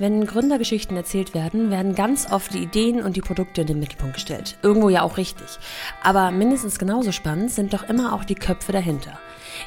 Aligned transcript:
Wenn 0.00 0.24
Gründergeschichten 0.24 0.96
erzählt 0.96 1.34
werden, 1.34 1.70
werden 1.70 1.94
ganz 1.94 2.32
oft 2.32 2.54
die 2.54 2.62
Ideen 2.62 3.02
und 3.02 3.16
die 3.16 3.20
Produkte 3.20 3.60
in 3.60 3.66
den 3.66 3.80
Mittelpunkt 3.80 4.14
gestellt. 4.14 4.56
Irgendwo 4.62 4.88
ja 4.88 5.02
auch 5.02 5.18
richtig. 5.18 5.46
Aber 6.02 6.30
mindestens 6.30 6.78
genauso 6.78 7.12
spannend 7.12 7.50
sind 7.50 7.74
doch 7.74 7.86
immer 7.86 8.14
auch 8.14 8.24
die 8.24 8.34
Köpfe 8.34 8.72
dahinter. 8.72 9.18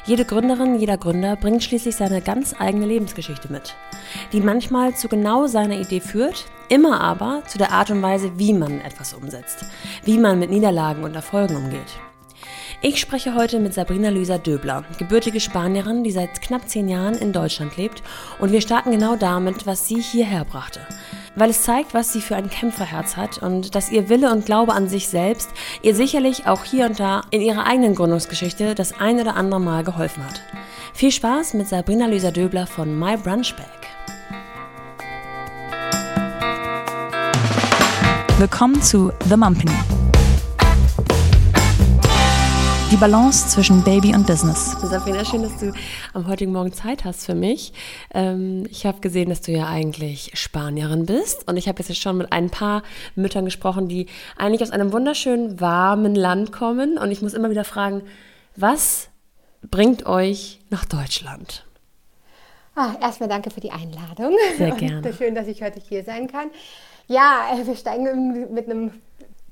Jede 0.06 0.24
Gründerin, 0.24 0.80
jeder 0.80 0.98
Gründer 0.98 1.36
bringt 1.36 1.62
schließlich 1.62 1.94
seine 1.94 2.20
ganz 2.20 2.52
eigene 2.58 2.84
Lebensgeschichte 2.84 3.52
mit, 3.52 3.76
die 4.32 4.40
manchmal 4.40 4.96
zu 4.96 5.06
genau 5.06 5.46
seiner 5.46 5.78
Idee 5.78 6.00
führt, 6.00 6.46
immer 6.68 7.00
aber 7.00 7.44
zu 7.46 7.56
der 7.56 7.70
Art 7.70 7.92
und 7.92 8.02
Weise, 8.02 8.36
wie 8.36 8.54
man 8.54 8.80
etwas 8.80 9.14
umsetzt, 9.14 9.64
wie 10.02 10.18
man 10.18 10.40
mit 10.40 10.50
Niederlagen 10.50 11.04
und 11.04 11.14
Erfolgen 11.14 11.54
umgeht. 11.54 12.00
Ich 12.86 13.00
spreche 13.00 13.34
heute 13.34 13.60
mit 13.60 13.72
Sabrina 13.72 14.10
Luisa 14.10 14.36
Döbler, 14.36 14.84
gebürtige 14.98 15.40
Spanierin, 15.40 16.04
die 16.04 16.10
seit 16.10 16.42
knapp 16.42 16.68
zehn 16.68 16.86
Jahren 16.86 17.14
in 17.14 17.32
Deutschland 17.32 17.78
lebt. 17.78 18.02
Und 18.38 18.52
wir 18.52 18.60
starten 18.60 18.90
genau 18.90 19.16
damit, 19.16 19.66
was 19.66 19.88
sie 19.88 20.02
hierher 20.02 20.44
brachte. 20.44 20.80
Weil 21.34 21.48
es 21.48 21.62
zeigt, 21.62 21.94
was 21.94 22.12
sie 22.12 22.20
für 22.20 22.36
ein 22.36 22.50
Kämpferherz 22.50 23.16
hat 23.16 23.38
und 23.38 23.74
dass 23.74 23.90
ihr 23.90 24.10
Wille 24.10 24.30
und 24.30 24.44
Glaube 24.44 24.74
an 24.74 24.86
sich 24.86 25.08
selbst 25.08 25.48
ihr 25.80 25.94
sicherlich 25.94 26.46
auch 26.46 26.62
hier 26.62 26.84
und 26.84 27.00
da 27.00 27.22
in 27.30 27.40
ihrer 27.40 27.66
eigenen 27.66 27.94
Gründungsgeschichte 27.94 28.74
das 28.74 29.00
ein 29.00 29.18
oder 29.18 29.34
andere 29.34 29.62
Mal 29.62 29.82
geholfen 29.82 30.22
hat. 30.22 30.42
Viel 30.92 31.10
Spaß 31.10 31.54
mit 31.54 31.66
Sabrina 31.66 32.04
Luisa 32.04 32.32
Döbler 32.32 32.66
von 32.66 32.98
My 32.98 33.16
Brunch 33.16 33.54
Bag. 33.56 33.66
Willkommen 38.38 38.82
zu 38.82 39.10
The 39.26 39.38
Mumpany. 39.38 40.03
Die 42.94 43.00
Balance 43.00 43.48
zwischen 43.48 43.82
Baby 43.82 44.14
und 44.14 44.24
Business. 44.24 44.76
Sabrina, 44.80 45.24
schön, 45.24 45.42
dass 45.42 45.56
du 45.56 45.72
am 46.12 46.28
heutigen 46.28 46.52
Morgen 46.52 46.72
Zeit 46.72 47.04
hast 47.04 47.26
für 47.26 47.34
mich. 47.34 47.72
Ähm, 48.14 48.68
ich 48.70 48.86
habe 48.86 49.00
gesehen, 49.00 49.30
dass 49.30 49.40
du 49.40 49.50
ja 49.50 49.66
eigentlich 49.66 50.30
Spanierin 50.34 51.04
bist 51.04 51.48
und 51.48 51.56
ich 51.56 51.66
habe 51.66 51.82
jetzt 51.82 52.00
schon 52.00 52.18
mit 52.18 52.30
ein 52.32 52.50
paar 52.50 52.84
Müttern 53.16 53.46
gesprochen, 53.46 53.88
die 53.88 54.06
eigentlich 54.36 54.62
aus 54.62 54.70
einem 54.70 54.92
wunderschönen, 54.92 55.60
warmen 55.60 56.14
Land 56.14 56.52
kommen 56.52 56.96
und 56.96 57.10
ich 57.10 57.20
muss 57.20 57.34
immer 57.34 57.50
wieder 57.50 57.64
fragen, 57.64 58.02
was 58.54 59.08
bringt 59.68 60.06
euch 60.06 60.60
nach 60.70 60.84
Deutschland? 60.84 61.66
Ah, 62.76 62.94
erstmal 63.02 63.28
danke 63.28 63.50
für 63.50 63.60
die 63.60 63.72
Einladung. 63.72 64.36
Sehr 64.56 64.70
gerne. 64.70 65.08
Und 65.08 65.16
schön, 65.16 65.34
dass 65.34 65.48
ich 65.48 65.62
heute 65.62 65.80
hier 65.80 66.04
sein 66.04 66.28
kann. 66.28 66.48
Ja, 67.08 67.48
äh, 67.52 67.66
wir 67.66 67.74
steigen 67.74 68.54
mit 68.54 68.70
einem 68.70 68.92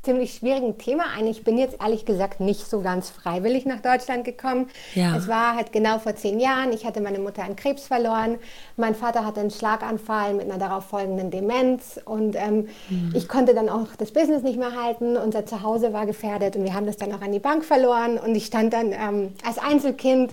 ziemlich 0.03 0.35
schwierigen 0.35 0.79
Thema 0.79 1.05
ein. 1.17 1.29
Ich 1.29 1.45
bin 1.45 1.57
jetzt 1.59 1.81
ehrlich 1.81 2.05
gesagt 2.05 2.41
nicht 2.41 2.69
so 2.69 2.81
ganz 2.81 3.11
freiwillig 3.11 3.67
nach 3.67 3.81
Deutschland 3.81 4.25
gekommen. 4.25 4.69
Ja. 4.95 5.17
Es 5.17 5.29
war 5.29 5.55
halt 5.55 5.73
genau 5.73 6.01
vor 6.01 6.17
zehn 6.17 6.41
Jahren. 6.41 6.73
Ich 6.73 6.85
hatte 6.85 7.01
meine 7.01 7.21
Mutter 7.21 7.45
an 7.45 7.55
Krebs 7.55 7.87
verloren. 7.87 8.39
Mein 8.77 8.97
Vater 8.97 9.25
hatte 9.25 9.41
einen 9.41 9.53
Schlaganfall 9.53 10.35
mit 10.35 10.51
einer 10.51 10.59
darauf 10.59 10.87
folgenden 10.87 11.31
Demenz. 11.31 12.01
Und 12.05 12.35
ähm, 12.35 12.69
mhm. 12.89 13.13
ich 13.15 13.29
konnte 13.29 13.55
dann 13.55 13.69
auch 13.69 13.89
das 13.97 14.11
Business 14.11 14.43
nicht 14.43 14.59
mehr 14.59 14.75
halten. 14.75 15.17
Unser 15.17 15.47
Zuhause 15.47 15.93
war 15.93 16.05
gefährdet 16.05 16.57
und 16.57 16.65
wir 16.65 16.75
haben 16.75 16.87
das 16.87 16.97
dann 16.97 17.13
auch 17.13 17.21
an 17.21 17.31
die 17.31 17.39
Bank 17.39 17.65
verloren. 17.65 18.19
Und 18.19 18.35
ich 18.35 18.47
stand 18.47 18.73
dann 18.73 18.93
ähm, 18.93 19.33
als 19.47 19.59
Einzelkind 19.59 20.33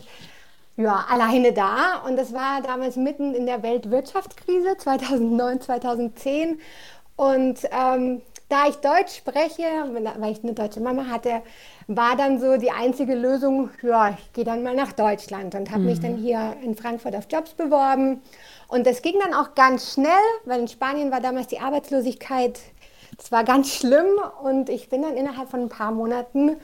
ja, 0.78 1.06
alleine 1.10 1.54
da. 1.54 2.02
Und 2.08 2.18
das 2.18 2.34
war 2.34 2.64
damals 2.64 2.96
mitten 2.96 3.36
in 3.36 3.46
der 3.46 3.62
Weltwirtschaftskrise 3.62 4.78
2009, 4.78 5.62
2010. 5.62 6.60
Und 7.16 7.60
ähm, 7.72 8.22
da 8.50 8.68
ich 8.68 8.76
Deutsch 8.78 9.16
spreche, 9.16 9.64
weil 10.20 10.32
ich 10.32 10.44
eine 10.44 10.54
deutsche 10.54 10.80
Mama 10.80 11.06
hatte, 11.06 11.42
war 11.88 12.16
dann 12.18 12.40
so 12.40 12.58
die 12.58 12.72
einzige 12.72 13.16
Lösung, 13.16 13.70
ja, 13.84 14.10
ich 14.10 14.34
gehe 14.34 14.44
dann 14.44 14.64
mal 14.64 14.76
nach 14.76 14.92
Deutschland 14.92 15.54
und 15.56 15.70
habe 15.70 15.82
mhm. 15.82 15.86
mich 15.86 16.00
dann 16.00 16.18
hier 16.18 16.56
in 16.64 16.76
Frankfurt 16.76 17.16
auf 17.16 17.28
Jobs 17.32 17.52
beworben. 17.54 18.22
Und 18.68 18.88
das 18.88 19.02
ging 19.02 19.16
dann 19.24 19.34
auch 19.34 19.54
ganz 19.54 19.94
schnell, 19.94 20.10
weil 20.46 20.62
in 20.62 20.68
Spanien 20.68 21.12
war 21.12 21.22
damals 21.22 21.48
die 21.48 21.60
Arbeitslosigkeit 21.60 22.60
zwar 23.18 23.44
ganz 23.44 23.74
schlimm 23.76 24.08
und 24.44 24.70
ich 24.70 24.90
bin 24.90 25.04
dann 25.04 25.16
innerhalb 25.16 25.50
von 25.50 25.62
ein 25.62 25.70
paar 25.70 25.92
Monaten 25.92 26.58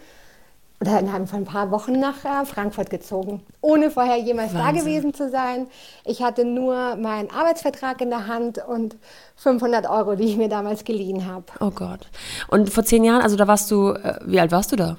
oder 0.81 0.99
innerhalb 0.99 1.29
von 1.29 1.39
ein 1.39 1.45
paar 1.45 1.71
Wochen 1.71 1.99
nach 1.99 2.25
äh, 2.25 2.45
Frankfurt 2.45 2.89
gezogen, 2.89 3.41
ohne 3.61 3.91
vorher 3.91 4.17
jemals 4.17 4.53
Wahnsinn. 4.53 4.75
da 4.75 4.81
gewesen 4.81 5.13
zu 5.13 5.29
sein. 5.29 5.67
Ich 6.03 6.21
hatte 6.21 6.45
nur 6.45 6.95
meinen 6.95 7.31
Arbeitsvertrag 7.31 8.01
in 8.01 8.09
der 8.09 8.27
Hand 8.27 8.59
und 8.67 8.97
500 9.37 9.89
Euro, 9.89 10.15
die 10.15 10.25
ich 10.25 10.37
mir 10.37 10.49
damals 10.49 10.83
geliehen 10.83 11.25
habe. 11.25 11.45
Oh 11.59 11.71
Gott. 11.71 12.07
Und 12.49 12.69
vor 12.69 12.83
zehn 12.83 13.03
Jahren, 13.03 13.21
also 13.21 13.35
da 13.35 13.47
warst 13.47 13.71
du, 13.71 13.91
äh, 13.91 14.19
wie 14.25 14.39
alt 14.39 14.51
warst 14.51 14.71
du 14.71 14.75
da? 14.75 14.97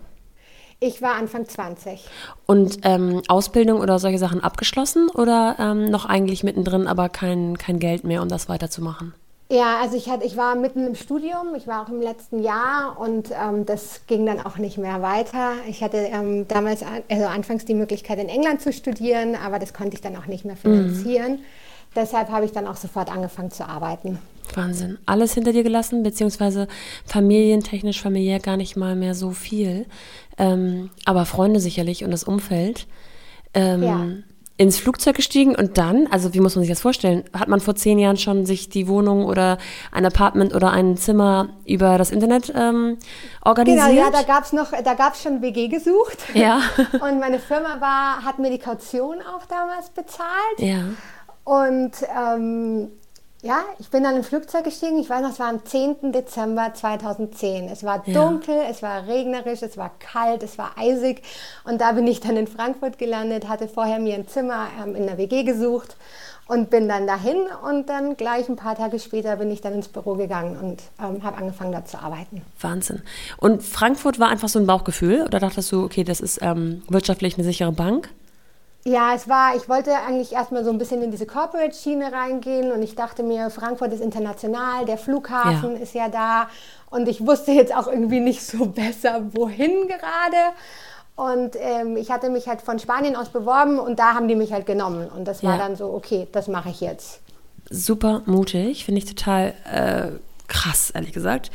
Ich 0.79 1.01
war 1.01 1.15
Anfang 1.15 1.49
20. 1.49 2.05
Und 2.45 2.81
ähm, 2.83 3.23
Ausbildung 3.29 3.81
oder 3.81 3.99
solche 3.99 4.19
Sachen 4.19 4.43
abgeschlossen 4.43 5.09
oder 5.09 5.57
ähm, 5.59 5.87
noch 5.87 6.05
eigentlich 6.05 6.45
mittendrin, 6.45 6.87
aber 6.87 7.09
kein, 7.09 7.57
kein 7.57 7.79
Geld 7.79 8.05
mehr, 8.05 8.21
um 8.21 8.29
das 8.29 8.49
weiterzumachen? 8.51 9.15
Ja, 9.49 9.79
also 9.81 9.97
ich, 9.97 10.09
hatte, 10.09 10.25
ich 10.27 10.37
war 10.37 10.57
mitten 10.57 10.87
im 10.87 10.97
Studium, 10.97 11.55
ich 11.57 11.69
war 11.69 11.85
auch 11.85 11.89
im 11.89 12.01
letzten 12.01 12.43
Jahr 12.43 12.99
und 12.99 13.31
ähm, 13.31 13.65
das 13.65 14.01
ging 14.09 14.27
dann 14.27 14.41
auch 14.41 14.59
nicht 14.59 14.77
mehr 14.77 15.03
weiter. 15.03 15.53
Ich 15.69 15.85
hatte 15.85 15.99
ähm, 15.99 16.49
damals, 16.49 16.83
also 17.09 17.27
anfangs 17.27 17.65
die 17.65 17.75
Möglichkeit 17.75 18.19
in 18.19 18.29
England 18.29 18.61
zu 18.61 18.73
studieren, 18.73 19.37
aber 19.37 19.61
das 19.61 19.73
konnte 19.73 19.95
ich 19.95 20.01
dann 20.01 20.17
auch 20.17 20.27
nicht 20.27 20.45
mehr 20.45 20.57
finanzieren. 20.57 21.33
Mhm. 21.33 21.45
Deshalb 21.95 22.29
habe 22.31 22.45
ich 22.45 22.53
dann 22.53 22.67
auch 22.67 22.77
sofort 22.77 23.11
angefangen 23.11 23.53
zu 23.53 23.67
arbeiten. 23.67 24.19
Wahnsinn. 24.55 24.99
Alles 25.07 25.35
hinter 25.35 25.53
dir 25.53 25.63
gelassen, 25.63 26.03
beziehungsweise 26.03 26.67
familientechnisch, 27.05 28.03
familiär 28.03 28.41
gar 28.41 28.57
nicht 28.57 28.77
mal 28.77 28.97
mehr 28.97 29.15
so 29.15 29.31
viel. 29.31 29.87
Ähm, 30.39 30.91
aber 31.05 31.25
Freunde 31.25 31.61
sicherlich 31.61 32.05
und 32.05 32.11
das 32.11 32.25
Umfeld. 32.25 32.87
Ähm, 33.55 33.83
ja 33.83 34.07
ins 34.59 34.79
Flugzeug 34.79 35.17
gestiegen 35.17 35.55
und 35.55 35.77
dann, 35.77 36.07
also 36.11 36.33
wie 36.33 36.41
muss 36.41 36.55
man 36.57 36.63
sich 36.63 36.71
das 36.71 36.81
vorstellen, 36.81 37.25
hat 37.35 37.49
man 37.49 37.61
vor 37.61 37.75
zehn 37.75 37.99
Jahren 37.99 38.17
schon 38.17 38.47
sich 38.47 38.71
die 38.71 38.89
Wohnung 38.89 39.27
oder 39.27 39.59
ein 39.93 40.07
Apartment 40.07 40.55
oder 40.55 40.71
ein 40.71 40.97
Zimmer 40.97 41.51
über 41.67 41.99
das 41.99 42.11
Internet 42.11 42.53
ähm, 42.57 42.97
organisiert? 43.43 43.89
Genau, 43.89 44.01
ja, 44.01 44.11
da 44.11 44.23
gab 44.23 44.45
es 44.45 44.55
noch, 44.55 44.71
da 44.73 44.95
gab 44.95 45.15
es 45.15 45.23
schon 45.23 45.43
WG 45.43 45.69
gesucht. 45.69 46.19
Ja. 46.33 46.63
und 46.93 47.21
meine 47.21 47.39
Firma 47.39 47.81
war, 47.81 48.25
hat 48.25 48.39
mir 48.39 48.51
die 48.51 48.59
Kaution 48.59 49.17
auch 49.21 49.45
damals 49.45 49.91
bezahlt. 49.91 50.59
Ja. 50.59 50.85
Und 51.45 51.93
ähm, 52.17 52.89
ja, 53.47 53.65
ich 53.79 53.89
bin 53.91 54.03
dann 54.03 54.17
im 54.17 54.25
Flugzeug 54.25 54.65
gestiegen. 54.65 54.99
Ich 54.99 55.09
weiß 55.09 55.23
noch, 55.23 55.31
es 55.31 55.39
war 55.39 55.49
am 55.49 55.65
10. 55.65 56.13
Dezember 56.13 56.75
2010. 56.75 57.69
Es 57.69 57.85
war 57.85 58.01
dunkel, 58.01 58.57
ja. 58.57 58.69
es 58.69 58.83
war 58.83 59.07
regnerisch, 59.07 59.63
es 59.63 59.77
war 59.77 59.93
kalt, 60.01 60.43
es 60.43 60.59
war 60.59 60.73
eisig. 60.77 61.23
Und 61.65 61.81
da 61.81 61.93
bin 61.93 62.07
ich 62.07 62.21
dann 62.21 62.37
in 62.37 62.49
Frankfurt 62.49 62.99
gelandet, 62.99 63.49
hatte 63.49 63.69
vorher 63.69 64.01
mir 64.01 64.15
ein 64.15 64.27
Zimmer 64.27 64.67
ähm, 64.83 64.97
in 64.97 65.07
der 65.07 65.17
WG 65.17 65.45
gesucht 65.45 65.97
und 66.49 66.71
bin 66.71 66.89
dann 66.89 67.07
dahin. 67.07 67.39
Und 67.63 67.89
dann 67.89 68.17
gleich 68.17 68.49
ein 68.49 68.57
paar 68.57 68.75
Tage 68.75 68.99
später 68.99 69.37
bin 69.37 69.51
ich 69.53 69.61
dann 69.61 69.75
ins 69.75 69.89
Büro 69.89 70.15
gegangen 70.15 70.57
und 70.57 70.83
ähm, 71.01 71.23
habe 71.23 71.37
angefangen, 71.37 71.71
dort 71.71 71.89
zu 71.89 71.99
arbeiten. 71.99 72.43
Wahnsinn. 72.61 73.03
Und 73.37 73.63
Frankfurt 73.63 74.19
war 74.19 74.29
einfach 74.29 74.49
so 74.49 74.59
ein 74.59 74.67
Bauchgefühl? 74.67 75.23
Oder 75.23 75.39
dachtest 75.39 75.71
du, 75.71 75.85
okay, 75.85 76.03
das 76.03 76.21
ist 76.21 76.41
ähm, 76.43 76.83
wirtschaftlich 76.89 77.37
eine 77.37 77.45
sichere 77.45 77.73
Bank? 77.73 78.11
Ja, 78.87 79.15
es 79.17 79.29
war, 79.29 79.57
ich 79.57 79.69
wollte 79.69 79.93
eigentlich 79.97 80.31
erstmal 80.31 80.65
so 80.65 80.71
ein 80.71 80.79
bisschen 80.79 81.03
in 81.03 81.11
diese 81.11 81.27
Corporate-Schiene 81.27 82.13
reingehen 82.13 82.71
und 82.71 82.83
ich 82.83 82.95
dachte 82.95 83.25
mir, 83.25 83.51
Frankfurt 83.51 83.93
ist 83.93 84.01
international, 84.01 84.85
der 84.85 84.97
Flughafen 84.97 85.75
ja. 85.75 85.83
ist 85.83 85.93
ja 85.93 86.09
da 86.09 86.49
und 86.89 87.09
ich 87.09 87.27
wusste 87.27 87.51
jetzt 87.51 87.75
auch 87.75 87.89
irgendwie 87.89 88.21
nicht 88.21 88.47
so 88.47 88.67
besser, 88.67 89.23
wohin 89.33 89.89
gerade. 89.89 90.37
Und 91.17 91.57
ähm, 91.59 91.97
ich 91.97 92.13
hatte 92.13 92.31
mich 92.31 92.47
halt 92.47 92.63
von 92.63 92.79
Spanien 92.79 93.17
aus 93.17 93.31
beworben 93.31 93.81
und 93.81 93.99
da 93.99 94.15
haben 94.15 94.29
die 94.29 94.37
mich 94.37 94.53
halt 94.53 94.67
genommen. 94.67 95.09
Und 95.09 95.27
das 95.27 95.43
war 95.43 95.57
ja. 95.57 95.59
dann 95.59 95.75
so, 95.75 95.93
okay, 95.93 96.29
das 96.31 96.47
mache 96.47 96.69
ich 96.69 96.81
jetzt. 96.81 97.19
Super 97.69 98.23
mutig, 98.27 98.85
finde 98.85 99.01
ich 99.01 99.07
total 99.07 99.55
äh, 99.69 100.13
krass, 100.47 100.91
ehrlich 100.91 101.13
gesagt. 101.13 101.51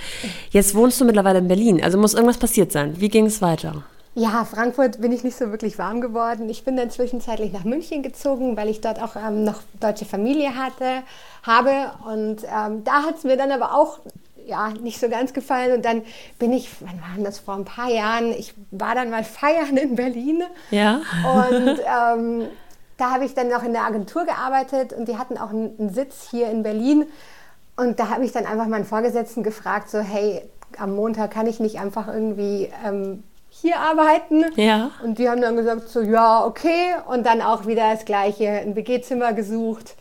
Jetzt 0.49 0.75
wohnst 0.75 0.99
du 0.99 1.05
mittlerweile 1.05 1.39
in 1.39 1.47
Berlin, 1.47 1.81
also 1.81 1.97
muss 1.97 2.13
irgendwas 2.13 2.39
passiert 2.39 2.73
sein. 2.73 2.99
Wie 2.99 3.07
ging 3.07 3.25
es 3.27 3.41
weiter? 3.41 3.85
Ja, 4.13 4.43
Frankfurt 4.43 4.99
bin 4.99 5.13
ich 5.13 5.23
nicht 5.23 5.37
so 5.37 5.51
wirklich 5.51 5.77
warm 5.77 6.01
geworden. 6.01 6.49
Ich 6.49 6.65
bin 6.65 6.75
dann 6.75 6.89
zwischenzeitlich 6.89 7.53
nach 7.53 7.63
München 7.63 8.03
gezogen, 8.03 8.57
weil 8.57 8.67
ich 8.67 8.81
dort 8.81 9.01
auch 9.01 9.15
ähm, 9.15 9.45
noch 9.45 9.61
deutsche 9.79 10.05
Familie 10.05 10.55
hatte, 10.55 11.03
habe. 11.43 11.91
Und 12.05 12.43
ähm, 12.43 12.83
da 12.83 13.03
hat 13.03 13.17
es 13.17 13.23
mir 13.23 13.37
dann 13.37 13.51
aber 13.51 13.73
auch 13.73 13.99
ja, 14.45 14.69
nicht 14.81 14.99
so 14.99 15.07
ganz 15.07 15.33
gefallen. 15.33 15.73
Und 15.73 15.85
dann 15.85 16.01
bin 16.39 16.51
ich, 16.51 16.69
wann 16.81 16.99
war 17.01 17.23
das, 17.23 17.39
vor 17.39 17.55
ein 17.55 17.63
paar 17.63 17.89
Jahren, 17.89 18.31
ich 18.31 18.53
war 18.71 18.95
dann 18.95 19.11
mal 19.11 19.23
feiern 19.23 19.77
in 19.77 19.95
Berlin. 19.95 20.43
Ja. 20.71 21.01
Und 21.23 21.79
ähm, 21.79 22.47
da 22.97 23.11
habe 23.11 23.23
ich 23.23 23.33
dann 23.33 23.47
noch 23.47 23.63
in 23.63 23.71
der 23.71 23.83
Agentur 23.83 24.25
gearbeitet 24.25 24.91
und 24.91 25.07
die 25.07 25.17
hatten 25.17 25.37
auch 25.37 25.51
einen, 25.51 25.73
einen 25.79 25.93
Sitz 25.93 26.27
hier 26.29 26.49
in 26.49 26.63
Berlin. 26.63 27.05
Und 27.77 27.99
da 27.99 28.09
habe 28.09 28.25
ich 28.25 28.33
dann 28.33 28.45
einfach 28.45 28.67
meinen 28.67 28.85
Vorgesetzten 28.85 29.41
gefragt, 29.41 29.89
so, 29.89 29.99
hey, 29.99 30.41
am 30.77 30.95
Montag 30.95 31.31
kann 31.31 31.47
ich 31.47 31.59
nicht 31.59 31.79
einfach 31.79 32.07
irgendwie 32.07 32.69
ähm, 32.85 33.23
hier 33.61 33.79
arbeiten. 33.79 34.45
Ja. 34.55 34.91
Und 35.03 35.19
die 35.19 35.29
haben 35.29 35.41
dann 35.41 35.55
gesagt, 35.55 35.89
so, 35.89 36.01
ja, 36.01 36.43
okay. 36.45 36.95
Und 37.07 37.25
dann 37.25 37.41
auch 37.41 37.67
wieder 37.67 37.91
das 37.91 38.05
Gleiche, 38.05 38.49
ein 38.49 38.75
WG-Zimmer 38.75 39.33
gesucht. 39.33 39.95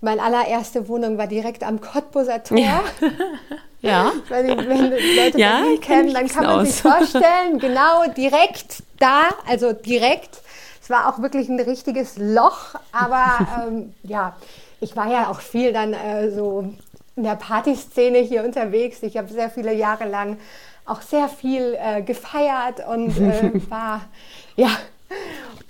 Meine 0.00 0.22
allererste 0.22 0.88
Wohnung 0.88 1.18
war 1.18 1.26
direkt 1.26 1.64
am 1.64 1.80
Cottbuser 1.80 2.42
Tor. 2.44 2.58
Ja. 2.58 2.84
ja. 3.80 4.12
Die, 4.28 4.56
wenn 4.56 4.90
Leute 4.90 5.38
ja, 5.38 5.60
Berlin 5.60 5.80
kennen, 5.80 6.14
dann 6.14 6.28
kann 6.28 6.44
man 6.44 6.60
aus. 6.60 6.68
sich 6.68 6.82
vorstellen, 6.82 7.58
genau 7.58 8.04
direkt 8.16 8.82
da, 9.00 9.22
also 9.48 9.72
direkt. 9.72 10.40
es 10.80 10.90
war 10.90 11.08
auch 11.08 11.20
wirklich 11.20 11.48
ein 11.48 11.58
richtiges 11.58 12.16
Loch, 12.18 12.74
aber 12.92 13.46
ähm, 13.66 13.94
ja, 14.04 14.36
ich 14.80 14.94
war 14.94 15.10
ja 15.10 15.30
auch 15.30 15.40
viel 15.40 15.72
dann 15.72 15.94
äh, 15.94 16.30
so 16.30 16.72
in 17.16 17.24
der 17.24 17.34
Partyszene 17.34 18.18
hier 18.18 18.44
unterwegs. 18.44 19.02
Ich 19.02 19.16
habe 19.16 19.28
sehr 19.28 19.50
viele 19.50 19.72
Jahre 19.74 20.08
lang 20.08 20.36
auch 20.88 21.02
sehr 21.02 21.28
viel 21.28 21.76
äh, 21.78 22.02
gefeiert 22.02 22.86
und 22.88 23.16
äh, 23.18 23.52
war, 23.70 24.02
ja, 24.56 24.70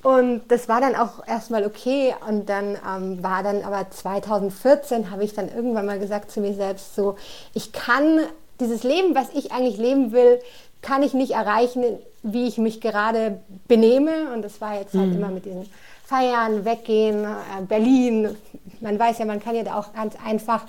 und 0.02 0.42
das 0.48 0.68
war 0.68 0.80
dann 0.80 0.94
auch 0.94 1.26
erstmal 1.26 1.66
okay. 1.66 2.14
Und 2.26 2.48
dann 2.48 2.76
ähm, 2.86 3.22
war 3.22 3.42
dann 3.42 3.62
aber 3.62 3.90
2014, 3.90 5.10
habe 5.10 5.24
ich 5.24 5.34
dann 5.34 5.48
irgendwann 5.48 5.86
mal 5.86 5.98
gesagt 5.98 6.30
zu 6.30 6.40
mir 6.40 6.54
selbst, 6.54 6.94
so, 6.94 7.16
ich 7.54 7.72
kann 7.72 8.20
dieses 8.60 8.84
Leben, 8.84 9.14
was 9.14 9.30
ich 9.34 9.52
eigentlich 9.52 9.76
leben 9.76 10.12
will, 10.12 10.40
kann 10.82 11.02
ich 11.02 11.14
nicht 11.14 11.32
erreichen, 11.32 11.84
wie 12.22 12.46
ich 12.46 12.58
mich 12.58 12.80
gerade 12.80 13.40
benehme. 13.66 14.32
Und 14.32 14.42
das 14.42 14.60
war 14.60 14.78
jetzt 14.78 14.94
halt 14.94 15.08
mhm. 15.08 15.16
immer 15.16 15.28
mit 15.28 15.44
diesen 15.44 15.68
Feiern, 16.04 16.64
Weggehen, 16.64 17.24
äh, 17.24 17.62
Berlin. 17.66 18.36
Man 18.80 18.98
weiß 18.98 19.18
ja, 19.18 19.24
man 19.24 19.40
kann 19.40 19.56
ja 19.56 19.64
da 19.64 19.74
auch 19.74 19.92
ganz 19.92 20.14
einfach 20.24 20.62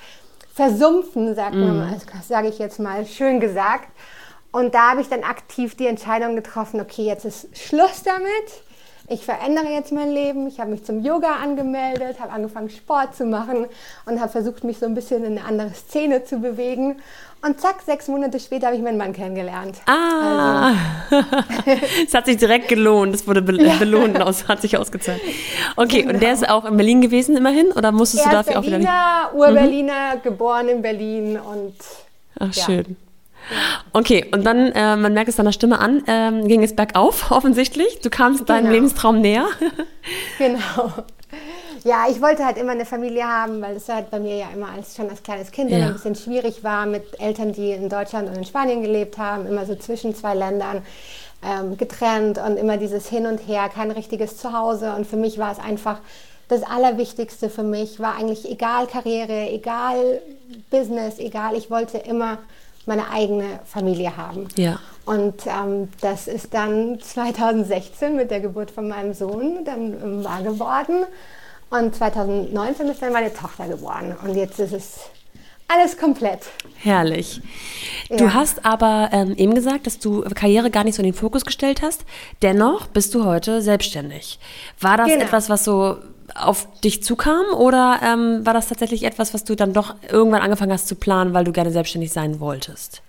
versumpfen, 0.54 1.36
sagt 1.36 1.56
mhm. 1.56 1.78
man, 1.78 2.02
sage 2.28 2.50
ich 2.50 2.60
jetzt 2.60 2.80
mal, 2.80 3.06
schön 3.06 3.40
gesagt. 3.40 3.88
Und 4.52 4.74
da 4.74 4.92
habe 4.92 5.02
ich 5.02 5.10
dann 5.10 5.24
aktiv 5.24 5.76
die 5.76 5.88
Entscheidung 5.88 6.36
getroffen, 6.36 6.82
okay, 6.82 7.04
jetzt 7.04 7.26
ist 7.26 7.56
Schluss 7.58 8.04
damit. 8.04 8.64
Ich 9.12 9.26
verändere 9.26 9.68
jetzt 9.68 9.92
mein 9.92 10.12
Leben. 10.12 10.48
Ich 10.48 10.60
habe 10.60 10.70
mich 10.70 10.84
zum 10.84 11.04
Yoga 11.04 11.38
angemeldet, 11.42 12.20
habe 12.20 12.32
angefangen 12.32 12.70
Sport 12.70 13.16
zu 13.16 13.26
machen 13.26 13.66
und 14.06 14.20
habe 14.20 14.32
versucht, 14.32 14.64
mich 14.64 14.78
so 14.78 14.86
ein 14.86 14.94
bisschen 14.94 15.24
in 15.24 15.38
eine 15.38 15.48
andere 15.48 15.74
Szene 15.74 16.24
zu 16.24 16.40
bewegen. 16.40 17.02
Und 17.42 17.60
zack, 17.60 17.82
sechs 17.84 18.08
Monate 18.08 18.40
später 18.40 18.68
habe 18.68 18.76
ich 18.76 18.84
meinen 18.84 18.98
Mann 18.98 19.14
kennengelernt. 19.14 19.78
Ah, 19.88 20.74
also. 21.10 21.26
es 22.06 22.14
hat 22.14 22.26
sich 22.26 22.38
direkt 22.38 22.68
gelohnt. 22.68 23.16
Es 23.16 23.26
wurde 23.26 23.42
be 23.42 23.56
ja. 23.64 23.78
belohnt 23.78 24.22
aus, 24.22 24.48
hat 24.48 24.62
sich 24.62 24.78
ausgezahlt. 24.78 25.22
Okay, 25.76 26.02
genau. 26.02 26.14
und 26.14 26.22
der 26.22 26.34
ist 26.34 26.48
auch 26.48 26.66
in 26.66 26.78
Berlin 26.78 27.02
gewesen 27.02 27.36
immerhin? 27.36 27.72
Oder 27.72 27.92
musstest 27.92 28.26
er 28.26 28.30
du 28.30 28.36
dafür 28.36 28.62
Berliner, 28.62 29.30
auch 29.32 29.34
wieder... 29.34 29.50
Ur-Berliner, 29.50 30.16
mhm. 30.18 30.22
geboren 30.22 30.68
in 30.70 30.82
Berlin 30.84 31.40
und... 31.40 31.76
Ach, 32.40 32.54
ja. 32.54 32.64
schön. 32.64 32.98
Okay, 33.94 34.26
und 34.32 34.46
dann, 34.46 34.72
äh, 34.72 34.96
man 34.96 35.14
merkt 35.14 35.30
es 35.30 35.36
deiner 35.36 35.52
Stimme 35.52 35.80
an, 35.80 36.04
ähm, 36.08 36.48
ging 36.48 36.64
es 36.64 36.76
bergauf, 36.76 37.32
offensichtlich. 37.32 38.00
Du 38.02 38.10
kamst 38.10 38.46
genau. 38.46 38.60
deinem 38.60 38.72
Lebenstraum 38.72 39.22
näher. 39.22 39.48
genau. 40.38 40.94
Ja, 41.84 42.06
ich 42.10 42.22
wollte 42.22 42.46
halt 42.46 42.58
immer 42.58 42.74
eine 42.74 42.86
Familie 42.86 43.24
haben, 43.24 43.62
weil 43.62 43.78
es 43.78 43.88
halt 43.88 44.12
bei 44.12 44.20
mir 44.20 44.36
ja 44.36 44.48
immer 44.54 44.70
als, 44.70 44.96
schon 44.96 45.10
als 45.10 45.24
kleines 45.24 45.52
Kind 45.52 45.72
ja. 45.72 45.88
ein 45.88 45.94
bisschen 45.94 46.16
schwierig 46.16 46.64
war 46.64 46.86
mit 46.86 47.20
Eltern, 47.20 47.54
die 47.54 47.72
in 47.72 47.88
Deutschland 47.88 48.28
und 48.28 48.36
in 48.36 48.44
Spanien 48.44 48.82
gelebt 48.82 49.18
haben, 49.18 49.46
immer 49.46 49.66
so 49.66 49.76
zwischen 49.76 50.14
zwei 50.14 50.36
Ländern 50.36 50.84
ähm, 51.42 51.78
getrennt 51.78 52.38
und 52.38 52.58
immer 52.58 52.78
dieses 52.78 53.08
Hin 53.08 53.26
und 53.26 53.40
Her, 53.48 53.70
kein 53.74 53.92
richtiges 53.92 54.38
Zuhause. 54.38 54.94
Und 54.94 55.08
für 55.08 55.16
mich 55.16 55.38
war 55.38 55.52
es 55.52 55.60
einfach 55.60 56.00
das 56.50 56.64
Allerwichtigste 56.64 57.50
für 57.50 57.64
mich, 57.64 58.00
war 58.00 58.16
eigentlich 58.16 58.50
egal 58.50 58.88
Karriere, 58.88 59.50
egal 59.50 60.22
Business, 60.70 61.20
egal, 61.20 61.56
ich 61.56 61.70
wollte 61.70 62.00
immer 62.00 62.40
meine 62.86 63.10
eigene 63.12 63.60
Familie 63.66 64.16
haben. 64.18 64.48
Ja. 64.56 64.80
Und 65.06 65.46
ähm, 65.48 65.90
das 66.02 66.28
ist 66.28 66.54
dann 66.54 67.00
2016 67.00 68.16
mit 68.16 68.32
der 68.32 68.40
Geburt 68.40 68.72
von 68.72 68.88
meinem 68.88 69.14
Sohn 69.14 69.66
dann 69.66 70.24
wahr 70.24 70.44
geworden. 70.44 71.06
Und 71.70 71.96
2019 71.96 72.88
ist 72.88 73.02
dann 73.02 73.14
meine 73.14 73.34
Tochter 73.34 73.68
geboren. 73.68 74.16
Und 74.24 74.36
jetzt 74.36 74.60
ist 74.60 74.74
es 74.74 75.00
alles 75.68 75.98
komplett. 75.98 76.42
Herrlich. 76.78 77.42
Ja. 78.10 78.18
Du 78.18 78.34
hast 78.34 78.66
aber 78.66 79.10
ähm, 79.12 79.36
eben 79.36 79.54
gesagt, 79.54 79.86
dass 79.86 80.00
du 80.00 80.22
Karriere 80.22 80.72
gar 80.72 80.84
nicht 80.84 80.96
so 80.96 81.02
in 81.02 81.08
den 81.08 81.14
Fokus 81.14 81.46
gestellt 81.46 81.82
hast. 81.82 82.06
Dennoch 82.42 82.88
bist 82.88 83.14
du 83.14 83.24
heute 83.24 83.62
selbstständig. 83.62 84.40
War 84.80 84.98
das 84.98 85.08
genau. 85.08 85.24
etwas, 85.24 85.50
was 85.50 85.64
so 85.64 85.98
auf 86.40 86.68
dich 86.84 87.04
zukam 87.04 87.46
oder 87.58 88.00
ähm, 88.04 88.46
war 88.46 88.54
das 88.54 88.68
tatsächlich 88.68 89.04
etwas, 89.04 89.34
was 89.34 89.44
du 89.44 89.56
dann 89.56 89.74
doch 89.74 89.96
irgendwann 90.10 90.42
angefangen 90.42 90.72
hast 90.72 90.88
zu 90.88 90.96
planen, 90.96 91.34
weil 91.34 91.44
du 91.44 91.52
gerne 91.52 91.72
selbstständig 91.72 92.12
sein 92.12 92.40
wolltest? 92.40 93.02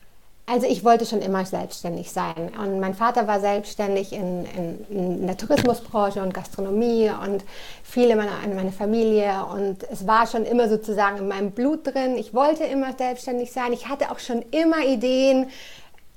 Also 0.52 0.66
ich 0.66 0.82
wollte 0.82 1.06
schon 1.06 1.22
immer 1.22 1.44
selbstständig 1.44 2.10
sein. 2.10 2.50
Und 2.60 2.80
mein 2.80 2.94
Vater 2.94 3.28
war 3.28 3.38
selbstständig 3.38 4.12
in, 4.12 4.44
in, 4.46 4.86
in 4.90 5.26
der 5.28 5.36
Tourismusbranche 5.36 6.20
und 6.20 6.34
Gastronomie 6.34 7.08
und 7.24 7.44
viele 7.84 8.16
meiner 8.16 8.32
meine 8.52 8.72
Familie. 8.72 9.46
Und 9.54 9.84
es 9.92 10.08
war 10.08 10.26
schon 10.26 10.44
immer 10.44 10.68
sozusagen 10.68 11.18
in 11.18 11.28
meinem 11.28 11.52
Blut 11.52 11.86
drin. 11.86 12.16
Ich 12.16 12.34
wollte 12.34 12.64
immer 12.64 12.94
selbstständig 12.98 13.52
sein. 13.52 13.72
Ich 13.72 13.86
hatte 13.86 14.10
auch 14.10 14.18
schon 14.18 14.42
immer 14.50 14.84
Ideen. 14.84 15.50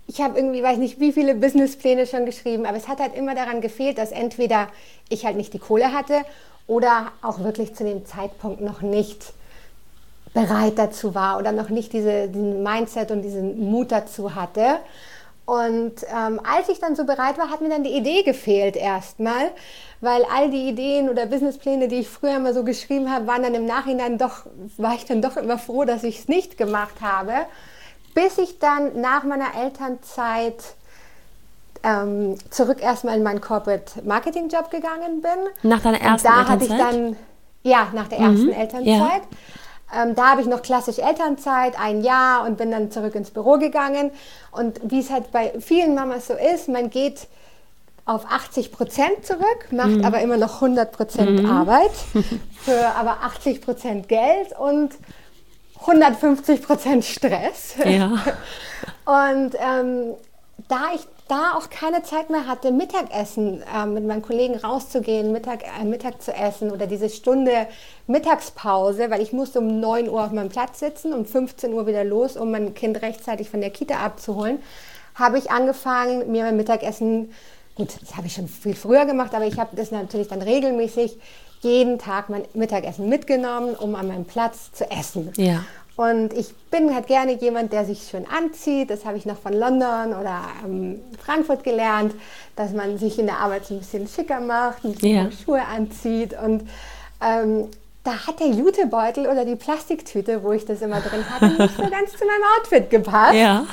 Ich 0.08 0.20
habe 0.20 0.40
irgendwie, 0.40 0.64
weiß 0.64 0.80
nicht, 0.80 1.00
wie 1.00 1.12
viele 1.12 1.36
Businesspläne 1.36 2.08
schon 2.08 2.26
geschrieben, 2.26 2.66
aber 2.66 2.78
es 2.78 2.88
hat 2.88 3.00
halt 3.00 3.16
immer 3.16 3.36
daran 3.36 3.62
gefehlt, 3.62 4.00
dass 4.00 4.12
entweder 4.12 4.68
ich 5.10 5.28
halt 5.28 5.38
nicht 5.38 5.54
die 5.54 5.60
Kohle 5.60 5.94
hatte 5.94 6.24
oder 6.68 7.12
auch 7.22 7.40
wirklich 7.40 7.76
zu 7.76 7.84
dem 7.84 8.06
Zeitpunkt 8.06 8.62
noch 8.62 8.82
nicht 8.82 9.34
bereit 10.34 10.78
dazu 10.78 11.14
war 11.14 11.38
oder 11.38 11.52
noch 11.52 11.70
nicht 11.70 11.94
diese, 11.94 12.28
diesen 12.28 12.64
Mindset 12.64 13.12
und 13.12 13.22
diesen 13.22 13.70
Mut 13.70 13.92
dazu 13.92 14.36
hatte. 14.36 14.80
Und 15.46 15.96
ähm, 16.04 16.40
als 16.44 16.70
ich 16.70 16.80
dann 16.80 16.96
so 16.96 17.06
bereit 17.06 17.38
war, 17.38 17.50
hat 17.50 17.60
mir 17.60 17.70
dann 17.70 17.84
die 17.84 17.96
Idee 17.96 18.24
gefehlt 18.24 18.78
erstmal, 18.78 19.52
weil 20.00 20.24
all 20.34 20.50
die 20.50 20.70
Ideen 20.70 21.10
oder 21.10 21.26
Businesspläne, 21.26 21.90
die 21.90 22.00
ich 22.00 22.10
früher 22.10 22.38
immer 22.38 22.54
so 22.54 22.64
geschrieben 22.64 23.12
habe, 23.12 23.28
waren 23.28 23.44
dann 23.44 23.54
im 23.54 23.66
Nachhinein 23.66 24.18
doch, 24.18 24.46
war 24.78 24.96
ich 24.96 25.06
dann 25.06 25.22
doch 25.22 25.36
immer 25.36 25.58
froh, 25.58 25.84
dass 25.84 26.04
ich 26.04 26.20
es 26.20 26.28
nicht 26.30 26.58
gemacht 26.58 27.02
habe, 27.02 27.34
bis 28.14 28.38
ich 28.38 28.60
dann 28.60 29.02
nach 29.02 29.26
meiner 29.26 29.54
Elternzeit 29.62 30.56
ähm, 31.84 32.36
zurück 32.50 32.82
erstmal 32.82 33.18
in 33.18 33.24
meinen 33.24 33.42
Corporate 33.42 34.02
Marketing 34.04 34.50
Job 34.50 34.72
gegangen 34.72 35.22
bin. 35.22 35.70
Nach 35.70 35.82
deiner 35.82 36.02
ersten 36.02 36.28
und 36.28 36.34
da 36.34 36.42
Elternzeit? 36.42 36.50
hatte 36.50 36.64
ich 36.64 36.98
dann, 36.98 37.16
ja, 37.64 37.88
nach 37.94 38.08
der 38.08 38.20
ersten 38.20 38.46
mhm. 38.46 38.54
Elternzeit. 38.54 39.22
Ja. 39.94 40.04
Ähm, 40.04 40.16
da 40.16 40.32
habe 40.32 40.42
ich 40.42 40.48
noch 40.48 40.62
klassisch 40.62 40.98
Elternzeit, 40.98 41.80
ein 41.80 42.02
Jahr 42.02 42.46
und 42.46 42.58
bin 42.58 42.72
dann 42.72 42.90
zurück 42.90 43.16
ins 43.16 43.32
Büro 43.32 43.58
gegangen. 43.58 44.12
Und 44.52 44.80
wie 44.84 45.00
es 45.00 45.12
halt 45.12 45.32
bei 45.32 45.54
vielen 45.60 45.94
Mamas 45.94 46.28
so 46.28 46.34
ist, 46.34 46.68
man 46.68 46.90
geht 46.90 47.28
auf 48.06 48.26
80 48.30 48.72
Prozent 48.72 49.26
zurück, 49.26 49.72
macht 49.72 49.90
mhm. 49.90 50.06
aber 50.06 50.20
immer 50.22 50.38
noch 50.38 50.56
100 50.56 50.92
Prozent 50.92 51.42
mhm. 51.42 51.50
Arbeit 51.50 51.92
für 52.64 52.88
aber 52.96 53.24
80 53.24 53.62
Prozent 53.62 54.10
Geld 54.10 54.58
und 54.58 54.94
150 55.80 56.62
Prozent 56.62 57.06
Stress. 57.06 57.76
Ja. 57.86 58.18
Und 59.06 59.56
ähm, 59.60 60.14
da 60.70 60.92
ich 60.96 61.02
da 61.34 61.56
auch 61.56 61.70
keine 61.72 62.04
Zeit 62.04 62.30
mehr 62.30 62.46
hatte, 62.46 62.72
Mittagessen 62.72 63.64
äh, 63.64 63.86
mit 63.88 64.06
meinen 64.06 64.22
Kollegen 64.22 64.56
rauszugehen, 64.56 65.32
Mittag, 65.32 65.64
äh, 65.64 65.84
Mittag 65.84 66.22
zu 66.22 66.32
essen 66.32 66.72
oder 66.72 66.86
diese 66.86 67.10
Stunde 67.10 67.68
Mittagspause, 68.06 69.10
weil 69.10 69.22
ich 69.22 69.34
musste 69.34 69.60
um 69.60 69.80
9 69.80 70.10
Uhr 70.10 70.24
auf 70.24 70.32
meinem 70.32 70.50
Platz 70.50 70.80
sitzen, 70.80 71.12
um 71.12 71.26
15 71.26 71.74
Uhr 71.74 71.88
wieder 71.88 72.04
los, 72.04 72.38
um 72.38 72.52
mein 72.52 72.76
Kind 72.76 73.02
rechtzeitig 73.02 73.50
von 73.50 73.62
der 73.62 73.72
Kita 73.72 73.96
abzuholen, 73.96 74.60
habe 75.16 75.40
ich 75.40 75.50
angefangen, 75.50 76.32
mir 76.32 76.44
mein 76.44 76.56
Mittagessen, 76.56 77.32
gut, 77.74 77.90
das 78.00 78.16
habe 78.16 78.28
ich 78.28 78.34
schon 78.34 78.48
viel 78.48 78.76
früher 78.76 79.06
gemacht, 79.06 79.34
aber 79.34 79.46
ich 79.46 79.58
habe 79.58 79.76
das 79.76 79.90
natürlich 79.90 80.28
dann 80.28 80.42
regelmäßig 80.44 81.18
jeden 81.62 81.98
Tag 81.98 82.30
mein 82.30 82.44
Mittagessen 82.54 83.10
mitgenommen, 83.10 83.74
um 83.76 83.96
an 83.96 84.08
meinem 84.08 84.26
Platz 84.26 84.72
zu 84.72 84.90
essen. 84.92 85.32
Ja. 85.38 85.64
Und 85.96 86.34
ich 86.34 86.56
bin 86.72 86.94
halt 86.94 87.06
gerne 87.06 87.34
jemand, 87.34 87.72
der 87.72 87.86
sich 87.86 88.08
schön 88.10 88.26
anzieht. 88.28 88.90
Das 88.90 89.06
habe 89.06 89.18
ich 89.18 89.26
noch 89.26 89.38
von 89.38 89.54
London 89.54 90.14
oder 90.20 90.42
ähm, 90.66 91.00
Frankfurt 91.24 91.64
gelernt, 91.64 92.16
dass 92.56 92.72
man 92.72 92.98
sich 92.98 93.20
in 93.20 93.28
der 93.28 93.38
Arbeit 93.38 93.68
so 93.68 93.76
ein 93.76 93.80
bisschen 93.80 94.08
schicker 94.08 94.40
macht, 94.40 94.84
ein 94.84 94.94
bisschen 94.94 95.16
ja. 95.16 95.32
Schuhe 95.32 95.62
anzieht. 95.62 96.34
Und 96.34 96.68
ähm, 97.22 97.70
da 98.04 98.26
hat 98.28 98.40
der 98.40 98.48
Jutebeutel 98.48 99.28
oder 99.28 99.46
die 99.46 99.56
Plastiktüte, 99.56 100.44
wo 100.44 100.52
ich 100.52 100.66
das 100.66 100.82
immer 100.82 101.00
drin 101.00 101.30
hatte, 101.30 101.46
nicht 101.62 101.78
so 101.78 101.88
ganz 101.90 102.12
zu 102.12 102.26
meinem 102.26 102.44
Outfit 102.58 102.90
gepasst. 102.90 103.36
Ja. 103.36 103.68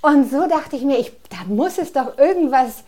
Und 0.00 0.30
so 0.30 0.48
dachte 0.48 0.76
ich 0.76 0.82
mir, 0.82 0.98
ich, 0.98 1.12
da 1.28 1.44
muss 1.46 1.76
es 1.76 1.92
doch 1.92 2.16
irgendwas 2.18 2.82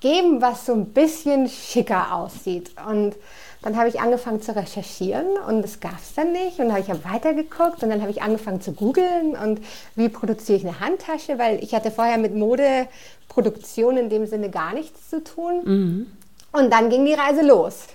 geben, 0.00 0.42
was 0.42 0.66
so 0.66 0.74
ein 0.74 0.86
bisschen 0.86 1.48
schicker 1.48 2.14
aussieht. 2.14 2.70
Und 2.86 3.16
dann 3.62 3.76
habe 3.76 3.88
ich 3.88 4.00
angefangen 4.00 4.40
zu 4.40 4.56
recherchieren 4.56 5.26
und 5.46 5.62
das 5.62 5.80
gab 5.80 5.98
es 5.98 6.14
dann 6.14 6.32
nicht. 6.32 6.58
Und 6.58 6.68
dann 6.68 6.72
habe 6.72 6.80
ich 6.80 7.04
weitergeguckt 7.04 7.82
und 7.82 7.90
dann 7.90 8.00
habe 8.00 8.10
ich 8.10 8.22
angefangen 8.22 8.60
zu 8.60 8.72
googeln 8.72 9.36
und 9.36 9.60
wie 9.96 10.08
produziere 10.08 10.58
ich 10.58 10.66
eine 10.66 10.80
Handtasche, 10.80 11.38
weil 11.38 11.62
ich 11.62 11.74
hatte 11.74 11.90
vorher 11.90 12.18
mit 12.18 12.34
Modeproduktion 12.34 13.96
in 13.96 14.08
dem 14.08 14.26
Sinne 14.26 14.50
gar 14.50 14.72
nichts 14.72 15.10
zu 15.10 15.22
tun. 15.22 15.60
Mhm. 15.64 16.06
Und 16.52 16.72
dann 16.72 16.88
ging 16.88 17.04
die 17.04 17.14
Reise 17.14 17.42
los. 17.42 17.86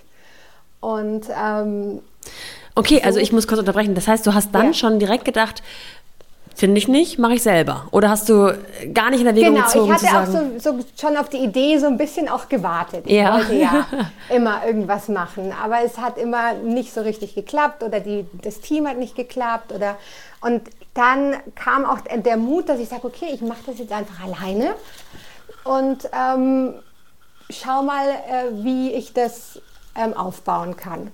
Und 0.82 1.26
ähm, 1.36 2.02
Okay, 2.76 3.02
also 3.04 3.20
ich 3.20 3.32
muss 3.32 3.48
kurz 3.48 3.60
unterbrechen. 3.60 3.96
Das 3.96 4.08
heißt, 4.08 4.28
du 4.28 4.34
hast 4.34 4.54
dann 4.54 4.68
ja. 4.68 4.74
schon 4.74 5.00
direkt 5.00 5.24
gedacht, 5.24 5.64
Finde 6.56 6.78
ich 6.78 6.88
nicht, 6.88 7.20
mache 7.20 7.34
ich 7.34 7.44
selber. 7.44 7.88
Oder 7.92 8.10
hast 8.10 8.30
du 8.30 8.58
gar 8.94 9.10
nicht 9.10 9.20
in 9.20 9.28
Erwägung 9.28 9.56
genau, 9.56 9.66
gezogen? 9.66 9.86
Genau, 9.88 9.98
ich 9.98 10.10
hatte 10.10 10.38
auch 10.38 10.60
so, 10.62 10.78
so, 10.78 10.86
schon 10.98 11.18
auf 11.18 11.28
die 11.28 11.40
Idee 11.40 11.78
so 11.78 11.88
ein 11.88 11.98
bisschen 11.98 12.30
auch 12.30 12.48
gewartet. 12.48 13.04
Ich 13.08 13.12
ja. 13.12 13.36
wollte 13.36 13.56
ja 13.56 13.86
immer 14.34 14.66
irgendwas 14.66 15.10
machen, 15.10 15.54
aber 15.62 15.84
es 15.84 15.98
hat 15.98 16.18
immer 16.18 16.54
nicht 16.54 16.94
so 16.94 17.02
richtig 17.02 17.36
geklappt 17.36 17.84
oder 17.84 18.00
die, 18.00 18.26
das 18.42 18.62
Team 18.62 18.88
hat 18.88 18.98
nicht 18.98 19.18
geklappt. 19.18 19.74
Oder, 19.74 19.98
und 20.40 20.62
dann 20.94 21.36
kam 21.56 21.84
auch 21.84 22.00
der 22.00 22.38
Mut, 22.38 22.70
dass 22.70 22.80
ich 22.80 22.88
sage, 22.88 23.06
okay, 23.06 23.28
ich 23.34 23.42
mache 23.42 23.64
das 23.66 23.78
jetzt 23.78 23.92
einfach 23.92 24.24
alleine. 24.24 24.76
Und 25.66 26.10
ähm, 26.14 26.76
schau 27.50 27.84
mal, 27.84 28.08
äh, 28.08 28.64
wie 28.64 28.94
ich 28.94 29.12
das 29.12 29.60
ähm, 29.94 30.14
aufbauen 30.14 30.78
kann. 30.78 31.12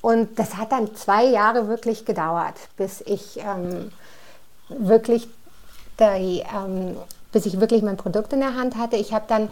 Und 0.00 0.38
das 0.38 0.56
hat 0.56 0.72
dann 0.72 0.94
zwei 0.94 1.24
Jahre 1.24 1.68
wirklich 1.68 2.06
gedauert, 2.06 2.54
bis 2.78 3.02
ich 3.02 3.38
ähm, 3.38 3.92
wirklich 4.78 5.28
die, 5.98 6.42
ähm, 6.54 6.96
bis 7.32 7.46
ich 7.46 7.60
wirklich 7.60 7.82
mein 7.82 7.96
Produkt 7.96 8.32
in 8.32 8.40
der 8.40 8.54
Hand 8.54 8.76
hatte. 8.76 8.96
Ich 8.96 9.12
habe 9.12 9.24
dann 9.28 9.50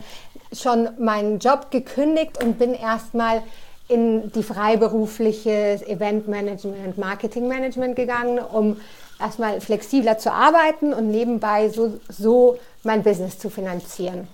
schon 0.52 0.88
meinen 0.98 1.38
Job 1.38 1.70
gekündigt 1.70 2.42
und 2.42 2.58
bin 2.58 2.75
erstmal 2.75 3.42
in 3.88 4.30
die 4.32 4.42
freiberufliche 4.42 5.80
Eventmanagement, 5.87 6.98
Marketingmanagement 6.98 7.96
gegangen, 7.96 8.38
um 8.38 8.76
erstmal 9.18 9.60
flexibler 9.60 10.18
zu 10.18 10.32
arbeiten 10.32 10.92
und 10.92 11.10
nebenbei 11.10 11.68
so, 11.70 11.98
so 12.08 12.58
mein 12.82 13.02
Business 13.02 13.38
zu 13.38 13.50
finanzieren. 13.50 14.28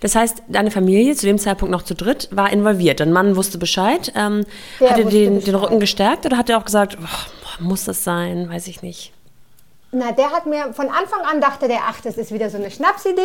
Das 0.00 0.14
heißt, 0.14 0.44
deine 0.48 0.70
Familie, 0.70 1.14
zu 1.16 1.26
dem 1.26 1.38
Zeitpunkt 1.38 1.72
noch 1.72 1.82
zu 1.82 1.94
dritt, 1.94 2.28
war 2.30 2.52
involviert. 2.52 3.00
Dein 3.00 3.12
Mann 3.12 3.36
wusste 3.36 3.58
Bescheid. 3.58 4.12
Ähm, 4.14 4.46
hat 4.80 4.98
er 4.98 5.04
den, 5.04 5.40
den, 5.40 5.54
Rücken 5.54 5.80
gestärkt 5.80 6.24
oder 6.24 6.38
hat 6.38 6.48
er 6.48 6.58
auch 6.58 6.64
gesagt, 6.64 6.96
oh, 7.00 7.62
muss 7.62 7.84
das 7.84 8.04
sein, 8.04 8.48
weiß 8.48 8.68
ich 8.68 8.82
nicht? 8.82 9.12
Na, 9.94 10.10
der 10.10 10.30
hat 10.30 10.46
mir 10.46 10.72
von 10.72 10.88
Anfang 10.88 11.20
an 11.20 11.42
dachte 11.42 11.68
der, 11.68 11.80
ach, 11.86 12.00
das 12.00 12.16
ist 12.16 12.32
wieder 12.32 12.48
so 12.48 12.56
eine 12.56 12.70
Schnapsidee. 12.70 13.20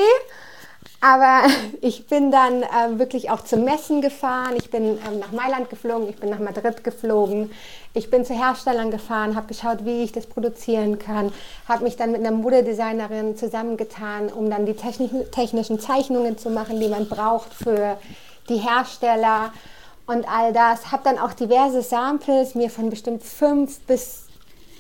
Aber 1.00 1.44
ich 1.82 2.08
bin 2.08 2.30
dann 2.30 2.64
äh, 2.64 3.00
wirklich 3.00 3.30
auch 3.30 3.42
zum 3.42 3.64
Messen 3.64 4.02
gefahren. 4.02 4.54
Ich 4.58 4.70
bin 4.70 4.84
ähm, 4.84 5.20
nach 5.20 5.32
Mailand 5.32 5.70
geflogen, 5.70 6.10
ich 6.10 6.18
bin 6.18 6.30
nach 6.30 6.40
Madrid 6.40 6.84
geflogen. 6.84 7.52
Ich 7.94 8.10
bin 8.10 8.26
zu 8.26 8.34
Herstellern 8.34 8.92
gefahren, 8.92 9.38
habe 9.38 9.48
geschaut, 9.48 9.86
wie 9.86 10.04
ich 10.04 10.12
das 10.12 10.28
produzieren 10.28 11.00
kann. 11.00 11.32
Habe 11.70 11.86
mich 11.86 11.96
dann 11.96 12.12
mit 12.12 12.20
einer 12.20 12.36
Modedesignerin 12.36 13.38
zusammengetan, 13.38 14.28
um 14.28 14.50
dann 14.50 14.66
die 14.66 14.76
technischen 14.76 15.80
Zeichnungen 15.80 16.38
zu 16.38 16.50
machen, 16.50 16.82
die 16.82 16.90
man 16.90 17.08
braucht 17.08 17.54
für 17.54 17.98
die 18.50 18.58
Hersteller 18.58 19.54
und 20.06 20.28
all 20.30 20.52
das. 20.52 20.92
Habe 20.92 21.04
dann 21.06 21.18
auch 21.18 21.32
diverse 21.32 21.82
Samples 21.82 22.56
mir 22.56 22.70
von 22.70 22.90
bestimmt 22.90 23.24
fünf 23.24 23.80
bis 23.82 24.27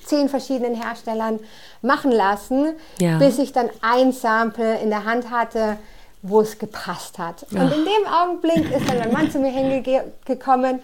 zehn 0.07 0.29
verschiedenen 0.29 0.75
Herstellern 0.81 1.39
machen 1.81 2.11
lassen, 2.11 2.73
ja. 2.99 3.17
bis 3.17 3.37
ich 3.39 3.51
dann 3.51 3.69
ein 3.81 4.11
Sample 4.11 4.79
in 4.79 4.89
der 4.89 5.05
Hand 5.05 5.29
hatte, 5.29 5.77
wo 6.21 6.41
es 6.41 6.57
gepasst 6.57 7.19
hat. 7.19 7.45
Und 7.51 7.71
in 7.71 7.85
dem 7.85 8.07
Augenblick 8.11 8.71
ist 8.71 8.89
dann 8.89 8.99
mein 8.99 9.11
Mann 9.11 9.31
zu 9.31 9.39
mir 9.39 9.51
hingekommen 9.51 10.79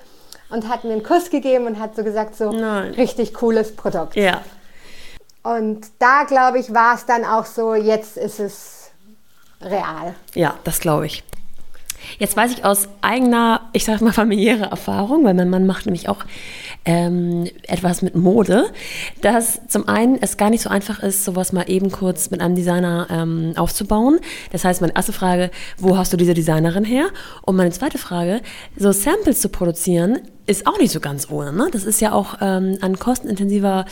und 0.49 0.67
hat 0.69 0.83
mir 0.83 0.93
einen 0.93 1.03
Kuss 1.03 1.29
gegeben 1.29 1.65
und 1.65 1.79
hat 1.79 1.95
so 1.95 2.03
gesagt, 2.03 2.35
so 2.35 2.51
Nein. 2.51 2.93
richtig 2.93 3.33
cooles 3.33 3.75
Produkt. 3.75 4.15
Ja. 4.15 4.41
Und 5.41 5.87
da, 5.99 6.23
glaube 6.23 6.59
ich, 6.59 6.73
war 6.73 6.95
es 6.95 7.05
dann 7.05 7.25
auch 7.25 7.45
so, 7.45 7.73
jetzt 7.73 8.17
ist 8.17 8.39
es 8.39 8.91
real. 9.61 10.15
Ja, 10.33 10.55
das 10.63 10.79
glaube 10.79 11.07
ich. 11.07 11.23
Jetzt 12.19 12.35
weiß 12.35 12.51
ich 12.51 12.65
aus 12.65 12.87
eigener, 13.01 13.69
ich 13.73 13.85
sage 13.85 14.03
mal 14.03 14.13
familiärer 14.13 14.67
Erfahrung, 14.67 15.23
weil 15.23 15.33
mein 15.33 15.49
Mann 15.49 15.65
macht 15.65 15.85
nämlich 15.85 16.09
auch 16.09 16.25
ähm, 16.85 17.47
etwas 17.67 18.01
mit 18.01 18.15
Mode, 18.15 18.65
dass 19.21 19.61
zum 19.67 19.87
einen 19.87 20.17
es 20.21 20.37
gar 20.37 20.49
nicht 20.49 20.61
so 20.61 20.69
einfach 20.69 21.01
ist, 21.01 21.23
sowas 21.23 21.53
mal 21.53 21.69
eben 21.69 21.91
kurz 21.91 22.29
mit 22.31 22.41
einem 22.41 22.55
Designer 22.55 23.07
ähm, 23.09 23.53
aufzubauen. 23.55 24.19
Das 24.51 24.65
heißt, 24.65 24.81
meine 24.81 24.95
erste 24.95 25.13
Frage, 25.13 25.51
wo 25.77 25.97
hast 25.97 26.11
du 26.13 26.17
diese 26.17 26.33
Designerin 26.33 26.85
her? 26.85 27.07
Und 27.43 27.55
meine 27.55 27.71
zweite 27.71 27.97
Frage, 27.97 28.41
so 28.77 28.91
Samples 28.91 29.41
zu 29.41 29.49
produzieren, 29.49 30.19
ist 30.45 30.67
auch 30.67 30.77
nicht 30.77 30.91
so 30.91 30.99
ganz 30.99 31.29
ohne. 31.29 31.53
Ne? 31.53 31.69
Das 31.71 31.85
ist 31.85 32.01
ja 32.01 32.11
auch 32.11 32.35
ähm, 32.41 32.77
ein 32.81 32.99
kostenintensiver 32.99 33.85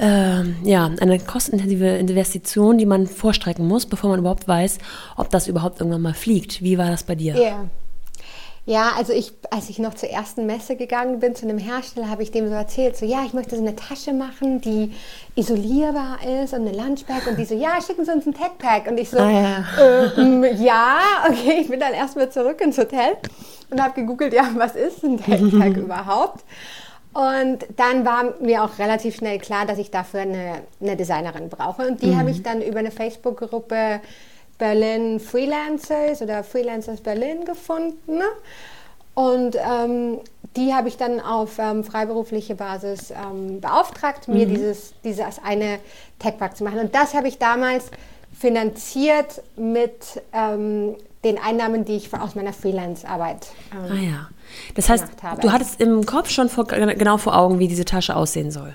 äh, 0.00 0.42
ja, 0.64 0.90
eine 1.00 1.18
kostenintensive 1.18 1.86
Investition, 1.86 2.78
die 2.78 2.86
man 2.86 3.06
vorstrecken 3.06 3.68
muss, 3.68 3.86
bevor 3.86 4.10
man 4.10 4.20
überhaupt 4.20 4.48
weiß, 4.48 4.78
ob 5.16 5.30
das 5.30 5.46
überhaupt 5.46 5.80
irgendwann 5.80 6.02
mal 6.02 6.14
fliegt. 6.14 6.62
Wie 6.62 6.78
war 6.78 6.90
das 6.90 7.02
bei 7.02 7.14
dir? 7.14 7.36
Ja. 7.36 7.66
Ja, 8.66 8.92
also 8.96 9.12
ich, 9.12 9.32
als 9.50 9.70
ich 9.70 9.78
noch 9.78 9.94
zur 9.94 10.10
ersten 10.10 10.46
Messe 10.46 10.76
gegangen 10.76 11.18
bin, 11.18 11.34
zu 11.34 11.44
einem 11.44 11.58
Hersteller, 11.58 12.08
habe 12.08 12.22
ich 12.22 12.30
dem 12.30 12.46
so 12.46 12.54
erzählt, 12.54 12.96
so 12.96 13.06
ja, 13.06 13.24
ich 13.24 13.32
möchte 13.32 13.56
so 13.56 13.62
eine 13.62 13.74
Tasche 13.74 14.12
machen, 14.12 14.60
die 14.60 14.92
isolierbar 15.34 16.18
ist 16.42 16.52
und 16.52 16.68
eine 16.68 16.76
Lunchbag 16.76 17.26
und 17.26 17.38
die 17.38 17.46
so, 17.46 17.54
ja, 17.54 17.80
schicken 17.84 18.04
Sie 18.04 18.12
uns 18.12 18.26
ein 18.26 18.34
Tagpack. 18.34 18.86
Und 18.86 18.98
ich 18.98 19.08
so, 19.10 19.18
ah, 19.18 19.30
ja. 19.30 19.64
Ähm, 20.16 20.44
ja, 20.58 20.98
okay, 21.26 21.62
ich 21.62 21.68
bin 21.68 21.80
dann 21.80 21.94
erstmal 21.94 22.30
zurück 22.30 22.60
ins 22.60 22.76
Hotel 22.76 23.16
und 23.70 23.82
habe 23.82 23.94
gegoogelt, 23.94 24.34
ja, 24.34 24.48
was 24.54 24.76
ist 24.76 25.02
ein 25.02 25.16
Tagpack 25.16 25.76
überhaupt? 25.76 26.44
Und 27.12 27.66
dann 27.76 28.04
war 28.04 28.34
mir 28.40 28.62
auch 28.62 28.78
relativ 28.78 29.16
schnell 29.16 29.38
klar, 29.38 29.66
dass 29.66 29.78
ich 29.78 29.90
dafür 29.90 30.20
eine, 30.20 30.62
eine 30.80 30.96
Designerin 30.96 31.48
brauche. 31.48 31.86
Und 31.86 32.02
die 32.02 32.08
mhm. 32.08 32.18
habe 32.18 32.30
ich 32.30 32.42
dann 32.42 32.62
über 32.62 32.78
eine 32.78 32.92
Facebook-Gruppe 32.92 34.00
Berlin 34.58 35.18
Freelancers 35.18 36.22
oder 36.22 36.44
Freelancers 36.44 37.00
Berlin 37.00 37.44
gefunden. 37.44 38.20
Und 39.14 39.56
ähm, 39.56 40.20
die 40.56 40.72
habe 40.72 40.88
ich 40.88 40.96
dann 40.96 41.20
auf 41.20 41.58
ähm, 41.58 41.82
freiberufliche 41.82 42.54
Basis 42.54 43.10
ähm, 43.10 43.60
beauftragt, 43.60 44.28
mir 44.28 44.46
mhm. 44.46 44.54
dieses, 44.54 44.94
dieses 45.02 45.40
eine 45.44 45.78
Tech-Pack 46.20 46.56
zu 46.56 46.64
machen. 46.64 46.78
Und 46.78 46.94
das 46.94 47.14
habe 47.14 47.26
ich 47.26 47.38
damals 47.38 47.90
finanziert 48.32 49.42
mit 49.56 50.22
ähm, 50.32 50.94
den 51.24 51.38
Einnahmen, 51.38 51.84
die 51.84 51.96
ich 51.96 52.12
aus 52.14 52.34
meiner 52.34 52.52
Freelance-Arbeit 52.52 53.48
ähm, 53.72 53.92
ah, 53.92 53.94
ja. 53.94 54.28
Das 54.74 54.88
heißt, 54.88 55.06
du 55.40 55.52
hattest 55.52 55.80
im 55.80 56.06
Kopf 56.06 56.30
schon 56.30 56.48
vor, 56.48 56.64
genau 56.64 57.16
vor 57.18 57.36
Augen, 57.36 57.58
wie 57.58 57.68
diese 57.68 57.84
Tasche 57.84 58.16
aussehen 58.16 58.50
soll. 58.50 58.74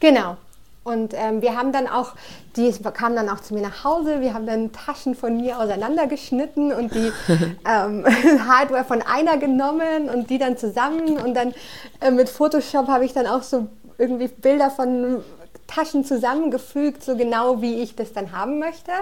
Genau. 0.00 0.36
Und 0.82 1.12
ähm, 1.14 1.42
wir 1.42 1.56
haben 1.56 1.72
dann 1.72 1.86
auch, 1.86 2.14
die 2.56 2.72
kamen 2.72 3.14
dann 3.14 3.28
auch 3.28 3.40
zu 3.40 3.52
mir 3.52 3.60
nach 3.60 3.84
Hause, 3.84 4.22
wir 4.22 4.32
haben 4.32 4.46
dann 4.46 4.72
Taschen 4.72 5.14
von 5.14 5.36
mir 5.36 5.58
auseinandergeschnitten 5.58 6.72
und 6.72 6.94
die 6.94 7.12
ähm, 7.68 8.06
Hardware 8.48 8.84
von 8.84 9.02
einer 9.02 9.36
genommen 9.36 10.08
und 10.08 10.30
die 10.30 10.38
dann 10.38 10.56
zusammen 10.56 11.18
und 11.18 11.34
dann 11.34 11.52
äh, 12.00 12.10
mit 12.10 12.30
Photoshop 12.30 12.88
habe 12.88 13.04
ich 13.04 13.12
dann 13.12 13.26
auch 13.26 13.42
so 13.42 13.68
irgendwie 13.98 14.28
Bilder 14.28 14.70
von 14.70 15.22
Taschen 15.66 16.04
zusammengefügt, 16.04 17.04
so 17.04 17.14
genau 17.14 17.60
wie 17.60 17.82
ich 17.82 17.94
das 17.94 18.14
dann 18.14 18.32
haben 18.32 18.58
möchte. 18.58 18.92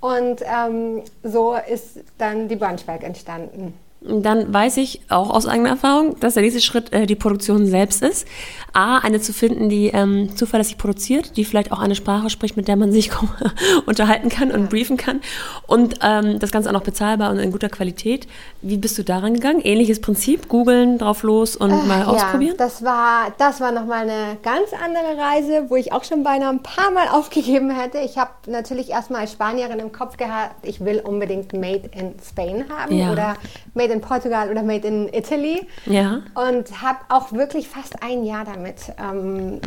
Und 0.00 0.40
ähm, 0.42 1.02
so 1.22 1.54
ist 1.54 2.00
dann 2.16 2.48
die 2.48 2.56
Brunchbag 2.56 3.02
entstanden 3.04 3.74
dann 4.06 4.52
weiß 4.52 4.76
ich 4.76 5.00
auch 5.08 5.30
aus 5.30 5.46
eigener 5.46 5.70
Erfahrung, 5.70 6.18
dass 6.20 6.34
der 6.34 6.42
nächste 6.42 6.60
Schritt 6.60 6.92
äh, 6.92 7.06
die 7.06 7.14
Produktion 7.14 7.66
selbst 7.66 8.02
ist. 8.02 8.26
A, 8.74 8.98
eine 8.98 9.20
zu 9.20 9.32
finden, 9.32 9.68
die 9.68 9.86
ähm, 9.88 10.36
zuverlässig 10.36 10.78
produziert, 10.78 11.36
die 11.36 11.44
vielleicht 11.44 11.72
auch 11.72 11.78
eine 11.78 11.94
Sprache 11.94 12.28
spricht, 12.28 12.56
mit 12.56 12.68
der 12.68 12.76
man 12.76 12.92
sich 12.92 13.10
unterhalten 13.86 14.28
kann 14.28 14.50
und 14.50 14.68
briefen 14.68 14.96
kann. 14.96 15.20
Und 15.66 16.00
ähm, 16.02 16.38
das 16.38 16.50
Ganze 16.50 16.68
auch 16.68 16.74
noch 16.74 16.82
bezahlbar 16.82 17.30
und 17.30 17.38
in 17.38 17.52
guter 17.52 17.68
Qualität. 17.68 18.26
Wie 18.62 18.76
bist 18.76 18.98
du 18.98 19.04
daran 19.04 19.34
gegangen? 19.34 19.60
Ähnliches 19.62 20.00
Prinzip, 20.00 20.48
googeln, 20.48 20.98
drauf 20.98 21.22
los 21.22 21.56
und 21.56 21.70
äh, 21.70 21.86
mal 21.86 22.02
ausprobieren? 22.02 22.56
Ja, 22.58 22.64
das 22.64 22.84
war, 22.84 23.32
das 23.38 23.60
war 23.60 23.72
nochmal 23.72 24.02
eine 24.02 24.36
ganz 24.42 24.70
andere 24.72 25.16
Reise, 25.18 25.70
wo 25.70 25.76
ich 25.76 25.92
auch 25.92 26.04
schon 26.04 26.24
beinahe 26.24 26.50
ein 26.50 26.62
paar 26.62 26.90
Mal 26.90 27.08
aufgegeben 27.12 27.70
hätte. 27.70 27.98
Ich 27.98 28.18
habe 28.18 28.32
natürlich 28.48 28.90
erstmal 28.90 29.22
als 29.22 29.32
Spanierin 29.32 29.78
im 29.78 29.92
Kopf 29.92 30.16
gehabt, 30.16 30.56
ich 30.66 30.84
will 30.84 31.00
unbedingt 31.00 31.52
Made 31.52 31.90
in 31.92 32.14
Spain 32.26 32.64
haben 32.68 32.96
ja. 32.96 33.12
oder 33.12 33.36
Made 33.74 33.92
in 33.92 33.93
Portugal 34.00 34.50
oder 34.50 34.62
Made 34.62 34.86
in 34.86 35.08
Italy. 35.12 35.66
Ja. 35.86 36.22
Und 36.34 36.82
habe 36.82 36.98
auch 37.08 37.32
wirklich 37.32 37.68
fast 37.68 38.02
ein 38.02 38.24
Jahr 38.24 38.44
damit 38.44 38.92
ähm, 38.98 39.60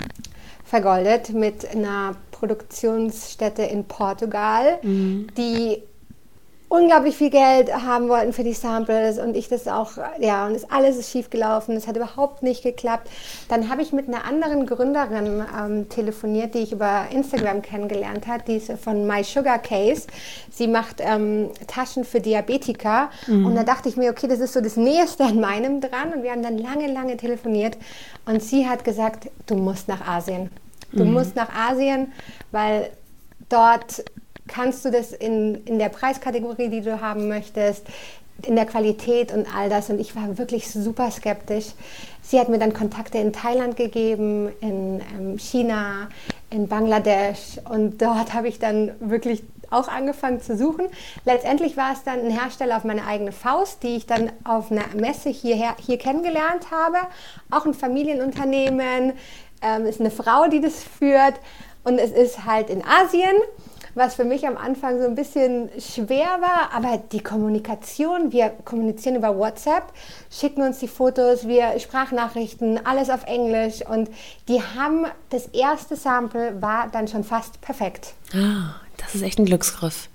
vergoldet 0.63 1.33
mit 1.33 1.69
einer 1.69 2.15
Produktionsstätte 2.31 3.63
in 3.63 3.85
Portugal, 3.85 4.79
mhm. 4.83 5.27
die 5.37 5.81
unglaublich 6.69 7.15
viel 7.15 7.29
Geld 7.29 7.73
haben 7.73 8.09
wollten 8.09 8.33
für 8.33 8.43
die 8.43 8.53
Samples 8.53 9.19
und 9.19 9.37
ich 9.37 9.47
das 9.47 9.67
auch, 9.67 9.91
ja, 10.19 10.45
und 10.45 10.53
das 10.53 10.69
alles 10.69 10.97
ist 10.97 11.11
schief 11.11 11.29
gelaufen, 11.29 11.75
es 11.77 11.87
hat 11.87 11.95
überhaupt 11.95 12.43
nicht 12.43 12.61
geklappt. 12.61 13.09
Dann 13.47 13.69
habe 13.69 13.81
ich 13.81 13.93
mit 13.93 14.07
einer 14.07 14.25
anderen 14.25 14.65
Gründerin 14.65 15.45
ähm, 15.57 15.89
telefoniert, 15.89 16.55
die 16.55 16.59
ich 16.59 16.73
über 16.73 17.05
Instagram 17.11 17.61
kennengelernt 17.61 18.27
habe, 18.27 18.43
die 18.45 18.57
ist 18.57 18.71
von 18.83 19.07
My 19.07 19.23
Sugar 19.23 19.59
Case. 19.59 20.07
Sie 20.51 20.67
macht 20.67 20.97
ähm, 20.99 21.51
Taschen 21.67 22.03
für 22.03 22.19
Diabetiker 22.19 23.09
mhm. 23.27 23.45
und 23.45 23.55
da 23.55 23.63
dachte 23.63 23.87
ich 23.87 23.95
mir, 23.95 24.11
okay, 24.11 24.27
das 24.27 24.39
ist 24.39 24.51
so 24.51 24.59
das 24.59 24.75
Nächste 24.75 25.23
an 25.23 25.39
meinem 25.39 25.79
dran 25.79 26.13
und 26.13 26.23
wir 26.23 26.31
haben 26.31 26.43
dann 26.43 26.57
lange, 26.57 26.91
lange 26.91 27.15
telefoniert 27.15 27.77
und 28.25 28.43
sie 28.43 28.67
hat 28.67 28.83
gesagt, 28.83 29.29
du 29.45 29.55
musst 29.55 29.87
nach 29.87 30.05
Asien. 30.05 30.49
Du 30.91 31.05
mhm. 31.05 31.13
musst 31.13 31.35
nach 31.35 31.49
Asien, 31.49 32.11
weil 32.51 32.89
dort 33.49 34.03
kannst 34.47 34.85
du 34.85 34.91
das 34.91 35.11
in, 35.11 35.63
in 35.65 35.79
der 35.79 35.89
Preiskategorie, 35.89 36.69
die 36.69 36.81
du 36.81 37.01
haben 37.01 37.27
möchtest, 37.27 37.85
in 38.45 38.55
der 38.55 38.65
Qualität 38.65 39.33
und 39.33 39.47
all 39.55 39.69
das. 39.69 39.89
Und 39.89 39.99
ich 39.99 40.15
war 40.15 40.37
wirklich 40.37 40.69
super 40.69 41.09
skeptisch. 41.11 41.67
Sie 42.21 42.39
hat 42.39 42.49
mir 42.49 42.59
dann 42.59 42.73
Kontakte 42.73 43.17
in 43.17 43.33
Thailand 43.33 43.77
gegeben, 43.77 44.51
in 44.61 45.01
ähm, 45.17 45.39
China, 45.39 46.09
in 46.49 46.67
Bangladesch. 46.67 47.59
Und 47.69 48.01
dort 48.01 48.33
habe 48.33 48.47
ich 48.47 48.59
dann 48.59 48.91
wirklich 48.99 49.43
auch 49.69 49.87
angefangen 49.87 50.41
zu 50.41 50.55
suchen. 50.55 50.87
Letztendlich 51.25 51.75
war 51.77 51.93
es 51.93 52.03
dann 52.03 52.19
ein 52.19 52.31
Hersteller 52.31 52.77
auf 52.77 52.83
meine 52.83 53.05
eigene 53.05 53.31
Faust, 53.31 53.83
die 53.83 53.97
ich 53.97 54.05
dann 54.05 54.31
auf 54.43 54.71
einer 54.71 54.85
Messe 54.95 55.29
hierher, 55.29 55.75
hier 55.79 55.97
kennengelernt 55.97 56.71
habe. 56.71 56.97
Auch 57.51 57.65
ein 57.65 57.73
Familienunternehmen. 57.73 59.13
Ähm, 59.61 59.85
ist 59.85 59.99
eine 59.99 60.11
Frau, 60.11 60.47
die 60.47 60.61
das 60.61 60.83
führt. 60.83 61.33
Und 61.83 61.97
es 61.97 62.11
ist 62.11 62.45
halt 62.45 62.69
in 62.69 62.83
Asien 62.85 63.35
was 63.97 64.15
für 64.15 64.23
mich 64.23 64.47
am 64.47 64.57
Anfang 64.57 64.99
so 64.99 65.05
ein 65.05 65.15
bisschen 65.15 65.69
schwer 65.79 66.39
war, 66.39 66.71
aber 66.73 67.01
die 67.11 67.21
Kommunikation, 67.21 68.31
wir 68.31 68.49
kommunizieren 68.63 69.15
über 69.15 69.37
WhatsApp, 69.37 69.83
schicken 70.31 70.61
uns 70.61 70.79
die 70.79 70.87
Fotos, 70.87 71.47
wir 71.47 71.79
Sprachnachrichten, 71.79 72.85
alles 72.85 73.09
auf 73.09 73.25
Englisch 73.25 73.85
und 73.85 74.09
die 74.47 74.61
haben, 74.61 75.05
das 75.29 75.47
erste 75.47 75.95
Sample 75.95 76.61
war 76.61 76.89
dann 76.91 77.07
schon 77.07 77.23
fast 77.23 77.59
perfekt. 77.61 78.13
Ah, 78.33 78.75
das 78.97 79.15
ist 79.15 79.23
echt 79.23 79.39
ein 79.39 79.45
Glücksgriff. 79.45 80.09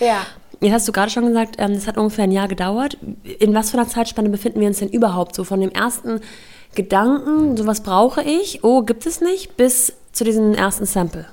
Ja. 0.00 0.26
Jetzt 0.60 0.72
hast 0.74 0.88
du 0.88 0.92
gerade 0.92 1.10
schon 1.10 1.26
gesagt, 1.26 1.56
ähm, 1.58 1.74
das 1.74 1.86
hat 1.86 1.96
ungefähr 1.96 2.24
ein 2.24 2.32
Jahr 2.32 2.48
gedauert. 2.48 2.98
In 3.38 3.54
was 3.54 3.70
für 3.70 3.78
einer 3.78 3.88
Zeitspanne 3.88 4.28
befinden 4.28 4.60
wir 4.60 4.68
uns 4.68 4.78
denn 4.78 4.88
überhaupt 4.88 5.34
so 5.34 5.44
von 5.44 5.60
dem 5.60 5.70
ersten 5.70 6.20
Gedanken, 6.74 7.56
sowas 7.56 7.82
brauche 7.82 8.22
ich, 8.22 8.62
oh, 8.62 8.82
gibt 8.82 9.06
es 9.06 9.20
nicht, 9.20 9.56
bis 9.56 9.92
zu 10.12 10.24
diesem 10.24 10.54
ersten 10.54 10.86
Sample? 10.86 11.26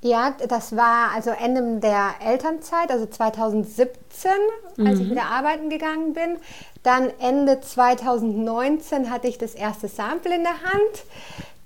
Ja, 0.00 0.34
das 0.48 0.76
war 0.76 1.10
also 1.14 1.30
Ende 1.30 1.80
der 1.80 2.10
Elternzeit, 2.24 2.90
also 2.90 3.06
2017, 3.06 4.30
als 4.78 4.98
mhm. 4.98 5.04
ich 5.04 5.10
wieder 5.10 5.24
arbeiten 5.24 5.70
gegangen 5.70 6.12
bin. 6.12 6.36
Dann 6.84 7.10
Ende 7.18 7.60
2019 7.60 9.10
hatte 9.10 9.26
ich 9.26 9.38
das 9.38 9.54
erste 9.54 9.88
Sample 9.88 10.34
in 10.34 10.44
der 10.44 10.52
Hand. 10.52 11.04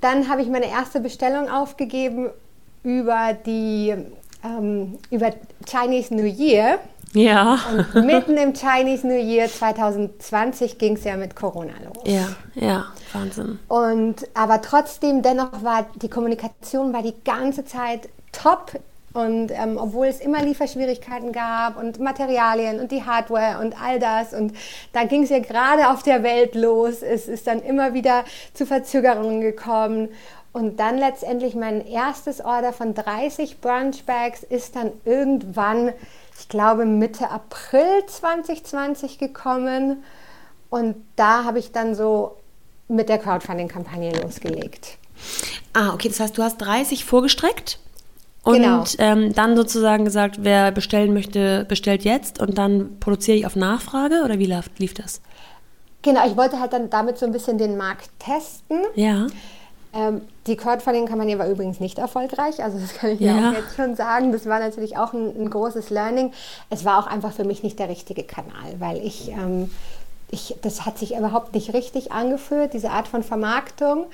Dann 0.01 0.29
habe 0.29 0.41
ich 0.41 0.49
meine 0.49 0.71
erste 0.71 1.01
Bestellung 1.01 1.51
aufgegeben 1.51 2.31
über 2.83 3.37
die 3.47 3.95
ähm, 4.45 4.99
über 5.11 5.31
Chinese 5.67 6.15
New 6.15 6.25
Year. 6.25 6.79
Ja. 7.13 7.59
Und 7.95 8.07
mitten 8.07 8.37
im 8.39 8.55
Chinese 8.55 9.07
New 9.07 9.19
Year 9.19 9.47
2020 9.47 10.79
ging 10.79 10.97
es 10.97 11.05
ja 11.05 11.17
mit 11.17 11.37
Corona 11.37 11.75
los. 11.85 12.03
Ja, 12.05 12.29
ja, 12.55 12.87
Wahnsinn. 13.13 13.59
Und 13.69 14.27
aber 14.35 14.63
trotzdem, 14.63 15.23
dennoch 15.23 15.63
war 15.63 15.87
die 15.97 16.09
Kommunikation 16.09 16.93
war 16.93 17.03
die 17.03 17.15
ganze 17.25 17.65
Zeit 17.67 18.09
top. 18.33 18.73
Und 19.13 19.51
ähm, 19.51 19.77
obwohl 19.77 20.07
es 20.07 20.21
immer 20.21 20.43
Lieferschwierigkeiten 20.43 21.33
gab 21.33 21.77
und 21.77 22.01
Materialien 22.01 22.81
und 22.81 22.91
die 22.91 23.05
Hardware 23.05 23.61
und 23.61 23.79
all 23.81 23.99
das 23.99 24.33
und 24.33 24.55
da 24.95 25.05
ging 25.05 25.25
es 25.25 25.29
ja 25.29 25.39
gerade 25.39 25.91
auf 25.91 26.03
der 26.03 26.23
Welt 26.23 26.55
los, 26.55 27.03
es 27.03 27.29
ist 27.29 27.47
dann 27.47 27.61
immer 27.61 27.93
wieder 27.93 28.25
zu 28.55 28.65
Verzögerungen 28.65 29.43
gekommen 29.43 30.09
und 30.53 30.81
dann 30.81 30.99
letztendlich 30.99 31.55
mein 31.55 31.87
erstes 31.87 32.45
Order 32.45 32.73
von 32.73 32.95
30 32.95 33.61
Brunch 33.61 34.05
Bags 34.05 34.43
ist 34.43 34.77
dann 34.77 34.93
irgendwann, 35.05 35.93
ich 36.39 36.49
glaube 36.49 36.85
Mitte 36.85 37.31
April 37.31 38.05
2020 38.07 39.19
gekommen. 39.19 40.05
Und 40.69 40.97
da 41.17 41.45
habe 41.45 41.59
ich 41.59 41.73
dann 41.73 41.95
so 41.95 42.37
mit 42.89 43.09
der 43.09 43.19
Crowdfunding-Kampagne 43.19 44.13
losgelegt. 44.21 44.99
Ah, 45.73 45.95
okay, 45.95 46.09
das 46.09 46.21
heißt, 46.21 46.37
du 46.37 46.43
hast 46.43 46.59
30 46.59 47.05
vorgestreckt 47.07 47.79
und 48.45 48.55
genau. 48.55 48.85
ähm, 48.99 49.33
dann 49.35 49.57
sozusagen 49.57 50.05
gesagt, 50.05 50.39
wer 50.41 50.73
bestellen 50.73 51.15
möchte, 51.15 51.65
bestellt 51.69 52.03
jetzt 52.05 52.41
und 52.41 52.59
dann 52.59 52.99
produziere 52.99 53.37
ich 53.37 53.47
auf 53.47 53.55
Nachfrage 53.55 54.23
oder 54.25 54.39
wie 54.39 54.47
lief, 54.47 54.69
lief 54.79 54.95
das? 54.95 55.21
Genau, 56.03 56.27
ich 56.27 56.37
wollte 56.37 56.59
halt 56.59 56.73
dann 56.73 56.91
damit 56.91 57.19
so 57.19 57.27
ein 57.27 57.33
bisschen 57.33 57.57
den 57.57 57.77
Markt 57.77 58.11
testen. 58.19 58.81
Ja. 58.97 59.29
Ähm, 59.95 60.23
die 60.47 60.57
Crowdfunding-Kampagne 60.57 61.39
war 61.39 61.49
übrigens 61.49 61.79
nicht 61.79 61.99
erfolgreich, 61.99 62.63
also 62.65 62.79
das 62.79 62.95
kann 62.95 63.11
ich 63.11 63.21
ja 63.21 63.51
auch 63.51 63.53
jetzt 63.53 63.77
schon 63.77 63.95
sagen. 63.95 64.33
Das 64.33 64.47
war 64.47 64.59
natürlich 64.59 64.97
auch 64.97 65.13
ein, 65.13 65.29
ein, 65.39 65.51
großes 65.51 65.91
Learning. 65.91 66.33
Es 66.71 66.85
war 66.85 66.99
auch 66.99 67.07
einfach 67.07 67.33
für 67.33 67.45
mich 67.45 67.63
nicht 67.63 67.79
der 67.79 67.89
richtige 67.89 68.25
Kanal, 68.25 68.75
weil 68.79 69.05
ich, 69.05 69.29
ähm, 69.29 69.71
ich, 70.31 70.57
das 70.63 70.87
hat 70.87 70.99
sich 70.99 71.15
überhaupt 71.15 71.55
nicht 71.55 71.75
richtig 71.75 72.11
angeführt, 72.11 72.73
diese 72.73 72.91
Art 72.91 73.07
von 73.07 73.23
Vermarktung. 73.23 74.07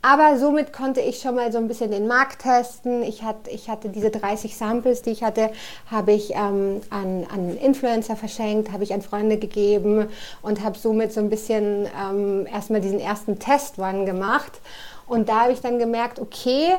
Aber 0.00 0.38
somit 0.38 0.72
konnte 0.72 1.00
ich 1.00 1.20
schon 1.20 1.34
mal 1.34 1.50
so 1.50 1.58
ein 1.58 1.66
bisschen 1.66 1.90
den 1.90 2.06
Markt 2.06 2.42
testen. 2.42 3.02
Ich, 3.02 3.22
hatte, 3.22 3.50
ich 3.50 3.68
hatte 3.68 3.88
diese 3.88 4.10
30 4.10 4.56
Samples, 4.56 5.02
die 5.02 5.10
ich 5.10 5.22
hatte, 5.22 5.50
habe 5.90 6.12
ich 6.12 6.34
ähm, 6.34 6.80
an, 6.90 7.26
an 7.32 7.56
Influencer 7.56 8.16
verschenkt, 8.16 8.72
habe 8.72 8.84
ich 8.84 8.94
an 8.94 9.02
Freunde 9.02 9.38
gegeben 9.38 10.08
und 10.42 10.62
habe 10.62 10.78
somit 10.78 11.12
so 11.12 11.20
ein 11.20 11.30
bisschen 11.30 11.86
ähm, 12.00 12.46
erstmal 12.46 12.80
diesen 12.80 13.00
ersten 13.00 13.38
Test-One 13.38 14.04
gemacht 14.04 14.60
und 15.08 15.28
da 15.28 15.42
habe 15.42 15.52
ich 15.52 15.60
dann 15.60 15.78
gemerkt, 15.78 16.20
okay, 16.20 16.74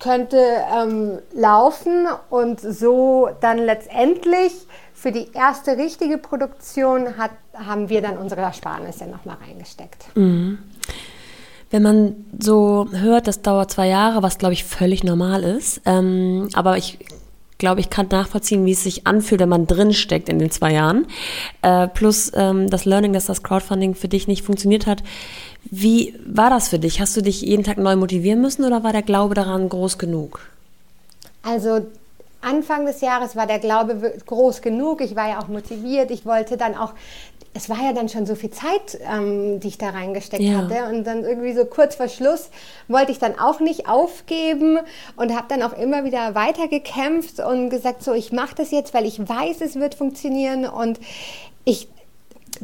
könnte 0.00 0.38
ähm, 0.74 1.18
laufen 1.32 2.08
und 2.30 2.60
so 2.60 3.28
dann 3.40 3.58
letztendlich 3.58 4.52
für 4.94 5.12
die 5.12 5.30
erste 5.32 5.76
richtige 5.76 6.18
Produktion 6.18 7.18
hat, 7.18 7.30
haben 7.54 7.88
wir 7.88 8.00
dann 8.02 8.18
unsere 8.18 8.40
Ersparnisse 8.40 9.06
nochmal 9.06 9.36
reingesteckt. 9.46 10.16
Mhm. 10.16 10.58
Wenn 11.70 11.82
man 11.82 12.16
so 12.38 12.88
hört, 12.92 13.28
das 13.28 13.42
dauert 13.42 13.70
zwei 13.70 13.88
Jahre, 13.88 14.22
was 14.22 14.38
glaube 14.38 14.54
ich 14.54 14.64
völlig 14.64 15.04
normal 15.04 15.44
ist, 15.44 15.80
ähm, 15.84 16.48
aber 16.52 16.76
ich 16.76 16.98
glaube, 17.60 17.80
ich 17.80 17.90
kann 17.90 18.08
nachvollziehen, 18.10 18.66
wie 18.66 18.72
es 18.72 18.82
sich 18.82 19.06
anfühlt, 19.06 19.40
wenn 19.40 19.48
man 19.48 19.68
drinsteckt 19.68 20.28
in 20.28 20.40
den 20.40 20.50
zwei 20.50 20.72
Jahren. 20.72 21.06
Äh, 21.62 21.86
plus 21.86 22.32
ähm, 22.34 22.68
das 22.68 22.86
Learning, 22.86 23.12
dass 23.12 23.26
das 23.26 23.44
Crowdfunding 23.44 23.94
für 23.94 24.08
dich 24.08 24.26
nicht 24.26 24.42
funktioniert 24.42 24.86
hat. 24.86 25.04
Wie 25.64 26.14
war 26.26 26.50
das 26.50 26.68
für 26.68 26.80
dich? 26.80 27.00
Hast 27.00 27.16
du 27.16 27.20
dich 27.20 27.42
jeden 27.42 27.62
Tag 27.62 27.78
neu 27.78 27.94
motivieren 27.94 28.40
müssen 28.40 28.64
oder 28.64 28.82
war 28.82 28.92
der 28.92 29.02
Glaube 29.02 29.34
daran 29.34 29.68
groß 29.68 29.98
genug? 29.98 30.40
Also 31.42 31.86
Anfang 32.40 32.86
des 32.86 33.02
Jahres 33.02 33.36
war 33.36 33.46
der 33.46 33.58
Glaube 33.58 34.14
groß 34.26 34.62
genug. 34.62 35.02
Ich 35.02 35.14
war 35.14 35.28
ja 35.28 35.40
auch 35.40 35.48
motiviert. 35.48 36.10
Ich 36.10 36.24
wollte 36.24 36.56
dann 36.56 36.74
auch, 36.74 36.94
es 37.52 37.68
war 37.68 37.82
ja 37.82 37.92
dann 37.92 38.08
schon 38.08 38.26
so 38.26 38.34
viel 38.34 38.50
Zeit, 38.50 38.98
ähm, 39.02 39.60
die 39.60 39.68
ich 39.68 39.78
da 39.78 39.90
reingesteckt 39.90 40.42
ja. 40.42 40.58
hatte. 40.58 40.84
Und 40.94 41.04
dann 41.04 41.24
irgendwie 41.24 41.52
so 41.52 41.64
kurz 41.64 41.96
vor 41.96 42.08
Schluss 42.08 42.50
wollte 42.86 43.10
ich 43.10 43.18
dann 43.18 43.38
auch 43.38 43.60
nicht 43.60 43.88
aufgeben 43.88 44.78
und 45.16 45.34
habe 45.34 45.46
dann 45.48 45.62
auch 45.62 45.72
immer 45.72 46.04
wieder 46.04 46.34
weitergekämpft 46.34 47.40
und 47.40 47.70
gesagt, 47.70 48.04
so, 48.04 48.12
ich 48.12 48.32
mache 48.32 48.54
das 48.54 48.70
jetzt, 48.70 48.94
weil 48.94 49.04
ich 49.04 49.18
weiß, 49.18 49.60
es 49.62 49.74
wird 49.76 49.96
funktionieren. 49.96 50.64
Und 50.64 51.00
ich 51.64 51.88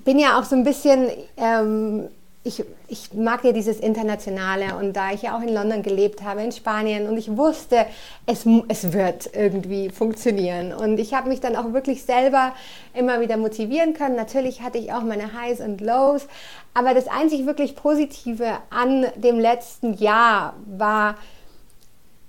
bin 0.04 0.18
ja 0.18 0.38
auch 0.38 0.44
so 0.44 0.56
ein 0.56 0.64
bisschen... 0.64 1.08
Ähm, 1.36 2.08
ich, 2.46 2.64
ich 2.86 3.12
mag 3.12 3.44
ja 3.44 3.50
dieses 3.50 3.80
Internationale 3.80 4.76
und 4.76 4.92
da 4.94 5.10
ich 5.10 5.22
ja 5.22 5.36
auch 5.36 5.42
in 5.42 5.52
London 5.52 5.82
gelebt 5.82 6.22
habe, 6.22 6.42
in 6.42 6.52
Spanien 6.52 7.08
und 7.08 7.16
ich 7.16 7.36
wusste, 7.36 7.86
es, 8.24 8.46
es 8.68 8.92
wird 8.92 9.30
irgendwie 9.34 9.90
funktionieren. 9.90 10.72
Und 10.72 10.98
ich 10.98 11.12
habe 11.12 11.28
mich 11.28 11.40
dann 11.40 11.56
auch 11.56 11.72
wirklich 11.72 12.04
selber 12.04 12.54
immer 12.94 13.20
wieder 13.20 13.36
motivieren 13.36 13.94
können. 13.94 14.14
Natürlich 14.14 14.62
hatte 14.62 14.78
ich 14.78 14.92
auch 14.92 15.02
meine 15.02 15.32
Highs 15.32 15.60
und 15.60 15.80
Lows, 15.80 16.28
aber 16.72 16.94
das 16.94 17.08
einzig 17.08 17.46
wirklich 17.46 17.74
Positive 17.74 18.58
an 18.70 19.06
dem 19.16 19.40
letzten 19.40 19.94
Jahr 19.94 20.54
war, 20.66 21.16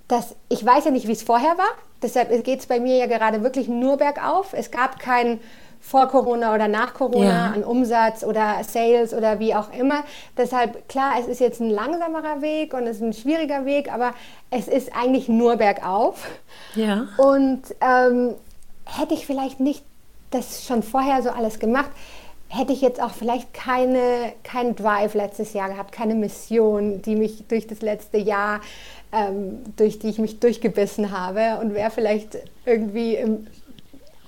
dass 0.08 0.34
ich 0.48 0.64
weiß 0.64 0.86
ja 0.86 0.90
nicht, 0.90 1.06
wie 1.06 1.12
es 1.12 1.22
vorher 1.22 1.56
war. 1.58 1.70
Deshalb 2.02 2.44
geht 2.44 2.60
es 2.60 2.66
bei 2.66 2.80
mir 2.80 2.96
ja 2.96 3.06
gerade 3.06 3.42
wirklich 3.42 3.68
nur 3.68 3.98
bergauf. 3.98 4.52
Es 4.52 4.70
gab 4.70 4.98
keinen 4.98 5.40
vor 5.80 6.08
Corona 6.08 6.54
oder 6.54 6.68
nach 6.68 6.94
Corona 6.94 7.28
ja. 7.28 7.52
an 7.52 7.64
Umsatz 7.64 8.24
oder 8.24 8.62
Sales 8.62 9.14
oder 9.14 9.38
wie 9.38 9.54
auch 9.54 9.72
immer. 9.72 10.04
Deshalb, 10.36 10.88
klar, 10.88 11.14
es 11.20 11.26
ist 11.26 11.40
jetzt 11.40 11.60
ein 11.60 11.70
langsamerer 11.70 12.42
Weg 12.42 12.74
und 12.74 12.86
es 12.86 12.96
ist 12.96 13.02
ein 13.02 13.12
schwieriger 13.12 13.64
Weg, 13.64 13.92
aber 13.92 14.12
es 14.50 14.68
ist 14.68 14.94
eigentlich 14.94 15.28
nur 15.28 15.56
bergauf. 15.56 16.26
Ja. 16.74 17.06
Und 17.16 17.62
ähm, 17.80 18.34
hätte 18.84 19.14
ich 19.14 19.26
vielleicht 19.26 19.60
nicht 19.60 19.84
das 20.30 20.64
schon 20.66 20.82
vorher 20.82 21.22
so 21.22 21.30
alles 21.30 21.58
gemacht, 21.58 21.90
hätte 22.48 22.72
ich 22.72 22.80
jetzt 22.80 23.00
auch 23.00 23.12
vielleicht 23.12 23.52
keine, 23.52 24.32
keinen 24.42 24.74
Drive 24.74 25.14
letztes 25.14 25.52
Jahr 25.52 25.68
gehabt, 25.68 25.92
keine 25.92 26.14
Mission, 26.14 27.02
die 27.02 27.14
mich 27.14 27.44
durch 27.48 27.66
das 27.66 27.82
letzte 27.82 28.18
Jahr, 28.18 28.60
ähm, 29.12 29.60
durch 29.76 29.98
die 29.98 30.08
ich 30.08 30.18
mich 30.18 30.40
durchgebissen 30.40 31.10
habe 31.10 31.60
und 31.60 31.74
wäre 31.74 31.90
vielleicht 31.90 32.38
irgendwie 32.64 33.16
im 33.16 33.46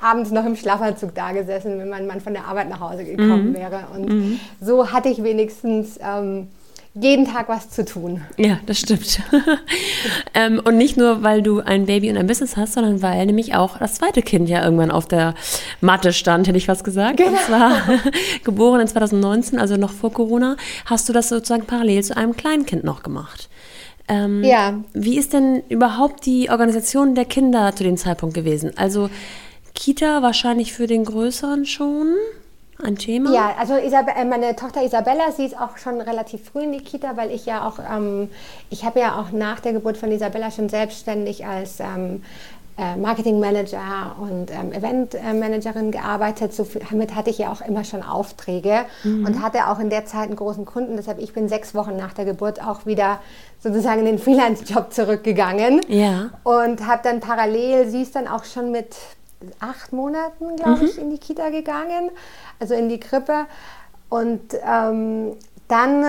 abends 0.01 0.31
noch 0.31 0.45
im 0.45 0.57
Schlafanzug 0.57 1.15
da 1.15 1.33
gesessen, 1.33 1.79
wenn 1.79 1.89
mein 1.89 2.07
Mann 2.07 2.21
von 2.21 2.33
der 2.33 2.47
Arbeit 2.47 2.69
nach 2.69 2.81
Hause 2.81 3.05
gekommen 3.05 3.51
mhm. 3.51 3.55
wäre. 3.55 3.85
Und 3.95 4.09
mhm. 4.09 4.41
so 4.61 4.93
hatte 4.93 5.09
ich 5.09 5.23
wenigstens 5.23 5.99
ähm, 6.03 6.49
jeden 6.95 7.25
Tag 7.25 7.49
was 7.49 7.71
zu 7.71 7.85
tun. 7.85 8.23
Ja, 8.37 8.59
das 8.67 8.81
stimmt. 8.81 9.21
ähm, 10.35 10.61
und 10.65 10.77
nicht 10.77 10.97
nur, 10.97 11.23
weil 11.23 11.41
du 11.43 11.61
ein 11.61 11.87
Baby 11.87 12.11
und 12.11 12.17
ein 12.17 12.27
Business 12.27 12.57
hast, 12.57 12.73
sondern 12.73 13.01
weil 13.01 13.27
nämlich 13.27 13.55
auch 13.55 13.79
das 13.79 13.95
zweite 13.95 14.23
Kind 14.23 14.49
ja 14.49 14.65
irgendwann 14.65 14.91
auf 14.91 15.07
der 15.07 15.35
Matte 15.81 16.13
stand, 16.13 16.49
hätte 16.49 16.59
ich 16.59 16.67
was 16.67 16.83
gesagt. 16.83 17.19
Genau. 17.19 17.31
Und 17.31 17.39
zwar 17.41 17.73
geboren 18.45 18.81
in 18.81 18.89
2019, 18.89 19.61
also 19.61 19.77
noch 19.77 19.93
vor 19.93 20.13
Corona, 20.13 20.57
hast 20.85 21.09
du 21.09 21.13
das 21.13 21.29
sozusagen 21.29 21.65
parallel 21.65 22.03
zu 22.03 22.17
einem 22.17 22.37
Kleinkind 22.37 22.83
noch 22.83 23.05
gemacht. 23.05 23.49
Ähm, 24.09 24.43
ja. 24.43 24.81
Wie 24.93 25.17
ist 25.17 25.33
denn 25.33 25.63
überhaupt 25.69 26.27
die 26.27 26.51
Organisation 26.51 27.15
der 27.15 27.25
Kinder 27.25 27.73
zu 27.77 27.85
dem 27.85 27.97
Zeitpunkt 27.97 28.35
gewesen? 28.35 28.73
Also 28.77 29.09
Kita 29.75 30.23
wahrscheinlich 30.23 30.73
für 30.73 30.87
den 30.87 31.05
Größeren 31.05 31.65
schon 31.65 32.15
ein 32.83 32.97
Thema? 32.97 33.33
Ja, 33.33 33.55
also 33.59 33.77
Isab 33.77 34.09
äh, 34.17 34.25
meine 34.25 34.57
Tochter 34.57 34.83
Isabella, 34.83 35.33
sie 35.33 35.45
ist 35.45 35.59
auch 35.59 35.77
schon 35.79 36.01
relativ 36.01 36.45
früh 36.45 36.63
in 36.63 36.73
die 36.73 36.81
Kita, 36.81 37.17
weil 37.17 37.31
ich 37.31 37.47
ja 37.47 37.67
auch, 37.67 37.79
ähm, 37.79 38.31
ich 38.71 38.85
habe 38.85 39.01
ja 39.01 39.21
auch 39.21 39.33
nach 39.33 39.61
der 39.61 39.73
Geburt 39.73 39.97
von 39.97 40.11
Isabella 40.11 40.51
schon 40.51 40.69
selbstständig 40.69 41.47
als 41.47 41.81
ähm, 41.81 42.23
äh, 42.79 42.97
Marketingmanager 42.97 44.17
und 44.21 44.51
ähm, 44.51 44.73
Eventmanagerin 44.73 45.91
gearbeitet. 45.91 46.55
So 46.55 46.67
damit 46.91 47.15
hatte 47.15 47.31
ich 47.31 47.39
ja 47.39 47.53
auch 47.53 47.61
immer 47.61 47.85
schon 47.85 48.03
Aufträge 48.03 48.87
mhm. 49.05 49.27
und 49.27 49.43
hatte 49.43 49.69
auch 49.69 49.79
in 49.79 49.91
der 49.91 50.07
Zeit 50.07 50.29
einen 50.29 50.37
großen 50.37 50.65
Kunden. 50.65 50.97
Deshalb 50.97 51.19
ich 51.19 51.33
bin 51.33 51.49
sechs 51.49 51.75
Wochen 51.75 51.97
nach 51.97 52.15
der 52.15 52.25
Geburt 52.25 52.67
auch 52.67 52.87
wieder 52.87 53.21
sozusagen 53.63 54.01
in 54.01 54.07
den 54.07 54.19
Freelance-Job 54.19 54.93
zurückgegangen. 54.93 55.83
Ja. 55.89 56.31
Und 56.43 56.87
habe 56.87 57.03
dann 57.03 57.21
parallel, 57.21 57.91
sie 57.91 58.03
ist 58.03 58.17
dann 58.17 58.27
auch 58.27 58.45
schon 58.45 58.71
mit 58.71 58.97
acht 59.59 59.93
Monaten, 59.93 60.57
glaube 60.57 60.83
mhm. 60.83 60.87
ich, 60.87 60.99
in 60.99 61.11
die 61.11 61.19
Kita 61.19 61.51
gegangen, 61.51 62.11
also 62.59 62.75
in 62.75 62.89
die 62.89 63.01
Krippe. 63.01 63.47
Und 64.09 64.41
ähm, 64.67 65.33
dann, 65.69 66.05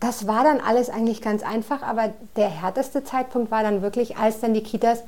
das 0.00 0.26
war 0.26 0.44
dann 0.44 0.60
alles 0.60 0.90
eigentlich 0.90 1.22
ganz 1.22 1.42
einfach, 1.42 1.82
aber 1.82 2.12
der 2.36 2.48
härteste 2.48 3.02
Zeitpunkt 3.04 3.50
war 3.50 3.62
dann 3.62 3.82
wirklich, 3.82 4.16
als 4.16 4.40
dann 4.40 4.54
die 4.54 4.62
Kitas 4.62 5.02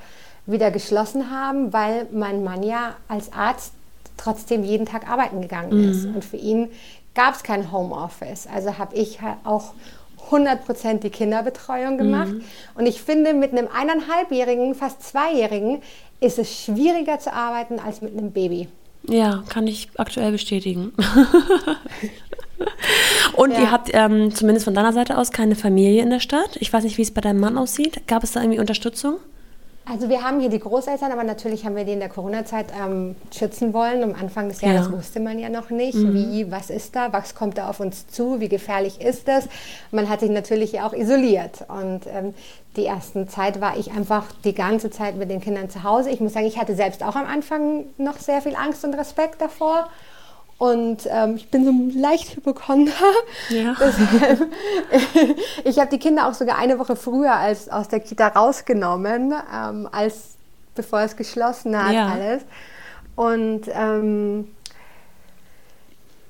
wieder 0.47 0.71
geschlossen 0.71 1.31
haben, 1.31 1.73
weil 1.73 2.07
mein 2.13 2.43
Mann 2.43 2.63
ja 2.63 2.95
als 3.09 3.33
Arzt 3.33 3.73
trotzdem 4.17 4.65
jeden 4.65 4.87
Tag 4.87 5.09
arbeiten 5.09 5.41
gegangen 5.41 5.77
mhm. 5.77 5.91
ist. 5.91 6.05
Und 6.07 6.25
für 6.25 6.37
ihn 6.37 6.71
gab 7.15 7.35
es 7.35 7.43
kein 7.43 7.71
Homeoffice. 7.73 8.49
Also 8.53 8.79
habe 8.79 8.95
ich 8.97 9.21
halt 9.21 9.37
auch 9.45 9.75
100% 10.31 10.99
die 10.99 11.11
Kinderbetreuung 11.11 11.99
gemacht. 11.99 12.33
Mhm. 12.33 12.45
Und 12.75 12.87
ich 12.87 13.03
finde, 13.03 13.35
mit 13.35 13.53
einem 13.53 13.69
eineinhalbjährigen, 13.73 14.75
fast 14.75 15.03
zweijährigen 15.03 15.83
ist 16.21 16.39
es 16.39 16.65
schwieriger 16.65 17.19
zu 17.19 17.33
arbeiten 17.33 17.79
als 17.79 18.01
mit 18.03 18.17
einem 18.17 18.33
Baby. 18.33 18.69
Ja, 19.09 19.43
kann 19.49 19.67
ich 19.67 19.89
aktuell 19.97 20.33
bestätigen. 20.33 20.93
Und 23.35 23.53
ja. 23.53 23.61
ihr 23.61 23.71
habt 23.71 23.89
ähm, 23.93 24.35
zumindest 24.35 24.65
von 24.65 24.75
deiner 24.75 24.93
Seite 24.93 25.17
aus 25.17 25.31
keine 25.31 25.55
Familie 25.55 26.03
in 26.03 26.11
der 26.11 26.21
Stadt. 26.21 26.59
Ich 26.61 26.71
weiß 26.73 26.85
nicht, 26.85 26.99
wie 26.99 27.03
es 27.03 27.11
bei 27.11 27.23
deinem 27.23 27.41
Mann 27.41 27.57
aussieht. 27.57 28.07
Gab 28.07 28.23
es 28.23 28.33
da 28.33 28.41
irgendwie 28.41 28.61
Unterstützung? 28.61 29.17
Also 29.91 30.09
wir 30.09 30.23
haben 30.23 30.39
hier 30.39 30.51
die 30.51 30.61
Großeltern, 30.61 31.11
aber 31.11 31.25
natürlich 31.25 31.65
haben 31.65 31.75
wir 31.75 31.85
die 31.85 31.93
in 31.93 31.99
der 31.99 32.09
Corona-Zeit 32.09 32.67
ähm, 32.81 33.17
schützen 33.37 33.75
wollen. 33.75 34.05
Am 34.05 34.15
Anfang 34.15 34.49
des 34.49 34.61
Jahres 34.61 34.87
ja. 34.87 34.93
wusste 34.93 35.19
man 35.19 35.37
ja 35.41 35.49
noch 35.49 35.71
nicht, 35.71 35.97
mhm. 35.97 36.15
wie, 36.15 36.51
was 36.53 36.71
ist 36.71 36.95
da, 36.95 37.13
was 37.13 37.35
kommt 37.35 37.59
da 37.59 37.69
auf 37.69 37.81
uns 37.81 38.07
zu, 38.07 38.39
wie 38.39 38.49
gefährlich 38.49 39.01
ist 39.01 39.27
das. 39.27 39.49
Man 39.91 40.09
hat 40.09 40.21
sich 40.21 40.31
natürlich 40.31 40.71
ja 40.71 40.87
auch 40.87 40.93
isoliert. 40.93 41.65
Und 41.67 42.03
ähm, 42.07 42.35
die 42.77 42.87
ersten 42.87 43.29
Zeit 43.29 43.61
war 43.61 43.77
ich 43.77 43.91
einfach 43.91 44.27
die 44.45 44.55
ganze 44.55 44.91
Zeit 44.91 45.17
mit 45.17 45.29
den 45.29 45.41
Kindern 45.41 45.69
zu 45.71 45.83
Hause. 45.83 46.11
Ich 46.11 46.21
muss 46.21 46.35
sagen, 46.35 46.47
ich 46.47 46.57
hatte 46.57 46.77
selbst 46.77 47.03
auch 47.03 47.17
am 47.17 47.27
Anfang 47.27 47.87
noch 47.99 48.19
sehr 48.19 48.41
viel 48.43 48.55
Angst 48.55 48.85
und 48.85 48.95
Respekt 48.95 49.41
davor. 49.41 49.89
Und 50.61 51.09
ähm, 51.11 51.37
ich 51.37 51.51
bin 51.51 51.65
so 51.65 51.99
leicht 51.99 52.37
Hypochonder. 52.37 52.93
Ja. 53.49 53.75
Deshalb, 53.81 54.47
ich 55.65 55.79
habe 55.79 55.89
die 55.89 55.99
Kinder 55.99 56.29
auch 56.29 56.35
sogar 56.35 56.59
eine 56.59 56.79
Woche 56.79 56.97
früher 56.97 57.33
als 57.33 57.71
aus 57.71 57.89
der 57.89 58.01
Kita 58.01 58.29
rausgenommen, 58.29 59.33
ähm, 59.33 59.89
als 59.91 60.35
bevor 60.75 61.01
es 61.01 61.17
geschlossen 61.17 61.83
hat 61.83 61.95
ja. 61.95 62.09
alles. 62.09 62.43
Und 63.17 63.63
ähm, 63.73 64.49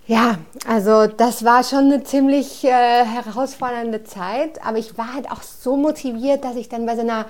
ja, 0.06 0.36
also 0.64 1.08
das 1.08 1.44
war 1.44 1.64
schon 1.64 1.86
eine 1.86 2.04
ziemlich 2.04 2.62
äh, 2.62 3.04
herausfordernde 3.04 4.04
Zeit, 4.04 4.64
aber 4.64 4.78
ich 4.78 4.96
war 4.96 5.12
halt 5.12 5.28
auch 5.28 5.42
so 5.42 5.76
motiviert, 5.76 6.44
dass 6.44 6.54
ich 6.54 6.68
dann 6.68 6.86
bei 6.86 6.94
so 6.94 7.02
einer 7.02 7.26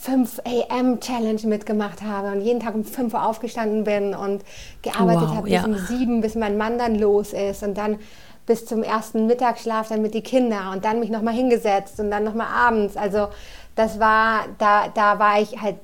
5 0.00 0.40
AM 0.46 0.98
Challenge 1.00 1.40
mitgemacht 1.44 2.00
habe 2.02 2.28
und 2.28 2.40
jeden 2.40 2.60
Tag 2.60 2.74
um 2.74 2.84
5 2.84 3.12
Uhr 3.12 3.26
aufgestanden 3.26 3.84
bin 3.84 4.14
und 4.14 4.42
gearbeitet 4.80 5.28
wow, 5.28 5.36
habe 5.36 5.42
bis 5.42 5.52
ja. 5.52 5.64
um 5.64 5.76
7, 5.76 6.20
bis 6.22 6.34
mein 6.36 6.56
Mann 6.56 6.78
dann 6.78 6.94
los 6.94 7.34
ist 7.34 7.62
und 7.62 7.76
dann 7.76 7.98
bis 8.46 8.64
zum 8.64 8.82
ersten 8.82 9.26
Mittagsschlaf 9.26 9.88
dann 9.88 10.00
mit 10.00 10.14
den 10.14 10.22
Kindern 10.22 10.72
und 10.72 10.86
dann 10.86 11.00
mich 11.00 11.10
nochmal 11.10 11.34
hingesetzt 11.34 12.00
und 12.00 12.10
dann 12.10 12.24
nochmal 12.24 12.46
abends. 12.46 12.96
Also 12.96 13.28
das 13.76 14.00
war, 14.00 14.46
da, 14.56 14.88
da 14.88 15.18
war 15.18 15.40
ich 15.40 15.60
halt 15.60 15.76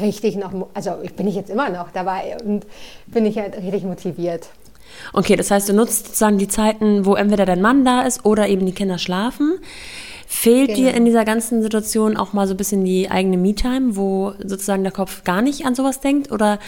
richtig 0.00 0.36
noch, 0.36 0.52
also 0.72 0.98
ich 1.02 1.14
bin 1.16 1.26
ich 1.26 1.34
jetzt 1.34 1.50
immer 1.50 1.70
noch 1.70 1.90
dabei 1.90 2.36
und 2.44 2.66
bin 3.08 3.26
ich 3.26 3.36
halt 3.36 3.56
richtig 3.56 3.82
motiviert. 3.82 4.48
Okay, 5.12 5.34
das 5.34 5.50
heißt, 5.50 5.68
du 5.68 5.72
nutzt 5.72 6.06
sozusagen 6.06 6.38
die 6.38 6.48
Zeiten, 6.48 7.04
wo 7.04 7.14
entweder 7.14 7.46
dein 7.46 7.60
Mann 7.60 7.84
da 7.84 8.02
ist 8.02 8.24
oder 8.24 8.48
eben 8.48 8.64
die 8.64 8.72
Kinder 8.72 8.98
schlafen. 8.98 9.58
Fehlt 10.32 10.68
genau. 10.68 10.78
dir 10.78 10.94
in 10.94 11.04
dieser 11.04 11.24
ganzen 11.24 11.60
Situation 11.60 12.16
auch 12.16 12.32
mal 12.32 12.46
so 12.46 12.54
ein 12.54 12.56
bisschen 12.56 12.84
die 12.84 13.10
eigene 13.10 13.36
Me-Time, 13.36 13.96
wo 13.96 14.32
sozusagen 14.38 14.84
der 14.84 14.92
Kopf 14.92 15.24
gar 15.24 15.42
nicht 15.42 15.66
an 15.66 15.74
sowas 15.74 15.98
denkt? 15.98 16.30
Oder 16.30 16.60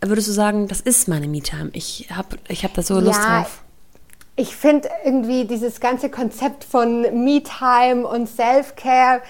würdest 0.00 0.28
du 0.28 0.32
sagen, 0.32 0.68
das 0.68 0.80
ist 0.80 1.08
meine 1.08 1.26
Me-Time? 1.26 1.70
Ich 1.72 2.06
habe 2.14 2.36
ich 2.46 2.62
hab 2.62 2.74
da 2.74 2.82
so 2.82 3.00
Lust 3.00 3.20
ja, 3.20 3.40
drauf. 3.40 3.64
Ich 4.36 4.54
finde 4.54 4.88
irgendwie 5.04 5.46
dieses 5.46 5.80
ganze 5.80 6.10
Konzept 6.10 6.62
von 6.62 7.02
Me-Time 7.24 8.06
und 8.06 8.28
Self-Care, 8.28 9.20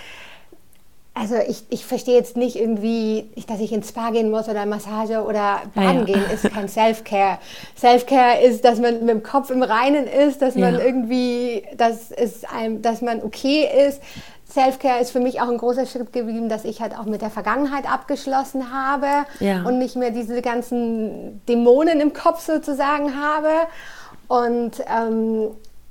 also 1.18 1.36
ich, 1.48 1.64
ich 1.70 1.84
verstehe 1.84 2.14
jetzt 2.14 2.36
nicht 2.36 2.56
irgendwie, 2.56 3.30
dass 3.46 3.60
ich 3.60 3.72
ins 3.72 3.88
Spa 3.88 4.10
gehen 4.10 4.30
muss 4.30 4.48
oder 4.48 4.66
Massage 4.66 5.22
oder 5.24 5.62
Baden 5.74 6.00
ja. 6.00 6.04
gehen, 6.04 6.22
ist 6.32 6.50
kein 6.52 6.68
Self-Care. 6.68 7.38
Self-Care 7.76 8.40
ist, 8.42 8.64
dass 8.64 8.78
man 8.78 9.00
mit 9.00 9.08
dem 9.08 9.22
Kopf 9.22 9.50
im 9.50 9.62
Reinen 9.62 10.06
ist, 10.06 10.42
dass 10.42 10.54
man 10.54 10.74
ja. 10.74 10.80
irgendwie, 10.80 11.64
dass, 11.76 12.10
es 12.10 12.44
einem, 12.44 12.82
dass 12.82 13.02
man 13.02 13.22
okay 13.22 13.68
ist. 13.88 14.00
Self-Care 14.50 15.00
ist 15.00 15.10
für 15.10 15.20
mich 15.20 15.40
auch 15.40 15.48
ein 15.48 15.58
großer 15.58 15.86
Schritt 15.86 16.12
gewesen, 16.12 16.48
dass 16.48 16.64
ich 16.64 16.80
halt 16.80 16.98
auch 16.98 17.04
mit 17.04 17.20
der 17.20 17.30
Vergangenheit 17.30 17.90
abgeschlossen 17.90 18.72
habe 18.72 19.26
ja. 19.40 19.62
und 19.64 19.78
nicht 19.78 19.96
mehr 19.96 20.10
diese 20.10 20.40
ganzen 20.40 21.42
Dämonen 21.48 22.00
im 22.00 22.12
Kopf 22.12 22.46
sozusagen 22.46 23.20
habe. 23.20 23.50
Und 24.28 24.72
ähm, 24.88 25.50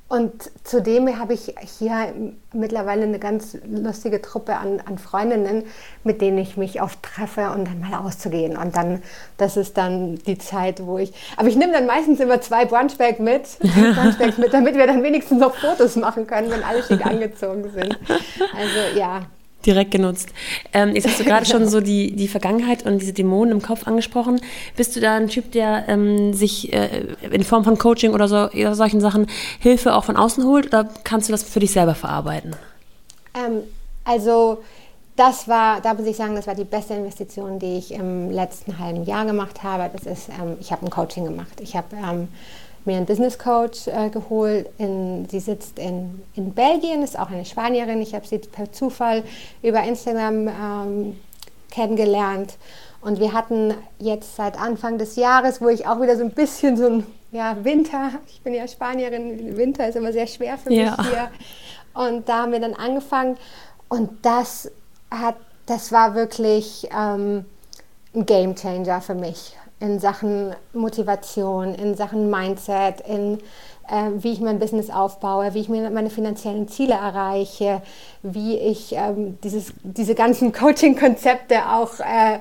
und 0.09 0.49
zudem 0.63 1.19
habe 1.19 1.33
ich 1.33 1.53
hier 1.79 2.13
mittlerweile 2.53 3.03
eine 3.03 3.19
ganz 3.19 3.57
lustige 3.65 4.21
Truppe 4.21 4.55
an, 4.55 4.81
an, 4.85 4.97
Freundinnen, 4.97 5.63
mit 6.05 6.21
denen 6.21 6.37
ich 6.37 6.55
mich 6.55 6.81
oft 6.81 7.03
treffe 7.03 7.51
und 7.51 7.65
dann 7.65 7.81
mal 7.81 7.99
auszugehen. 7.99 8.55
Und 8.55 8.77
dann, 8.77 9.03
das 9.35 9.57
ist 9.57 9.77
dann 9.77 10.15
die 10.15 10.37
Zeit, 10.37 10.85
wo 10.85 10.97
ich. 10.97 11.13
Aber 11.35 11.49
ich 11.49 11.57
nehme 11.57 11.73
dann 11.73 11.85
meistens 11.87 12.21
immer 12.21 12.39
zwei 12.39 12.63
Brunchbags 12.63 13.19
mit, 13.19 13.59
Brunchbags 13.59 14.37
mit, 14.37 14.53
damit 14.53 14.75
wir 14.75 14.87
dann 14.87 15.03
wenigstens 15.03 15.41
noch 15.41 15.53
Fotos 15.55 15.97
machen 15.97 16.25
können, 16.25 16.49
wenn 16.51 16.63
alle 16.63 16.83
schick 16.83 17.05
angezogen 17.05 17.69
sind. 17.71 17.99
Also 18.55 18.97
ja, 18.97 19.23
direkt 19.65 19.91
genutzt. 19.91 20.29
Ähm, 20.73 20.95
jetzt 20.95 21.07
hast 21.07 21.19
du 21.19 21.23
gerade 21.23 21.45
schon 21.45 21.67
so 21.69 21.81
die, 21.81 22.15
die 22.15 22.27
Vergangenheit 22.27 22.85
und 22.85 22.99
diese 22.99 23.13
Dämonen 23.13 23.51
im 23.51 23.61
Kopf 23.61 23.87
angesprochen. 23.87 24.39
Bist 24.75 24.95
du 24.95 24.99
da 24.99 25.15
ein 25.15 25.27
Typ, 25.27 25.51
der 25.51 25.85
ähm, 25.87 26.33
sich 26.33 26.73
äh, 26.73 27.05
in 27.31 27.43
Form 27.43 27.63
von 27.63 27.77
Coaching 27.77 28.13
oder 28.13 28.27
so, 28.27 28.49
solchen 28.73 29.01
Sachen 29.01 29.27
Hilfe 29.59 29.93
auch 29.93 30.03
von 30.03 30.17
außen 30.17 30.45
holt 30.45 30.67
oder 30.67 30.89
kannst 31.03 31.29
du 31.29 31.33
das 31.33 31.43
für 31.43 31.59
dich 31.59 31.71
selber 31.71 31.95
verarbeiten? 31.95 32.55
Ähm, 33.33 33.63
also 34.03 34.59
das 35.17 35.47
war, 35.47 35.81
da 35.81 35.95
muss 35.95 36.05
ich 36.05 36.15
sagen, 36.15 36.35
das 36.35 36.47
war 36.47 36.55
die 36.55 36.63
beste 36.63 36.93
Investition, 36.93 37.59
die 37.59 37.77
ich 37.77 37.91
im 37.91 38.29
letzten 38.29 38.77
halben 38.77 39.03
Jahr 39.03 39.25
gemacht 39.25 39.63
habe. 39.63 39.89
Das 39.91 40.05
ist, 40.05 40.29
ähm, 40.29 40.57
ich 40.61 40.71
habe 40.71 40.85
ein 40.85 40.91
Coaching 40.91 41.25
gemacht. 41.25 41.59
Ich 41.59 41.75
habe 41.75 41.95
ähm, 41.95 42.27
mir 42.87 42.97
einen 42.97 43.05
Business 43.05 43.37
Coach 43.37 43.87
äh, 43.87 44.09
geholt. 44.09 44.67
In, 44.77 45.27
sie 45.29 45.39
sitzt 45.39 45.77
in, 45.77 46.23
in 46.33 46.53
Belgien, 46.53 47.03
ist 47.03 47.19
auch 47.19 47.29
eine 47.29 47.45
Spanierin. 47.45 48.01
Ich 48.01 48.15
habe 48.15 48.25
sie 48.25 48.39
per 48.39 48.71
Zufall 48.71 49.23
über 49.61 49.83
Instagram 49.83 50.47
ähm, 50.47 51.19
kennengelernt. 51.69 52.57
Und 53.01 53.19
wir 53.19 53.33
hatten 53.33 53.75
jetzt 53.99 54.35
seit 54.35 54.59
Anfang 54.59 54.97
des 54.97 55.15
Jahres, 55.15 55.61
wo 55.61 55.69
ich 55.69 55.85
auch 55.85 56.01
wieder 56.01 56.17
so 56.17 56.23
ein 56.23 56.31
bisschen 56.31 56.75
so 56.77 56.87
ein 56.87 57.07
ja, 57.31 57.63
Winter, 57.63 58.11
ich 58.27 58.41
bin 58.41 58.53
ja 58.53 58.67
Spanierin, 58.67 59.55
Winter 59.57 59.87
ist 59.87 59.95
immer 59.95 60.11
sehr 60.11 60.27
schwer 60.27 60.57
für 60.57 60.69
mich 60.69 60.79
ja. 60.79 60.97
hier. 61.03 61.29
Und 61.93 62.27
da 62.27 62.43
haben 62.43 62.51
wir 62.51 62.59
dann 62.59 62.73
angefangen. 62.73 63.37
Und 63.89 64.09
das 64.23 64.71
hat, 65.11 65.35
das 65.65 65.91
war 65.91 66.15
wirklich 66.15 66.87
ähm, 66.97 67.45
ein 68.15 68.25
Game 68.25 68.55
Changer 68.55 69.01
für 69.01 69.15
mich 69.15 69.55
in 69.79 69.99
Sachen 69.99 70.55
Motivation, 70.73 71.75
in 71.75 71.95
Sachen 71.95 72.29
Mindset, 72.29 73.01
in 73.01 73.39
äh, 73.87 74.11
wie 74.17 74.33
ich 74.33 74.41
mein 74.41 74.59
Business 74.59 74.89
aufbaue, 74.89 75.53
wie 75.53 75.59
ich 75.59 75.69
mir 75.69 75.89
meine 75.89 76.09
finanziellen 76.09 76.67
Ziele 76.67 76.95
erreiche, 76.95 77.81
wie 78.21 78.57
ich 78.57 78.93
ähm, 78.93 79.37
dieses, 79.43 79.73
diese 79.83 80.15
ganzen 80.15 80.51
Coaching-Konzepte 80.53 81.69
auch 81.69 81.99
äh, 81.99 82.39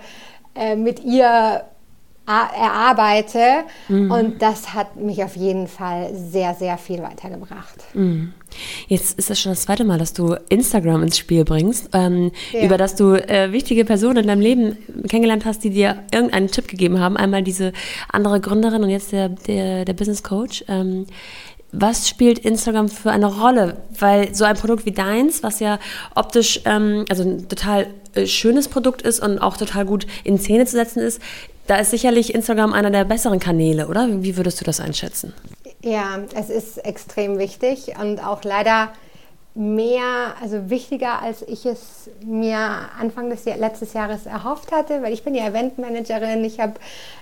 äh, 0.55 0.77
mit 0.77 1.05
ihr 1.05 1.65
erarbeite. 2.27 3.65
Mhm. 3.89 4.11
Und 4.11 4.43
das 4.43 4.75
hat 4.75 4.97
mich 4.97 5.23
auf 5.23 5.37
jeden 5.37 5.69
Fall 5.69 6.11
sehr, 6.15 6.55
sehr 6.55 6.77
viel 6.79 7.03
weitergebracht. 7.03 7.77
Mhm. 7.95 8.33
Jetzt 8.89 9.19
ist 9.19 9.31
das 9.31 9.39
schon 9.39 9.53
das 9.53 9.63
zweite 9.63 9.85
Mal, 9.85 9.99
dass 9.99 10.13
du 10.13 10.37
Instagram 10.49 11.03
ins 11.03 11.19
Spiel 11.19 11.45
bringst, 11.45 11.91
ähm, 11.93 12.33
ja. 12.53 12.63
über 12.65 12.79
das 12.79 12.95
du 12.95 13.15
äh, 13.15 13.53
wichtige 13.53 13.85
Personen 13.85 14.19
in 14.19 14.27
deinem 14.27 14.41
Leben 14.41 14.79
kennengelernt 15.09 15.45
hast, 15.45 15.63
die 15.65 15.71
dir 15.71 16.05
irgendeinen 16.13 16.49
Tipp 16.49 16.69
gegeben 16.69 17.01
haben. 17.01 17.17
Einmal 17.17 17.43
diese 17.43 17.73
andere 18.11 18.41
Gründerin 18.41 18.83
und 18.83 18.91
jetzt 18.91 19.13
der, 19.13 19.29
der, 19.29 19.85
der 19.85 19.93
Business 19.93 20.23
Coach. 20.23 20.65
Ähm, 20.69 21.07
was 21.73 22.09
spielt 22.09 22.39
Instagram 22.39 22.89
für 22.89 23.11
eine 23.11 23.27
Rolle? 23.27 23.77
Weil 23.99 24.35
so 24.35 24.45
ein 24.45 24.57
Produkt 24.57 24.87
wie 24.87 24.93
deins, 24.93 25.43
was 25.43 25.61
ja 25.61 25.79
optisch, 26.15 26.61
ähm, 26.65 27.05
also 27.11 27.23
ein 27.25 27.49
total 27.49 27.89
äh, 28.15 28.27
schönes 28.27 28.69
Produkt 28.69 29.03
ist 29.03 29.21
und 29.21 29.39
auch 29.39 29.57
total 29.57 29.85
gut 29.85 30.07
in 30.25 30.39
Szene 30.39 30.65
zu 30.65 30.73
setzen 30.73 31.01
ist, 31.01 31.21
da 31.67 31.77
ist 31.77 31.91
sicherlich 31.91 32.35
Instagram 32.35 32.73
einer 32.73 32.91
der 32.91 33.05
besseren 33.05 33.39
Kanäle, 33.39 33.89
oder? 33.89 34.09
Wie 34.23 34.37
würdest 34.37 34.61
du 34.61 34.65
das 34.65 34.81
einschätzen? 34.81 35.35
Ja, 35.83 36.19
es 36.35 36.51
ist 36.51 36.79
extrem 36.85 37.39
wichtig 37.39 37.95
und 38.01 38.25
auch 38.25 38.43
leider 38.45 38.91
mehr, 39.57 40.35
also 40.43 40.69
wichtiger, 40.69 41.23
als 41.23 41.41
ich 41.41 41.65
es 41.65 42.11
mir 42.23 42.59
Anfang 43.01 43.31
des 43.31 43.47
letzten 43.47 43.87
Jahres 43.97 44.27
erhofft 44.27 44.71
hatte, 44.71 45.03
weil 45.03 45.15
ich 45.15 45.25
bin 45.25 45.35
ja 45.35 45.47
Eventmanagerin, 45.47 46.45
ich 46.45 46.61
habe 46.61 46.75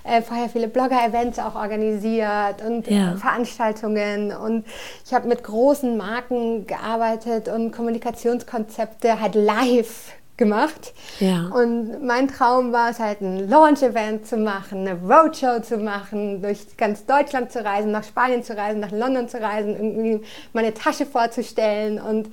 äh, 0.03 0.21
vorher 0.21 0.49
viele 0.49 0.67
Blogger-Events 0.67 1.39
auch 1.39 1.55
organisiert 1.55 2.61
und 2.67 2.87
ja. 2.87 3.15
Veranstaltungen 3.15 4.35
und 4.35 4.65
ich 5.05 5.13
habe 5.13 5.29
mit 5.29 5.43
großen 5.43 5.95
Marken 5.95 6.67
gearbeitet 6.67 7.47
und 7.47 7.71
Kommunikationskonzepte 7.71 9.21
halt 9.21 9.35
live 9.35 10.11
gemacht. 10.37 10.93
Ja. 11.19 11.47
Und 11.47 12.05
mein 12.05 12.27
Traum 12.27 12.73
war 12.73 12.89
es 12.89 12.99
halt, 12.99 13.21
ein 13.21 13.49
Launch-Event 13.49 14.27
zu 14.27 14.37
machen, 14.37 14.87
eine 14.87 14.99
Roadshow 14.99 15.61
zu 15.61 15.77
machen, 15.77 16.41
durch 16.41 16.75
ganz 16.77 17.05
Deutschland 17.05 17.51
zu 17.51 17.63
reisen, 17.63 17.91
nach 17.91 18.03
Spanien 18.03 18.43
zu 18.43 18.57
reisen, 18.57 18.79
nach 18.79 18.91
London 18.91 19.29
zu 19.29 19.41
reisen, 19.41 19.75
irgendwie 19.75 20.21
meine 20.53 20.73
Tasche 20.73 21.05
vorzustellen. 21.05 21.99
Und 22.01 22.29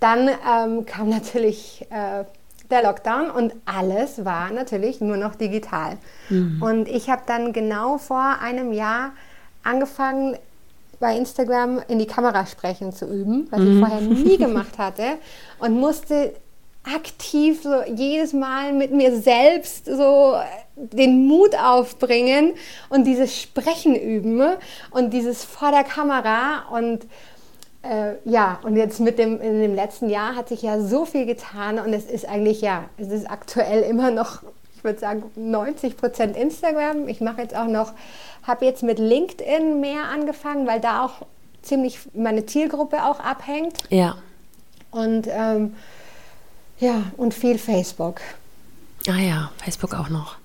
dann 0.00 0.28
ähm, 0.28 0.84
kam 0.84 1.08
natürlich 1.08 1.86
äh, 1.90 2.24
der 2.70 2.82
Lockdown 2.82 3.30
und 3.30 3.54
alles 3.64 4.24
war 4.24 4.50
natürlich 4.50 5.00
nur 5.00 5.16
noch 5.16 5.34
digital. 5.34 5.96
Mhm. 6.28 6.62
Und 6.62 6.88
ich 6.88 7.08
habe 7.08 7.22
dann 7.26 7.52
genau 7.52 7.96
vor 7.96 8.36
einem 8.42 8.72
Jahr 8.72 9.12
angefangen, 9.62 10.36
bei 11.00 11.16
Instagram 11.16 11.80
in 11.86 12.00
die 12.00 12.06
Kamera 12.06 12.44
sprechen 12.46 12.92
zu 12.92 13.06
üben, 13.06 13.46
was 13.50 13.60
mhm. 13.60 13.72
ich 13.72 13.78
vorher 13.78 14.00
nie 14.00 14.36
gemacht 14.36 14.78
hatte 14.78 15.18
und 15.60 15.78
musste 15.78 16.34
aktiv 16.94 17.62
so 17.62 17.82
jedes 17.82 18.32
Mal 18.32 18.72
mit 18.72 18.92
mir 18.92 19.20
selbst 19.20 19.86
so 19.86 20.34
den 20.76 21.26
Mut 21.26 21.56
aufbringen 21.56 22.54
und 22.88 23.04
dieses 23.04 23.40
Sprechen 23.40 23.94
üben 23.94 24.42
und 24.90 25.12
dieses 25.12 25.44
vor 25.44 25.70
der 25.70 25.84
Kamera 25.84 26.64
und 26.70 27.06
äh, 27.82 28.14
ja, 28.24 28.58
und 28.62 28.76
jetzt 28.76 29.00
mit 29.00 29.18
dem, 29.18 29.40
in 29.40 29.60
dem 29.60 29.74
letzten 29.74 30.10
Jahr 30.10 30.34
hat 30.34 30.48
sich 30.48 30.62
ja 30.62 30.80
so 30.80 31.04
viel 31.04 31.26
getan 31.26 31.78
und 31.78 31.92
es 31.92 32.06
ist 32.06 32.28
eigentlich, 32.28 32.60
ja, 32.60 32.84
es 32.98 33.08
ist 33.08 33.30
aktuell 33.30 33.82
immer 33.82 34.10
noch, 34.10 34.42
ich 34.76 34.84
würde 34.84 34.98
sagen, 34.98 35.24
90 35.36 35.96
Prozent 35.96 36.36
Instagram. 36.36 37.08
Ich 37.08 37.20
mache 37.20 37.42
jetzt 37.42 37.56
auch 37.56 37.66
noch, 37.66 37.92
habe 38.42 38.64
jetzt 38.64 38.82
mit 38.82 38.98
LinkedIn 38.98 39.80
mehr 39.80 40.04
angefangen, 40.12 40.66
weil 40.66 40.80
da 40.80 41.04
auch 41.04 41.26
ziemlich 41.62 41.98
meine 42.14 42.46
Zielgruppe 42.46 43.04
auch 43.04 43.20
abhängt. 43.20 43.78
Ja. 43.90 44.16
Und 44.90 45.28
ähm, 45.30 45.74
ja, 46.80 47.02
und 47.16 47.34
viel 47.34 47.58
Facebook. 47.58 48.20
Ah 49.08 49.18
ja, 49.18 49.50
Facebook 49.62 49.94
auch 49.94 50.08
noch. 50.08 50.36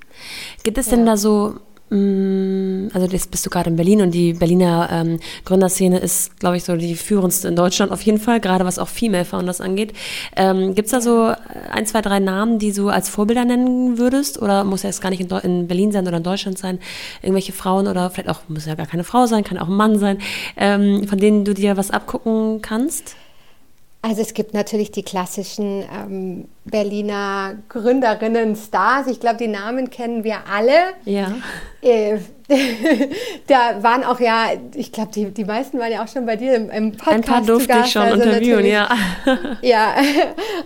Gibt 0.64 0.78
es 0.78 0.88
ja. 0.88 0.96
denn 0.96 1.06
da 1.06 1.18
so, 1.18 1.56
mm, 1.90 2.88
also 2.94 3.08
jetzt 3.08 3.30
bist 3.30 3.46
du 3.46 3.50
gerade 3.50 3.70
in 3.70 3.76
Berlin 3.76 4.02
und 4.02 4.12
die 4.12 4.34
Berliner 4.34 4.90
ähm, 4.92 5.20
Gründerszene 5.46 6.00
ist, 6.00 6.40
glaube 6.40 6.58
ich, 6.58 6.64
so 6.64 6.76
die 6.76 6.96
führendste 6.96 7.48
in 7.48 7.56
Deutschland 7.56 7.92
auf 7.92 8.02
jeden 8.02 8.20
Fall, 8.20 8.40
gerade 8.40 8.66
was 8.66 8.80
auch 8.80 8.88
Female 8.88 9.26
Founders 9.26 9.62
angeht. 9.62 9.94
Ähm, 10.36 10.76
Gibt 10.76 10.88
es 10.88 10.92
da 10.92 11.02
so 11.02 11.34
ein, 11.72 11.86
zwei, 11.86 12.02
drei 12.02 12.20
Namen, 12.20 12.58
die 12.58 12.72
du 12.72 12.90
als 12.90 13.10
Vorbilder 13.10 13.46
nennen 13.46 13.98
würdest? 13.98 14.42
Oder 14.42 14.64
muss 14.64 14.84
ja 14.84 14.90
jetzt 14.90 15.02
gar 15.02 15.10
nicht 15.10 15.22
in, 15.22 15.30
in, 15.30 15.68
Berlin 15.68 15.92
sein 15.92 16.08
oder 16.08 16.18
in 16.18 16.24
Deutschland 16.24 16.58
sein? 16.58 16.80
Irgendwelche 17.22 17.54
Frauen 17.54 17.88
oder 17.88 18.10
vielleicht 18.10 18.30
auch, 18.30 18.42
muss 18.48 18.66
ja 18.66 18.76
gar 18.76 18.88
keine 18.88 19.04
Frau 19.04 19.26
sein, 19.26 19.44
kann 19.44 19.58
auch 19.58 19.68
ein 19.68 19.76
Mann 19.76 20.00
sein, 20.00 20.20
ähm, 20.58 21.08
von 21.08 21.18
denen 21.18 21.46
du 21.46 21.54
dir 21.54 21.78
was 21.78 21.92
abgucken 21.92 22.62
kannst? 22.62 23.16
Also 24.04 24.22
es 24.22 24.34
gibt 24.34 24.54
natürlich 24.54 24.92
die 24.92 25.02
klassischen 25.02 25.82
ähm, 25.90 26.50
Berliner 26.66 27.56
Gründerinnen-Stars. 27.70 29.08
Ich 29.08 29.20
glaube, 29.20 29.38
die 29.38 29.48
Namen 29.48 29.90
kennen 29.90 30.24
wir 30.24 30.38
alle. 30.52 30.74
Ja. 31.06 31.34
Äh, 31.82 32.20
da 33.48 33.82
waren 33.82 34.04
auch 34.04 34.20
ja, 34.20 34.48
ich 34.76 34.92
glaube, 34.92 35.12
die, 35.14 35.32
die 35.32 35.46
meisten 35.46 35.80
waren 35.80 35.92
ja 35.92 36.04
auch 36.04 36.08
schon 36.08 36.26
bei 36.26 36.36
dir 36.36 36.56
im, 36.56 36.70
im 36.70 36.92
Podcast. 36.92 37.16
Ein 37.16 37.22
paar 37.22 37.42
durfte 37.42 37.78
ich 37.84 37.92
schon 37.92 38.02
also 38.02 38.24
interviewen, 38.24 38.66
ja. 38.66 38.90
ja, 39.62 39.94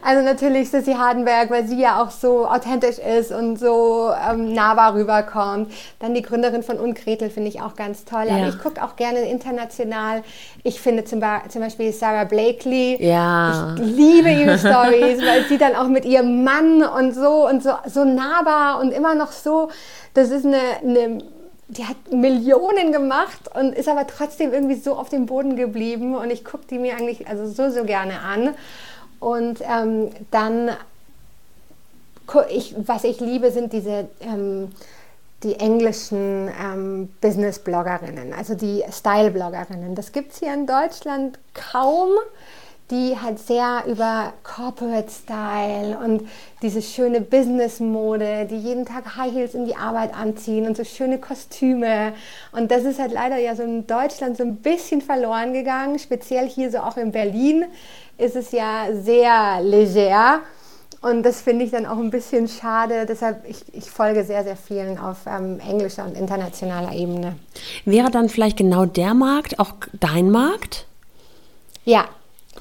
also 0.02 0.24
natürlich 0.24 0.70
Sissy 0.70 0.94
Hardenberg, 0.94 1.50
weil 1.50 1.68
sie 1.68 1.80
ja 1.80 2.02
auch 2.02 2.12
so 2.12 2.48
authentisch 2.48 2.98
ist 2.98 3.32
und 3.32 3.58
so 3.58 4.12
ähm, 4.30 4.54
nahbar 4.54 4.96
rüberkommt. 4.96 5.72
Dann 6.00 6.14
die 6.14 6.22
Gründerin 6.22 6.64
von 6.64 6.78
Unkretel 6.80 7.30
finde 7.30 7.50
ich 7.50 7.62
auch 7.62 7.76
ganz 7.76 8.06
toll. 8.06 8.26
Ja. 8.28 8.38
Aber 8.38 8.50
ich 8.50 8.60
gucke 8.60 8.84
auch 8.84 8.96
gerne 8.96 9.20
international. 9.30 10.24
Ich 10.64 10.82
finde 10.82 11.06
zum, 11.06 11.22
zum 11.50 11.62
Beispiel 11.62 11.92
Sarah 11.94 12.26
Blakely. 12.26 12.98
Ja. 13.04 13.76
Ich 13.76 13.82
liebe 13.82 14.30
ihre 14.30 14.58
Stories, 14.58 15.20
weil 15.22 15.46
sie 15.48 15.58
dann 15.58 15.76
auch 15.76 15.87
mit 15.88 16.06
ihrem 16.06 16.44
Mann 16.44 16.84
und 16.84 17.14
so 17.14 17.48
und 17.48 17.64
so, 17.64 17.72
so 17.88 18.06
nahbar 18.06 18.80
und 18.80 18.92
immer 18.92 19.16
noch 19.16 19.32
so, 19.32 19.70
das 20.14 20.30
ist 20.30 20.46
eine, 20.46 20.62
eine 20.82 21.22
die 21.70 21.86
hat 21.86 21.98
Millionen 22.12 22.94
gemacht 22.94 23.54
und 23.54 23.74
ist 23.76 23.90
aber 23.90 24.08
trotzdem 24.08 24.54
irgendwie 24.54 24.76
so 24.76 24.96
auf 24.96 25.10
dem 25.10 25.26
Boden 25.26 25.58
geblieben 25.58 26.16
und 26.16 26.30
ich 26.30 26.46
gucke 26.46 26.66
die 26.70 26.80
mir 26.80 26.96
eigentlich 26.96 27.28
also 27.28 27.46
so, 27.46 27.70
so 27.70 27.84
gerne 27.84 28.22
an. 28.22 28.56
Und 29.20 29.60
ähm, 29.62 30.12
dann, 30.32 30.70
ich, 32.50 32.76
was 32.78 33.04
ich 33.04 33.20
liebe, 33.20 33.52
sind 33.52 33.74
diese 33.74 34.08
ähm, 34.22 34.70
die 35.44 35.60
englischen 35.60 36.50
ähm, 36.60 37.10
Business-Bloggerinnen, 37.22 38.34
also 38.34 38.56
die 38.56 38.84
Style-Bloggerinnen. 38.90 39.94
Das 39.94 40.12
gibt 40.12 40.32
es 40.32 40.40
hier 40.40 40.54
in 40.54 40.66
Deutschland 40.66 41.38
kaum 41.54 42.10
die 42.90 43.18
halt 43.22 43.40
sehr 43.40 43.84
über 43.86 44.34
Corporate 44.44 45.10
Style 45.10 45.98
und 45.98 46.28
diese 46.62 46.82
schöne 46.82 47.20
Business-Mode, 47.20 48.48
die 48.50 48.58
jeden 48.58 48.86
Tag 48.86 49.18
High 49.18 49.34
Heels 49.34 49.54
in 49.54 49.66
die 49.66 49.76
Arbeit 49.76 50.14
anziehen 50.16 50.66
und 50.66 50.78
so 50.78 50.86
schöne 50.86 51.18
Kostüme. 51.18 52.14
Und 52.54 52.72
das 52.72 52.84
ist 52.84 53.00
halt 53.00 53.12
leider 53.12 53.38
ja 53.38 53.56
so 53.56 53.64
in 53.64 53.86
Deutschland 53.88 54.38
so 54.38 54.44
ein 54.44 54.58
bisschen 54.58 55.02
verloren 55.02 55.54
gegangen. 55.54 56.00
Speziell 56.00 56.48
hier 56.48 56.72
so 56.72 56.80
auch 56.80 56.96
in 56.96 57.12
Berlin 57.12 57.66
ist 58.18 58.36
es 58.36 58.52
ja 58.52 58.88
sehr 58.94 59.62
leger. 59.62 60.42
Und 61.02 61.24
das 61.24 61.42
finde 61.42 61.66
ich 61.66 61.72
dann 61.72 61.86
auch 61.86 61.98
ein 61.98 62.10
bisschen 62.10 62.48
schade. 62.48 63.06
Deshalb, 63.06 63.48
ich, 63.48 63.64
ich 63.74 63.92
folge 63.92 64.24
sehr, 64.24 64.44
sehr 64.44 64.56
vielen 64.56 64.98
auf 64.98 65.20
ähm, 65.28 65.60
englischer 65.60 66.06
und 66.06 66.18
internationaler 66.18 66.94
Ebene. 66.94 67.36
Wäre 67.86 68.10
dann 68.10 68.30
vielleicht 68.30 68.58
genau 68.58 68.86
der 68.86 69.14
Markt 69.14 69.60
auch 69.60 69.74
dein 70.00 70.32
Markt? 70.32 70.88
Ja, 71.86 72.06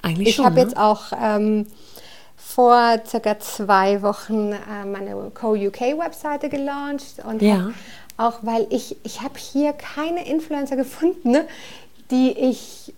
eigentlich 0.02 0.28
ich 0.28 0.44
habe 0.44 0.56
ne? 0.56 0.60
jetzt 0.62 0.76
auch 0.76 1.12
ähm, 1.20 1.66
vor 2.36 3.00
circa 3.06 3.38
zwei 3.38 4.02
Wochen 4.02 4.52
äh, 4.52 4.84
meine 4.84 5.30
Co-UK-Webseite 5.34 6.48
gelauncht 6.48 7.22
und 7.28 7.42
ja. 7.42 7.70
auch 8.16 8.38
weil 8.42 8.66
ich, 8.70 8.96
ich 9.04 9.20
habe 9.20 9.34
hier 9.38 9.72
keine 9.72 10.26
Influencer 10.26 10.76
gefunden, 10.76 11.32
ne, 11.32 11.46
die 12.10 12.30
ich 12.30 12.94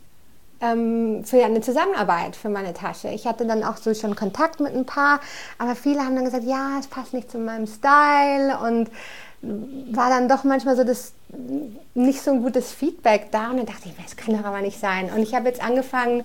ähm, 0.61 1.25
für 1.25 1.45
eine 1.45 1.61
Zusammenarbeit 1.61 2.37
für 2.37 2.49
meine 2.49 2.75
Tasche. 2.75 3.09
Ich 3.09 3.27
hatte 3.27 3.47
dann 3.47 3.65
auch 3.65 3.77
so 3.77 3.95
schon 3.95 4.17
Kontakt 4.17 4.61
mit 4.61 4.75
ein 4.75 4.87
paar, 4.87 5.21
aber 5.59 5.75
viele 5.75 6.01
haben 6.01 6.15
dann 6.15 6.25
gesagt, 6.25 6.45
ja, 6.45 6.79
es 6.79 6.87
passt 6.87 7.15
nicht 7.15 7.31
zu 7.31 7.39
meinem 7.39 7.67
Style 7.67 8.59
und 8.59 8.91
war 9.41 10.11
dann 10.11 10.29
doch 10.29 10.43
manchmal 10.43 10.77
so 10.77 10.83
das 10.83 11.13
nicht 11.95 12.23
so 12.23 12.33
ein 12.33 12.43
gutes 12.43 12.73
Feedback 12.73 13.29
da 13.31 13.51
und 13.51 13.59
dann 13.59 13.67
dachte 13.67 13.89
ich, 13.89 14.05
das 14.05 14.17
kann 14.17 14.37
doch 14.37 14.45
aber 14.45 14.61
nicht 14.61 14.81
sein. 14.81 15.11
Und 15.15 15.23
ich 15.23 15.35
habe 15.35 15.49
jetzt 15.49 15.63
angefangen, 15.63 16.25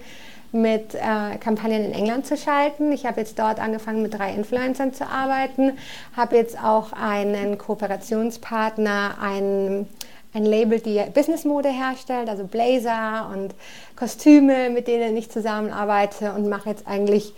mit 0.54 0.94
äh, 0.94 1.38
Kampagnen 1.40 1.84
in 1.84 1.94
England 1.94 2.28
zu 2.28 2.38
schalten. 2.38 2.92
Ich 2.92 3.06
habe 3.06 3.20
jetzt 3.20 3.40
dort 3.40 3.60
angefangen, 3.60 4.04
mit 4.04 4.18
drei 4.18 4.34
Influencern 4.34 4.94
zu 4.94 5.06
arbeiten, 5.06 5.74
habe 6.16 6.36
jetzt 6.36 6.58
auch 6.64 6.94
einen 6.94 7.58
Kooperationspartner, 7.58 9.16
ein, 9.20 9.88
ein 10.34 10.46
Label, 10.46 10.80
die 10.80 11.02
Businessmode 11.14 11.70
herstellt, 11.70 12.30
also 12.30 12.46
Blazer 12.46 13.32
und 13.34 13.56
Kostüme, 13.96 14.70
mit 14.70 14.88
denen 14.88 15.18
ich 15.18 15.32
zusammenarbeite 15.32 16.34
und 16.34 16.48
mache 16.48 16.70
jetzt 16.70 16.88
eigentlich 16.88 17.34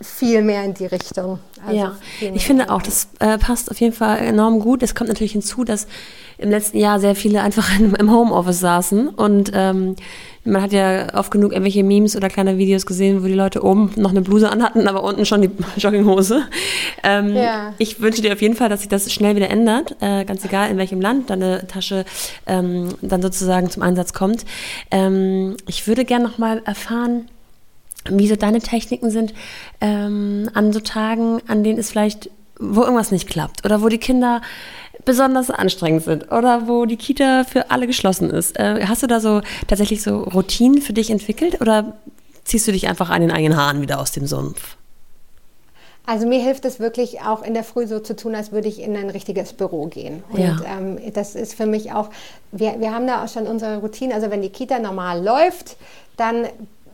viel 0.00 0.42
mehr 0.42 0.64
in 0.64 0.74
die 0.74 0.86
Richtung. 0.86 1.38
Also 1.66 1.78
ja, 1.78 1.96
ich 2.20 2.46
finde 2.46 2.70
auch, 2.70 2.82
das 2.82 3.08
äh, 3.18 3.38
passt 3.38 3.70
auf 3.70 3.80
jeden 3.80 3.94
Fall 3.94 4.18
enorm 4.18 4.60
gut. 4.60 4.82
Es 4.82 4.94
kommt 4.94 5.08
natürlich 5.08 5.32
hinzu, 5.32 5.64
dass 5.64 5.86
im 6.38 6.50
letzten 6.50 6.78
Jahr 6.78 7.00
sehr 7.00 7.14
viele 7.14 7.42
einfach 7.42 7.68
im 7.78 8.10
Homeoffice 8.10 8.60
saßen 8.60 9.08
und 9.08 9.52
ähm, 9.54 9.96
man 10.44 10.62
hat 10.62 10.72
ja 10.72 11.14
oft 11.14 11.30
genug 11.30 11.52
irgendwelche 11.52 11.84
Memes 11.84 12.16
oder 12.16 12.28
kleine 12.28 12.56
Videos 12.56 12.86
gesehen, 12.86 13.22
wo 13.22 13.26
die 13.26 13.34
Leute 13.34 13.62
oben 13.62 13.92
noch 13.96 14.10
eine 14.10 14.22
Bluse 14.22 14.50
anhatten, 14.50 14.88
aber 14.88 15.04
unten 15.04 15.26
schon 15.26 15.42
die 15.42 15.50
Jogginghose. 15.76 16.44
Ähm, 17.02 17.36
ja. 17.36 17.74
Ich 17.76 18.00
wünsche 18.00 18.22
dir 18.22 18.32
auf 18.32 18.40
jeden 18.40 18.54
Fall, 18.56 18.70
dass 18.70 18.80
sich 18.80 18.88
das 18.88 19.12
schnell 19.12 19.36
wieder 19.36 19.50
ändert, 19.50 19.96
äh, 20.00 20.24
ganz 20.24 20.44
egal 20.44 20.70
in 20.70 20.78
welchem 20.78 21.00
Land 21.00 21.28
deine 21.28 21.66
Tasche 21.66 22.06
ähm, 22.46 22.88
dann 23.02 23.20
sozusagen 23.20 23.68
zum 23.68 23.82
Einsatz 23.82 24.14
kommt. 24.14 24.46
Ähm, 24.90 25.56
ich 25.66 25.86
würde 25.86 26.06
gerne 26.06 26.24
noch 26.24 26.38
mal 26.38 26.62
erfahren, 26.64 27.28
wie 28.08 28.28
so 28.28 28.36
deine 28.36 28.60
Techniken 28.60 29.10
sind 29.10 29.34
ähm, 29.80 30.48
an 30.54 30.72
so 30.72 30.80
Tagen, 30.80 31.40
an 31.46 31.62
denen 31.62 31.78
es 31.78 31.90
vielleicht, 31.90 32.30
wo 32.58 32.82
irgendwas 32.82 33.10
nicht 33.10 33.28
klappt 33.28 33.64
oder 33.64 33.82
wo 33.82 33.88
die 33.88 33.98
Kinder 33.98 34.40
besonders 35.04 35.50
anstrengend 35.50 36.04
sind 36.04 36.32
oder 36.32 36.68
wo 36.68 36.84
die 36.86 36.96
Kita 36.96 37.44
für 37.44 37.70
alle 37.70 37.86
geschlossen 37.86 38.30
ist. 38.30 38.58
Äh, 38.58 38.84
hast 38.86 39.02
du 39.02 39.06
da 39.06 39.20
so 39.20 39.40
tatsächlich 39.66 40.02
so 40.02 40.22
Routinen 40.22 40.82
für 40.82 40.92
dich 40.92 41.10
entwickelt 41.10 41.60
oder 41.60 41.94
ziehst 42.44 42.66
du 42.68 42.72
dich 42.72 42.88
einfach 42.88 43.10
an 43.10 43.20
den 43.22 43.30
eigenen 43.30 43.56
Haaren 43.56 43.80
wieder 43.80 44.00
aus 44.00 44.12
dem 44.12 44.26
Sumpf? 44.26 44.76
Also 46.06 46.26
mir 46.26 46.42
hilft 46.42 46.64
es 46.64 46.80
wirklich 46.80 47.20
auch 47.20 47.42
in 47.42 47.54
der 47.54 47.62
Früh 47.62 47.86
so 47.86 48.00
zu 48.00 48.16
tun, 48.16 48.34
als 48.34 48.50
würde 48.50 48.68
ich 48.68 48.80
in 48.80 48.96
ein 48.96 49.10
richtiges 49.10 49.52
Büro 49.52 49.86
gehen. 49.86 50.24
Und 50.30 50.40
ja. 50.40 50.56
ähm, 50.66 50.98
das 51.12 51.34
ist 51.36 51.54
für 51.54 51.66
mich 51.66 51.92
auch, 51.92 52.10
wir, 52.50 52.80
wir 52.80 52.92
haben 52.92 53.06
da 53.06 53.24
auch 53.24 53.28
schon 53.28 53.46
unsere 53.46 53.78
Routine, 53.78 54.14
also 54.14 54.30
wenn 54.30 54.42
die 54.42 54.48
Kita 54.48 54.80
normal 54.80 55.22
läuft, 55.22 55.76
dann 56.16 56.48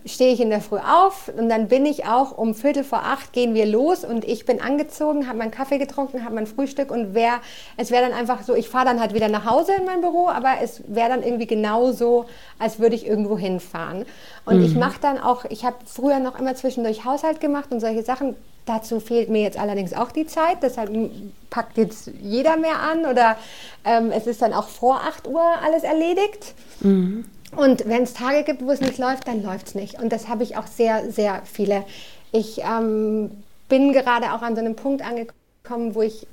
stehe 0.06 0.32
ich 0.32 0.40
in 0.40 0.50
der 0.50 0.60
Früh 0.60 0.78
auf 0.78 1.30
und 1.36 1.48
dann 1.48 1.68
bin 1.68 1.84
ich 1.84 2.06
auch 2.06 2.38
um 2.38 2.54
Viertel 2.54 2.84
vor 2.84 3.00
acht 3.02 3.32
gehen 3.32 3.54
wir 3.54 3.66
los 3.66 4.04
und 4.04 4.24
ich 4.24 4.46
bin 4.46 4.60
angezogen, 4.60 5.26
habe 5.26 5.38
meinen 5.38 5.50
Kaffee 5.50 5.78
getrunken, 5.78 6.24
habe 6.24 6.36
mein 6.36 6.46
Frühstück 6.46 6.90
und 6.90 7.14
wär, 7.14 7.40
es 7.76 7.90
wäre 7.90 8.08
dann 8.08 8.16
einfach 8.16 8.42
so, 8.42 8.54
ich 8.54 8.68
fahre 8.68 8.86
dann 8.86 9.00
halt 9.00 9.14
wieder 9.14 9.28
nach 9.28 9.44
Hause 9.44 9.72
in 9.78 9.84
mein 9.84 10.00
Büro, 10.00 10.28
aber 10.28 10.54
es 10.62 10.82
wäre 10.86 11.08
dann 11.08 11.22
irgendwie 11.22 11.46
genauso, 11.46 12.26
als 12.58 12.78
würde 12.78 12.94
ich 12.94 13.06
irgendwo 13.06 13.36
hinfahren. 13.36 14.06
Und 14.44 14.58
mhm. 14.58 14.64
ich 14.64 14.76
mache 14.76 15.00
dann 15.00 15.18
auch, 15.18 15.44
ich 15.46 15.64
habe 15.64 15.76
früher 15.84 16.20
noch 16.20 16.38
immer 16.38 16.54
zwischendurch 16.54 17.04
Haushalt 17.04 17.40
gemacht 17.40 17.72
und 17.72 17.80
solche 17.80 18.02
Sachen. 18.02 18.36
Dazu 18.64 18.98
fehlt 18.98 19.28
mir 19.28 19.42
jetzt 19.42 19.58
allerdings 19.58 19.92
auch 19.92 20.10
die 20.10 20.26
Zeit, 20.26 20.58
deshalb 20.62 20.90
packt 21.50 21.76
jetzt 21.78 22.10
jeder 22.20 22.56
mehr 22.56 22.80
an 22.80 23.06
oder 23.06 23.36
ähm, 23.84 24.10
es 24.10 24.26
ist 24.26 24.42
dann 24.42 24.52
auch 24.52 24.68
vor 24.68 25.02
8 25.02 25.28
Uhr 25.28 25.42
alles 25.62 25.84
erledigt. 25.84 26.54
Mhm. 26.80 27.26
Und 27.54 27.88
wenn 27.88 28.02
es 28.02 28.14
Tage 28.14 28.42
gibt, 28.42 28.64
wo 28.64 28.70
es 28.70 28.80
nicht 28.80 28.98
läuft, 28.98 29.28
dann 29.28 29.42
läuft 29.42 29.68
es 29.68 29.74
nicht. 29.74 30.00
Und 30.00 30.12
das 30.12 30.28
habe 30.28 30.42
ich 30.42 30.56
auch 30.56 30.66
sehr, 30.66 31.10
sehr 31.10 31.42
viele. 31.44 31.84
Ich 32.32 32.60
ähm, 32.60 33.30
bin 33.68 33.92
gerade 33.92 34.32
auch 34.32 34.42
an 34.42 34.54
so 34.56 34.60
einem 34.60 34.74
Punkt 34.74 35.06
angekommen, 35.06 35.94
wo 35.94 36.02
ich 36.02 36.26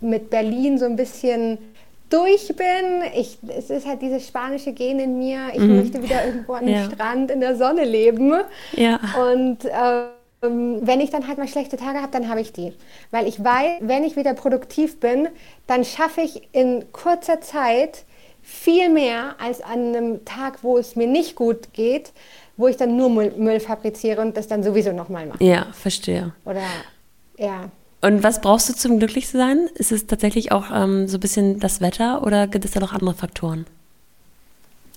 mit 0.00 0.30
Berlin 0.30 0.78
so 0.78 0.86
ein 0.86 0.96
bisschen 0.96 1.58
durch 2.08 2.48
bin. 2.48 3.02
Ich, 3.14 3.38
es 3.48 3.70
ist 3.70 3.86
halt 3.86 4.02
dieses 4.02 4.26
spanische 4.26 4.72
Gen 4.72 4.98
in 4.98 5.18
mir. 5.18 5.48
Ich 5.52 5.60
mhm. 5.60 5.76
möchte 5.76 6.02
wieder 6.02 6.24
irgendwo 6.24 6.54
an 6.54 6.66
dem 6.66 6.74
ja. 6.76 6.84
Strand 6.90 7.30
in 7.30 7.40
der 7.40 7.56
Sonne 7.56 7.84
leben. 7.84 8.32
Ja. 8.72 9.00
Und 9.30 9.58
ähm, 9.64 10.78
wenn 10.86 11.00
ich 11.00 11.10
dann 11.10 11.26
halt 11.26 11.38
mal 11.38 11.48
schlechte 11.48 11.76
Tage 11.76 12.00
habe, 12.00 12.12
dann 12.12 12.28
habe 12.28 12.40
ich 12.40 12.52
die. 12.52 12.72
Weil 13.10 13.26
ich 13.26 13.42
weiß, 13.42 13.80
wenn 13.80 14.04
ich 14.04 14.16
wieder 14.16 14.34
produktiv 14.34 15.00
bin, 15.00 15.28
dann 15.66 15.84
schaffe 15.84 16.20
ich 16.20 16.48
in 16.52 16.84
kurzer 16.92 17.40
Zeit 17.40 18.04
viel 18.44 18.90
mehr 18.90 19.36
als 19.40 19.62
an 19.62 19.94
einem 19.94 20.24
Tag, 20.24 20.62
wo 20.62 20.76
es 20.76 20.96
mir 20.96 21.06
nicht 21.06 21.34
gut 21.34 21.72
geht, 21.72 22.12
wo 22.56 22.68
ich 22.68 22.76
dann 22.76 22.96
nur 22.96 23.08
Müll, 23.08 23.32
Müll 23.36 23.58
fabriziere 23.58 24.20
und 24.20 24.36
das 24.36 24.46
dann 24.46 24.62
sowieso 24.62 24.92
nochmal 24.92 25.26
mache. 25.26 25.42
Ja, 25.42 25.66
verstehe. 25.72 26.32
Oder 26.44 26.62
ja. 27.38 27.70
Und 28.02 28.22
was 28.22 28.42
brauchst 28.42 28.68
du 28.68 28.74
zum 28.74 28.98
Glücklichsein? 28.98 29.68
Ist 29.74 29.90
es 29.90 30.06
tatsächlich 30.06 30.52
auch 30.52 30.66
ähm, 30.72 31.08
so 31.08 31.16
ein 31.16 31.20
bisschen 31.20 31.58
das 31.58 31.80
Wetter 31.80 32.22
oder 32.22 32.46
gibt 32.46 32.66
es 32.66 32.72
da 32.72 32.80
noch 32.80 32.92
andere 32.92 33.14
Faktoren? 33.14 33.64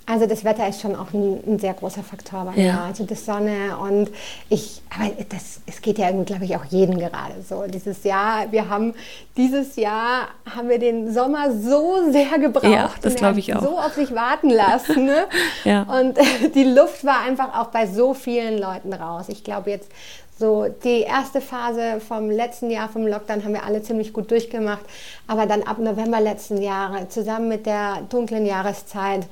Also 0.10 0.26
das 0.26 0.46
Wetter 0.46 0.66
ist 0.70 0.80
schon 0.80 0.96
auch 0.96 1.14
ein, 1.14 1.44
ein 1.46 1.60
sehr 1.60 1.74
großer 1.74 2.02
Faktor 2.02 2.46
bei 2.46 2.52
mir. 2.52 2.68
Ja. 2.68 2.86
Also 2.86 3.04
die 3.04 3.16
Sonne 3.16 3.78
und 3.78 4.10
ich, 4.48 4.82
aber 4.90 5.12
das, 5.28 5.60
es 5.66 5.82
geht 5.82 5.98
ja 5.98 6.10
glaube 6.12 6.46
ich, 6.46 6.56
auch 6.56 6.64
jeden 6.64 6.98
gerade 6.98 7.34
so. 7.48 7.66
Dieses 7.68 8.06
Jahr, 8.06 8.50
wir 8.50 8.70
haben 8.70 8.94
dieses 9.36 9.76
Jahr 9.76 10.30
haben 10.56 10.70
wir 10.70 10.80
den 10.80 11.14
Sommer 11.14 11.52
so 11.52 12.10
sehr 12.10 12.40
gebraucht. 12.40 12.64
Ja, 12.64 12.90
das 13.02 13.16
glaube 13.16 13.40
ich 13.40 13.54
auch. 13.54 13.62
So 13.62 13.78
auf 13.78 13.96
sich 13.96 14.16
warten 14.16 14.50
lassen. 14.50 15.06
Ne? 15.06 15.28
ja. 15.66 15.82
Und 15.84 16.18
die 16.56 16.64
Luft 16.64 17.04
war 17.04 17.20
einfach 17.28 17.60
auch 17.60 17.68
bei 17.68 17.86
so 17.86 18.14
vielen 18.14 18.58
Leuten 18.58 18.94
raus. 18.94 19.26
Ich 19.28 19.44
glaube 19.44 19.72
jetzt 19.72 19.92
so, 20.40 20.68
die 20.84 21.02
erste 21.02 21.42
Phase 21.42 22.00
vom 22.00 22.30
letzten 22.30 22.70
Jahr, 22.70 22.90
vom 22.90 23.08
Lockdown, 23.08 23.44
haben 23.44 23.54
wir 23.54 23.64
alle 23.64 23.82
ziemlich 23.82 24.14
gut 24.14 24.30
durchgemacht. 24.30 24.86
Aber 25.26 25.48
dann 25.48 25.64
ab 25.64 25.80
November 25.80 26.22
letzten 26.22 26.62
Jahres, 26.62 27.10
zusammen 27.10 27.48
mit 27.48 27.66
der 27.66 28.04
dunklen 28.10 28.46
Jahreszeit, 28.46 29.28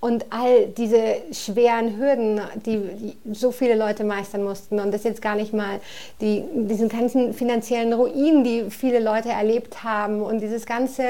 und 0.00 0.26
all 0.30 0.66
diese 0.66 1.16
schweren 1.30 1.98
Hürden, 1.98 2.40
die, 2.64 3.16
so 3.32 3.52
viele 3.52 3.76
Leute 3.76 4.02
meistern 4.04 4.42
mussten 4.42 4.80
und 4.80 4.92
das 4.92 5.04
jetzt 5.04 5.20
gar 5.20 5.36
nicht 5.36 5.52
mal 5.52 5.80
die, 6.20 6.42
diesen 6.54 6.88
ganzen 6.88 7.34
finanziellen 7.34 7.92
Ruin, 7.92 8.42
die 8.42 8.70
viele 8.70 8.98
Leute 8.98 9.28
erlebt 9.28 9.84
haben 9.84 10.22
und 10.22 10.40
dieses 10.40 10.64
ganze 10.64 11.04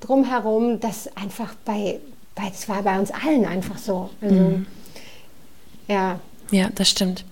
drumherum, 0.00 0.78
das 0.78 1.08
einfach 1.16 1.54
bei, 1.64 2.00
bei 2.34 2.48
das 2.50 2.68
war 2.68 2.82
bei 2.82 2.98
uns 2.98 3.10
allen 3.10 3.46
einfach 3.46 3.78
so. 3.78 4.10
Also, 4.20 4.34
mhm. 4.34 4.66
Ja. 5.88 6.20
Ja, 6.50 6.70
das 6.74 6.88
stimmt. 6.88 7.24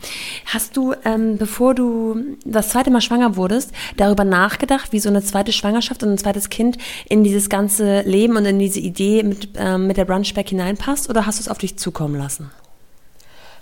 Hast 0.45 0.77
du, 0.77 0.95
ähm, 1.05 1.39
bevor 1.39 1.75
du 1.75 2.37
das 2.45 2.69
zweite 2.69 2.91
Mal 2.91 3.01
schwanger 3.01 3.37
wurdest, 3.37 3.73
darüber 3.97 4.25
nachgedacht, 4.25 4.93
wie 4.93 5.01
so 5.01 5.09
eine 5.09 5.23
zweite 5.23 5.53
Schwangerschaft 5.53 6.03
und 6.03 6.11
ein 6.11 6.19
zweites 6.19 6.51
Kind 6.51 6.77
in 7.09 7.25
dieses 7.25 7.49
ganze 7.49 8.03
Leben 8.03 8.37
und 8.37 8.45
in 8.45 8.59
diese 8.59 8.81
Idee 8.81 9.23
mit, 9.23 9.51
ähm, 9.57 9.87
mit 9.87 9.97
der 9.97 10.05
Brunchback 10.05 10.51
hineinpasst 10.51 11.09
oder 11.09 11.25
hast 11.25 11.39
du 11.39 11.43
es 11.43 11.49
auf 11.49 11.59
dich 11.59 11.79
zukommen 11.79 12.17
lassen? 12.17 12.51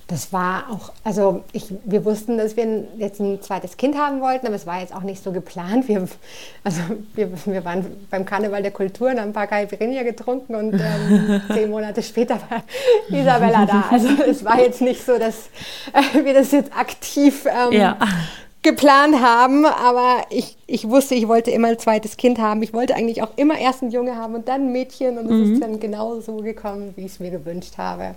Das 0.06 0.34
war 0.34 0.66
auch, 0.70 0.92
also 1.02 1.44
ich, 1.52 1.72
wir 1.84 2.04
wussten, 2.04 2.36
dass 2.36 2.56
wir 2.56 2.84
jetzt 2.98 3.20
ein 3.20 3.40
zweites 3.40 3.78
Kind 3.78 3.96
haben 3.96 4.20
wollten, 4.20 4.46
aber 4.46 4.54
es 4.54 4.66
war 4.66 4.80
jetzt 4.80 4.94
auch 4.94 5.02
nicht 5.02 5.22
so 5.22 5.32
geplant. 5.32 5.88
Wir, 5.88 6.06
also 6.62 6.80
wir, 7.14 7.30
wir 7.46 7.64
waren 7.64 7.86
beim 8.10 8.26
Karneval 8.26 8.62
der 8.62 8.70
Kultur 8.70 9.10
und 9.10 9.18
haben 9.18 9.30
ein 9.30 9.32
paar 9.32 9.46
Caipirinha 9.46 10.02
getrunken 10.02 10.56
und 10.56 10.74
ähm, 10.74 11.40
zehn 11.52 11.70
Monate 11.70 12.02
später 12.02 12.38
war 12.50 12.62
Isabella 13.08 13.64
da. 13.64 13.84
Also 13.90 14.08
es 14.28 14.44
war 14.44 14.60
jetzt 14.60 14.82
nicht 14.82 15.04
so, 15.04 15.18
dass 15.18 15.48
äh, 15.94 16.22
wir 16.22 16.34
das 16.34 16.52
jetzt 16.52 16.76
aktiv 16.76 17.46
ähm, 17.46 17.72
ja. 17.72 17.96
geplant 18.60 19.22
haben, 19.22 19.64
aber 19.64 20.26
ich, 20.28 20.58
ich 20.66 20.86
wusste, 20.86 21.14
ich 21.14 21.28
wollte 21.28 21.50
immer 21.50 21.68
ein 21.68 21.78
zweites 21.78 22.18
Kind 22.18 22.38
haben. 22.38 22.62
Ich 22.62 22.74
wollte 22.74 22.94
eigentlich 22.94 23.22
auch 23.22 23.30
immer 23.36 23.58
erst 23.58 23.82
ein 23.82 23.90
Junge 23.90 24.16
haben 24.16 24.34
und 24.34 24.48
dann 24.48 24.66
ein 24.66 24.72
Mädchen 24.72 25.16
und 25.16 25.24
es 25.24 25.32
mhm. 25.32 25.54
ist 25.54 25.62
dann 25.62 25.80
genau 25.80 26.20
so 26.20 26.36
gekommen, 26.36 26.92
wie 26.96 27.06
ich 27.06 27.12
es 27.12 27.20
mir 27.20 27.30
gewünscht 27.30 27.78
habe. 27.78 28.16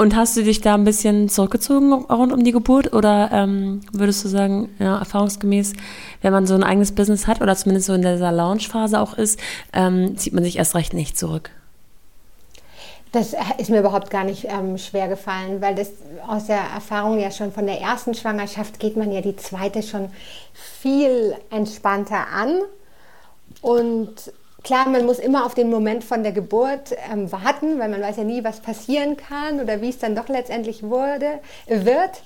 Und 0.00 0.14
hast 0.14 0.36
du 0.36 0.44
dich 0.44 0.60
da 0.60 0.74
ein 0.74 0.84
bisschen 0.84 1.28
zurückgezogen 1.28 1.92
rund 1.92 2.32
um 2.32 2.44
die 2.44 2.52
Geburt 2.52 2.92
oder 2.92 3.30
ähm, 3.32 3.80
würdest 3.92 4.24
du 4.24 4.28
sagen, 4.28 4.68
ja, 4.78 4.96
erfahrungsgemäß, 4.96 5.72
wenn 6.22 6.32
man 6.32 6.46
so 6.46 6.54
ein 6.54 6.62
eigenes 6.62 6.92
Business 6.92 7.26
hat 7.26 7.42
oder 7.42 7.56
zumindest 7.56 7.88
so 7.88 7.94
in 7.94 8.02
dieser 8.02 8.30
Launch-Phase 8.30 9.00
auch 9.00 9.14
ist, 9.14 9.40
ähm, 9.72 10.16
zieht 10.16 10.34
man 10.34 10.44
sich 10.44 10.56
erst 10.56 10.76
recht 10.76 10.94
nicht 10.94 11.18
zurück? 11.18 11.50
Das 13.10 13.34
ist 13.58 13.70
mir 13.70 13.80
überhaupt 13.80 14.10
gar 14.10 14.22
nicht 14.22 14.44
ähm, 14.44 14.78
schwer 14.78 15.08
gefallen, 15.08 15.60
weil 15.60 15.74
das 15.74 15.90
aus 16.28 16.46
der 16.46 16.60
Erfahrung 16.60 17.18
ja 17.18 17.32
schon 17.32 17.50
von 17.50 17.66
der 17.66 17.80
ersten 17.80 18.14
Schwangerschaft 18.14 18.78
geht 18.78 18.96
man 18.96 19.10
ja 19.10 19.20
die 19.20 19.34
zweite 19.34 19.82
schon 19.82 20.10
viel 20.52 21.34
entspannter 21.50 22.28
an. 22.32 22.60
Und 23.62 24.32
Klar, 24.68 24.86
man 24.90 25.06
muss 25.06 25.18
immer 25.18 25.46
auf 25.46 25.54
den 25.54 25.70
Moment 25.70 26.04
von 26.04 26.22
der 26.22 26.32
Geburt 26.32 26.94
ähm, 27.10 27.32
warten, 27.32 27.78
weil 27.78 27.88
man 27.88 28.02
weiß 28.02 28.18
ja 28.18 28.24
nie, 28.24 28.44
was 28.44 28.60
passieren 28.60 29.16
kann 29.16 29.60
oder 29.62 29.80
wie 29.80 29.88
es 29.88 29.96
dann 29.96 30.14
doch 30.14 30.28
letztendlich 30.28 30.82
wurde, 30.82 31.40
wird. 31.68 32.20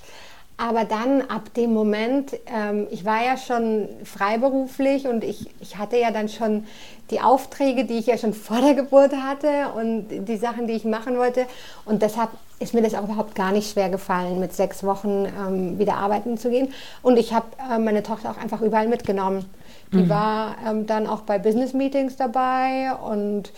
Aber 0.63 0.85
dann 0.85 1.23
ab 1.23 1.53
dem 1.55 1.75
Moment, 1.75 2.39
ähm, 2.47 2.87
ich 2.93 3.05
war 3.05 3.25
ja 3.25 3.37
schon 3.37 3.89
freiberuflich 4.05 5.09
und 5.09 5.25
ich, 5.25 5.51
ich 5.61 5.77
hatte 5.77 5.97
ja 5.97 6.13
dann 6.13 6.29
schon 6.29 6.67
die 7.11 7.21
Aufträge, 7.21 7.85
die 7.85 7.99
ich 7.99 8.07
ja 8.07 8.17
schon 8.17 8.33
vor 8.33 8.61
der 8.61 8.75
Geburt 8.75 9.13
hatte 9.13 9.73
und 9.75 10.07
die 10.09 10.37
Sachen, 10.37 10.69
die 10.69 10.75
ich 10.75 10.85
machen 10.85 11.19
wollte. 11.19 11.47
Und 11.85 12.03
deshalb 12.03 12.31
ist 12.61 12.75
mir 12.75 12.83
das 12.83 12.95
auch 12.95 13.03
überhaupt 13.03 13.35
gar 13.35 13.51
nicht 13.51 13.73
schwer 13.73 13.89
gefallen, 13.89 14.39
mit 14.39 14.53
sechs 14.53 14.85
Wochen 14.85 15.27
ähm, 15.27 15.81
wieder 15.81 15.97
arbeiten 15.97 16.39
zu 16.39 16.49
gehen. 16.49 16.73
Und 17.03 17.19
ich 17.19 17.35
habe 17.35 17.47
äh, 17.69 17.79
meine 17.79 18.05
Tochter 18.05 18.31
auch 18.31 18.39
einfach 18.39 18.61
überall 18.61 18.87
mitgenommen. 18.87 19.45
Die 19.93 20.05
mhm. 20.05 20.09
war 20.09 20.55
ähm, 20.65 20.87
dann 20.87 21.09
auch 21.09 21.23
bei 21.23 21.41
Business 21.41 21.73
Meetings 21.73 22.15
dabei 22.15 22.93
und 22.95 23.53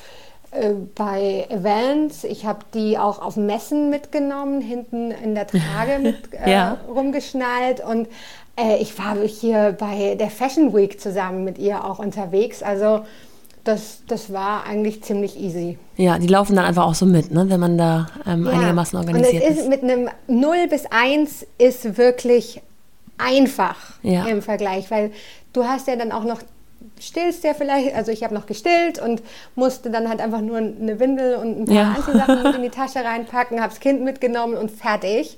bei 0.94 1.46
Events. 1.48 2.24
Ich 2.24 2.46
habe 2.46 2.60
die 2.74 2.98
auch 2.98 3.20
auf 3.20 3.36
Messen 3.36 3.90
mitgenommen, 3.90 4.60
hinten 4.60 5.10
in 5.10 5.34
der 5.34 5.46
Trage 5.48 5.98
mit 6.00 6.16
äh, 6.32 6.50
ja. 6.50 6.78
rumgeschnallt 6.88 7.80
und 7.84 8.08
äh, 8.56 8.76
ich 8.78 8.98
war 8.98 9.16
hier 9.26 9.76
bei 9.78 10.14
der 10.14 10.30
Fashion 10.30 10.74
Week 10.74 11.00
zusammen 11.00 11.44
mit 11.44 11.58
ihr 11.58 11.84
auch 11.84 11.98
unterwegs. 11.98 12.62
Also 12.62 13.04
das, 13.64 14.02
das 14.06 14.32
war 14.32 14.64
eigentlich 14.66 15.02
ziemlich 15.02 15.40
easy. 15.40 15.78
Ja, 15.96 16.18
die 16.18 16.26
laufen 16.26 16.54
dann 16.54 16.66
einfach 16.66 16.84
auch 16.84 16.94
so 16.94 17.06
mit, 17.06 17.30
ne, 17.30 17.48
wenn 17.48 17.60
man 17.60 17.78
da 17.78 18.06
ähm, 18.26 18.44
ja. 18.44 18.52
einigermaßen 18.52 18.98
organisiert 18.98 19.42
und 19.42 19.48
es 19.48 19.56
ist. 19.56 19.60
ist. 19.62 19.68
Mit 19.68 19.82
einem 19.82 20.08
0 20.28 20.68
bis 20.68 20.84
1 20.86 21.46
ist 21.58 21.96
wirklich 21.96 22.60
einfach 23.16 23.76
ja. 24.02 24.26
im 24.26 24.42
Vergleich, 24.42 24.90
weil 24.90 25.12
du 25.52 25.64
hast 25.64 25.88
ja 25.88 25.96
dann 25.96 26.12
auch 26.12 26.24
noch 26.24 26.40
stillst 27.00 27.44
ja 27.44 27.54
vielleicht, 27.54 27.94
also 27.94 28.12
ich 28.12 28.22
habe 28.22 28.34
noch 28.34 28.46
gestillt 28.46 29.00
und 29.00 29.22
musste 29.54 29.90
dann 29.90 30.08
halt 30.08 30.20
einfach 30.20 30.40
nur 30.40 30.58
eine 30.58 30.98
Windel 31.00 31.36
und 31.36 31.60
ein 31.60 31.64
paar 31.64 31.74
ja. 31.74 31.94
Anziehsachen 31.96 32.54
in 32.54 32.62
die 32.62 32.68
Tasche 32.70 33.04
reinpacken, 33.04 33.60
habe 33.60 33.70
das 33.70 33.80
Kind 33.80 34.02
mitgenommen 34.02 34.56
und 34.56 34.70
fertig. 34.70 35.36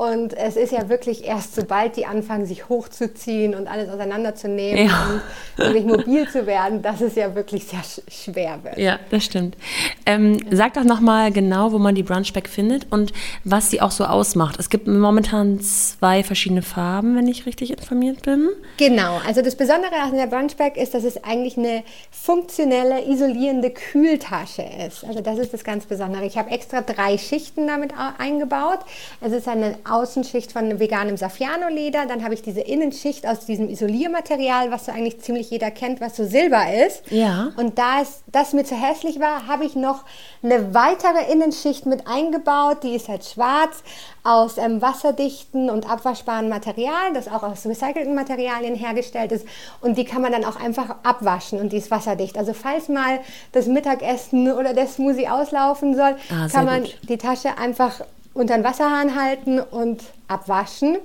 Und 0.00 0.32
es 0.32 0.56
ist 0.56 0.72
ja 0.72 0.88
wirklich 0.88 1.26
erst, 1.26 1.54
sobald 1.54 1.94
die 1.98 2.06
anfangen, 2.06 2.46
sich 2.46 2.70
hochzuziehen 2.70 3.54
und 3.54 3.66
alles 3.66 3.90
auseinanderzunehmen 3.90 4.86
ja. 4.86 5.10
und 5.10 5.20
wirklich 5.58 5.84
mobil 5.84 6.26
zu 6.26 6.46
werden, 6.46 6.80
dass 6.80 7.02
es 7.02 7.16
ja 7.16 7.34
wirklich 7.34 7.66
sehr 7.66 7.82
schwer 8.08 8.60
wird. 8.62 8.78
Ja, 8.78 8.98
das 9.10 9.26
stimmt. 9.26 9.58
Ähm, 10.06 10.38
sag 10.50 10.72
doch 10.72 10.84
nochmal 10.84 11.32
genau, 11.32 11.72
wo 11.72 11.78
man 11.78 11.94
die 11.94 12.02
Brunchback 12.02 12.48
findet 12.48 12.90
und 12.90 13.12
was 13.44 13.68
sie 13.68 13.82
auch 13.82 13.90
so 13.90 14.04
ausmacht. 14.04 14.58
Es 14.58 14.70
gibt 14.70 14.86
momentan 14.86 15.60
zwei 15.60 16.24
verschiedene 16.24 16.62
Farben, 16.62 17.14
wenn 17.14 17.28
ich 17.28 17.44
richtig 17.44 17.70
informiert 17.70 18.22
bin. 18.22 18.48
Genau, 18.78 19.20
also 19.26 19.42
das 19.42 19.54
Besondere 19.54 19.96
an 19.96 20.16
der 20.16 20.28
Brunchback 20.28 20.78
ist, 20.78 20.94
dass 20.94 21.04
es 21.04 21.22
eigentlich 21.24 21.58
eine 21.58 21.82
funktionelle, 22.10 23.06
isolierende 23.06 23.68
Kühltasche 23.68 24.64
ist. 24.86 25.04
Also 25.04 25.20
das 25.20 25.38
ist 25.38 25.52
das 25.52 25.62
ganz 25.62 25.84
Besondere. 25.84 26.24
Ich 26.24 26.38
habe 26.38 26.50
extra 26.52 26.80
drei 26.80 27.18
Schichten 27.18 27.66
damit 27.66 27.92
eingebaut. 28.16 28.78
Es 29.20 29.32
ist 29.32 29.46
eine 29.46 29.76
Außenschicht 29.90 30.52
von 30.52 30.78
veganem 30.78 31.16
Saffiano-Leder. 31.16 32.06
Dann 32.06 32.24
habe 32.24 32.34
ich 32.34 32.42
diese 32.42 32.60
Innenschicht 32.60 33.26
aus 33.26 33.46
diesem 33.46 33.68
Isoliermaterial, 33.68 34.70
was 34.70 34.86
so 34.86 34.92
eigentlich 34.92 35.20
ziemlich 35.20 35.50
jeder 35.50 35.70
kennt, 35.70 36.00
was 36.00 36.16
so 36.16 36.24
Silber 36.24 36.64
ist. 36.86 37.02
Ja. 37.10 37.52
Und 37.56 37.78
da 37.78 38.00
es, 38.02 38.22
das 38.26 38.52
mir 38.52 38.64
zu 38.64 38.74
hässlich 38.74 39.20
war, 39.20 39.46
habe 39.46 39.64
ich 39.64 39.74
noch 39.74 40.04
eine 40.42 40.74
weitere 40.74 41.30
Innenschicht 41.32 41.86
mit 41.86 42.06
eingebaut. 42.06 42.82
Die 42.82 42.94
ist 42.94 43.08
halt 43.08 43.24
schwarz 43.24 43.82
aus 44.22 44.58
ähm, 44.58 44.82
wasserdichten 44.82 45.70
und 45.70 45.90
abwaschbaren 45.90 46.48
Material, 46.48 47.12
das 47.14 47.28
auch 47.28 47.42
aus 47.42 47.66
recycelten 47.66 48.14
Materialien 48.14 48.74
hergestellt 48.74 49.32
ist. 49.32 49.46
Und 49.80 49.96
die 49.96 50.04
kann 50.04 50.22
man 50.22 50.32
dann 50.32 50.44
auch 50.44 50.56
einfach 50.56 50.96
abwaschen 51.02 51.58
und 51.58 51.72
die 51.72 51.78
ist 51.78 51.90
wasserdicht. 51.90 52.36
Also 52.36 52.52
falls 52.52 52.88
mal 52.88 53.20
das 53.52 53.66
Mittagessen 53.66 54.52
oder 54.52 54.74
der 54.74 54.86
Smoothie 54.86 55.28
auslaufen 55.28 55.94
soll, 55.94 56.16
ah, 56.30 56.48
kann 56.48 56.66
man 56.66 56.82
gut. 56.82 56.98
die 57.08 57.18
Tasche 57.18 57.56
einfach 57.58 58.00
unter 58.34 58.54
den 58.54 58.64
Wasserhahn 58.64 59.20
halten 59.20 59.60
und 59.60 60.02
abwaschen. 60.28 60.98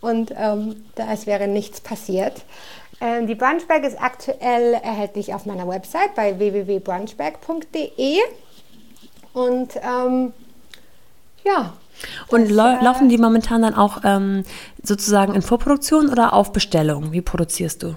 Und 0.00 0.32
ähm, 0.36 0.84
da 0.94 1.12
es 1.12 1.26
wäre 1.26 1.48
nichts 1.48 1.80
passiert. 1.80 2.44
Ähm, 3.00 3.26
die 3.26 3.34
Brunchbag 3.34 3.84
ist 3.84 4.00
aktuell 4.00 4.74
erhältlich 4.74 5.34
auf 5.34 5.46
meiner 5.46 5.66
Website 5.68 6.14
bei 6.14 6.38
www.brunchbag.de. 6.38 8.18
Und 9.32 9.76
ähm, 9.76 10.32
ja, 11.44 11.72
und 12.28 12.50
das, 12.50 12.80
äh, 12.80 12.84
laufen 12.84 13.08
die 13.08 13.18
momentan 13.18 13.62
dann 13.62 13.74
auch 13.74 13.98
ähm, 14.04 14.44
sozusagen 14.82 15.34
in 15.34 15.42
Vorproduktion 15.42 16.08
oder 16.08 16.32
auf 16.32 16.52
Bestellung? 16.52 17.12
Wie 17.12 17.20
produzierst 17.20 17.82
du? 17.82 17.94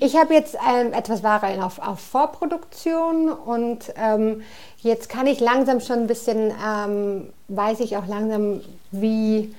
Ich 0.00 0.16
habe 0.16 0.34
jetzt 0.34 0.56
ähm, 0.56 0.92
etwas 0.92 1.22
Ware 1.22 1.64
auf, 1.64 1.78
auf 1.78 2.00
Vorproduktion 2.00 3.30
und 3.30 3.92
ähm, 3.96 4.42
jetzt 4.82 5.08
kann 5.08 5.26
ich 5.26 5.40
langsam 5.40 5.80
schon 5.80 6.00
ein 6.00 6.06
bisschen, 6.06 6.52
ähm, 6.66 7.28
weiß 7.48 7.80
ich 7.80 7.96
auch 7.96 8.06
langsam, 8.06 8.60
wie 8.90 9.54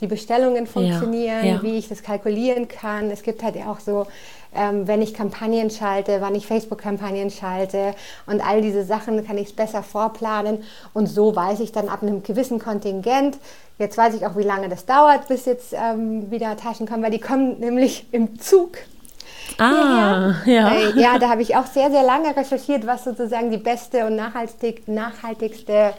die 0.00 0.06
Bestellungen 0.06 0.66
funktionieren, 0.66 1.44
ja, 1.44 1.54
ja. 1.54 1.62
wie 1.62 1.78
ich 1.78 1.88
das 1.88 2.02
kalkulieren 2.02 2.68
kann. 2.68 3.10
Es 3.10 3.22
gibt 3.22 3.42
halt 3.42 3.56
auch 3.58 3.80
so 3.80 4.06
ähm, 4.54 4.86
wenn 4.86 5.02
ich 5.02 5.14
Kampagnen 5.14 5.70
schalte, 5.70 6.20
wann 6.20 6.34
ich 6.34 6.46
Facebook-Kampagnen 6.46 7.30
schalte 7.30 7.94
und 8.26 8.46
all 8.46 8.60
diese 8.60 8.84
Sachen 8.84 9.26
kann 9.26 9.38
ich 9.38 9.48
es 9.48 9.52
besser 9.52 9.82
vorplanen 9.82 10.62
und 10.92 11.06
so 11.06 11.34
weiß 11.34 11.60
ich 11.60 11.72
dann 11.72 11.88
ab 11.88 12.02
einem 12.02 12.22
gewissen 12.22 12.58
Kontingent, 12.58 13.38
jetzt 13.78 13.96
weiß 13.96 14.14
ich 14.14 14.26
auch, 14.26 14.36
wie 14.36 14.42
lange 14.42 14.68
das 14.68 14.84
dauert, 14.86 15.28
bis 15.28 15.46
jetzt 15.46 15.72
ähm, 15.72 16.30
wieder 16.30 16.56
Taschen 16.56 16.86
kommen, 16.86 17.02
weil 17.02 17.10
die 17.10 17.20
kommen 17.20 17.60
nämlich 17.60 18.06
im 18.12 18.38
Zug. 18.38 18.78
Ah, 19.58 20.34
ja. 20.44 20.72
Äh, 20.72 21.00
ja, 21.00 21.18
da 21.18 21.28
habe 21.28 21.42
ich 21.42 21.56
auch 21.56 21.66
sehr, 21.66 21.90
sehr 21.90 22.02
lange 22.02 22.34
recherchiert, 22.36 22.86
was 22.86 23.04
sozusagen 23.04 23.50
die 23.50 23.58
beste 23.58 24.06
und 24.06 24.16
nachhaltig, 24.16 24.88
nachhaltigste 24.88 25.94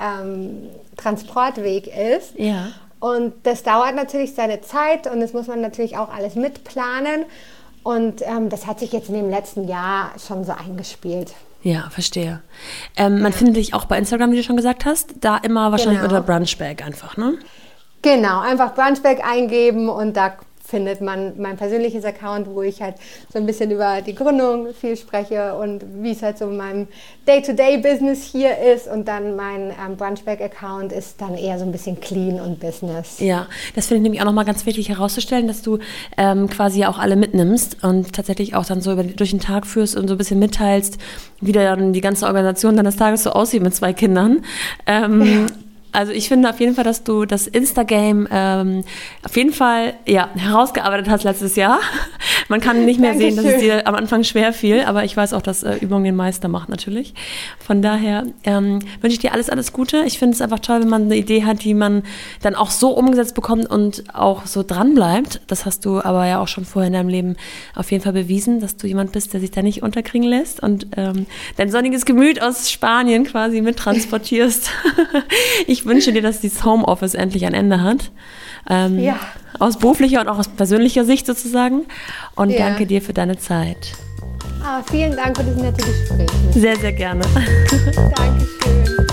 ähm, 0.00 0.68
Transportweg 0.96 1.86
ist. 1.86 2.38
Ja. 2.38 2.68
Und 3.00 3.34
das 3.42 3.62
dauert 3.62 3.94
natürlich 3.94 4.34
seine 4.34 4.60
Zeit 4.62 5.06
und 5.06 5.20
das 5.20 5.32
muss 5.32 5.46
man 5.46 5.60
natürlich 5.60 5.98
auch 5.98 6.08
alles 6.08 6.36
mitplanen. 6.36 7.26
Und 7.82 8.22
ähm, 8.22 8.48
das 8.48 8.66
hat 8.66 8.80
sich 8.80 8.92
jetzt 8.92 9.10
in 9.10 9.14
dem 9.14 9.28
letzten 9.28 9.68
Jahr 9.68 10.12
schon 10.26 10.44
so 10.44 10.52
eingespielt. 10.52 11.34
Ja, 11.62 11.88
verstehe. 11.90 12.40
Ähm, 12.96 13.20
man 13.20 13.32
ja. 13.32 13.38
findet 13.38 13.56
dich 13.56 13.74
auch 13.74 13.84
bei 13.84 13.98
Instagram, 13.98 14.32
wie 14.32 14.36
du 14.36 14.42
schon 14.42 14.56
gesagt 14.56 14.84
hast, 14.84 15.14
da 15.20 15.36
immer 15.36 15.70
wahrscheinlich 15.70 16.00
genau. 16.00 16.16
unter 16.16 16.26
Brunchbag 16.26 16.84
einfach, 16.84 17.16
ne? 17.16 17.34
Genau, 18.02 18.40
einfach 18.40 18.74
Brunchbag 18.74 19.26
eingeben 19.26 19.88
und 19.88 20.14
da 20.14 20.34
findet 20.74 21.00
man 21.00 21.34
mein 21.38 21.56
persönliches 21.56 22.04
Account, 22.04 22.48
wo 22.52 22.60
ich 22.60 22.82
halt 22.82 22.96
so 23.32 23.38
ein 23.38 23.46
bisschen 23.46 23.70
über 23.70 24.02
die 24.02 24.12
Gründung 24.12 24.74
viel 24.74 24.96
spreche 24.96 25.54
und 25.54 25.84
wie 26.02 26.10
es 26.10 26.20
halt 26.20 26.36
so 26.36 26.46
in 26.46 26.56
meinem 26.56 26.88
Day-to-Day-Business 27.28 28.24
hier 28.24 28.58
ist. 28.58 28.88
Und 28.88 29.06
dann 29.06 29.36
mein 29.36 29.70
ähm, 29.70 29.96
Brunchback-Account 29.96 30.90
ist 30.90 31.20
dann 31.20 31.36
eher 31.36 31.60
so 31.60 31.64
ein 31.64 31.70
bisschen 31.70 32.00
clean 32.00 32.40
und 32.40 32.58
Business. 32.58 33.20
Ja, 33.20 33.46
das 33.76 33.86
finde 33.86 33.98
ich 33.98 34.02
nämlich 34.02 34.20
auch 34.20 34.26
nochmal 34.26 34.44
ganz 34.44 34.66
wichtig 34.66 34.88
herauszustellen, 34.88 35.46
dass 35.46 35.62
du 35.62 35.78
ähm, 36.16 36.50
quasi 36.50 36.84
auch 36.86 36.98
alle 36.98 37.14
mitnimmst 37.14 37.84
und 37.84 38.12
tatsächlich 38.12 38.56
auch 38.56 38.66
dann 38.66 38.80
so 38.80 38.90
über, 38.90 39.04
durch 39.04 39.30
den 39.30 39.38
Tag 39.38 39.68
führst 39.68 39.96
und 39.96 40.08
so 40.08 40.14
ein 40.14 40.18
bisschen 40.18 40.40
mitteilst, 40.40 40.98
wie 41.40 41.52
dann 41.52 41.92
die 41.92 42.00
ganze 42.00 42.26
Organisation 42.26 42.76
deines 42.76 42.96
Tages 42.96 43.22
so 43.22 43.30
aussieht 43.30 43.62
mit 43.62 43.76
zwei 43.76 43.92
Kindern. 43.92 44.44
Ähm, 44.88 45.22
ja. 45.22 45.46
Also 45.94 46.12
ich 46.12 46.28
finde 46.28 46.50
auf 46.50 46.58
jeden 46.58 46.74
Fall, 46.74 46.82
dass 46.82 47.04
du 47.04 47.24
das 47.24 47.46
Instagame 47.46 48.28
ähm, 48.30 48.84
auf 49.24 49.36
jeden 49.36 49.52
Fall 49.52 49.94
ja, 50.06 50.28
herausgearbeitet 50.34 51.08
hast 51.08 51.22
letztes 51.22 51.54
Jahr. 51.54 51.78
Man 52.48 52.60
kann 52.60 52.84
nicht 52.84 52.98
mehr 52.98 53.12
Dankeschön. 53.12 53.34
sehen, 53.36 53.44
dass 53.44 53.54
es 53.54 53.60
dir 53.60 53.86
am 53.86 53.94
Anfang 53.94 54.24
schwer 54.24 54.52
fiel, 54.52 54.80
aber 54.80 55.04
ich 55.04 55.16
weiß 55.16 55.32
auch, 55.32 55.40
dass 55.40 55.62
äh, 55.62 55.76
Übung 55.76 56.02
den 56.02 56.16
Meister 56.16 56.48
macht 56.48 56.68
natürlich. 56.68 57.14
Von 57.64 57.80
daher 57.80 58.24
ähm, 58.42 58.80
wünsche 59.00 59.14
ich 59.14 59.20
dir 59.20 59.32
alles, 59.32 59.48
alles 59.48 59.72
Gute. 59.72 60.02
Ich 60.04 60.18
finde 60.18 60.34
es 60.34 60.40
einfach 60.40 60.58
toll, 60.58 60.80
wenn 60.80 60.88
man 60.88 61.04
eine 61.04 61.16
Idee 61.16 61.44
hat, 61.44 61.62
die 61.62 61.74
man 61.74 62.02
dann 62.42 62.56
auch 62.56 62.70
so 62.70 62.90
umgesetzt 62.90 63.36
bekommt 63.36 63.70
und 63.70 64.02
auch 64.12 64.46
so 64.46 64.64
dran 64.64 64.96
bleibt. 64.96 65.42
Das 65.46 65.64
hast 65.64 65.84
du 65.84 66.02
aber 66.02 66.26
ja 66.26 66.40
auch 66.40 66.48
schon 66.48 66.64
vorher 66.64 66.88
in 66.88 66.94
deinem 66.94 67.08
Leben 67.08 67.36
auf 67.76 67.92
jeden 67.92 68.02
Fall 68.02 68.12
bewiesen, 68.12 68.58
dass 68.58 68.76
du 68.76 68.88
jemand 68.88 69.12
bist, 69.12 69.32
der 69.32 69.40
sich 69.40 69.52
da 69.52 69.62
nicht 69.62 69.82
unterkriegen 69.82 70.28
lässt 70.28 70.60
und 70.60 70.88
ähm, 70.96 71.26
dein 71.56 71.70
sonniges 71.70 72.04
Gemüt 72.04 72.42
aus 72.42 72.70
Spanien 72.70 73.24
quasi 73.24 73.60
mittransportierst. 73.60 74.70
ich 75.68 75.83
ich 75.84 75.90
wünsche 75.90 76.14
dir, 76.14 76.22
dass 76.22 76.40
dieses 76.40 76.64
Homeoffice 76.64 77.14
endlich 77.14 77.44
ein 77.44 77.52
Ende 77.52 77.82
hat. 77.82 78.10
Ähm, 78.70 78.98
ja. 78.98 79.20
Aus 79.58 79.78
beruflicher 79.78 80.22
und 80.22 80.28
auch 80.28 80.38
aus 80.38 80.48
persönlicher 80.48 81.04
Sicht 81.04 81.26
sozusagen. 81.26 81.82
Und 82.36 82.50
ja. 82.50 82.58
danke 82.58 82.86
dir 82.86 83.02
für 83.02 83.12
deine 83.12 83.36
Zeit. 83.36 83.92
Ah, 84.64 84.82
vielen 84.90 85.14
Dank 85.14 85.36
für 85.36 85.44
das 85.44 85.56
nette 85.56 85.84
Gespräch. 85.84 86.30
Sehr, 86.52 86.76
sehr 86.76 86.92
gerne. 86.92 87.22
Dankeschön. 88.16 89.06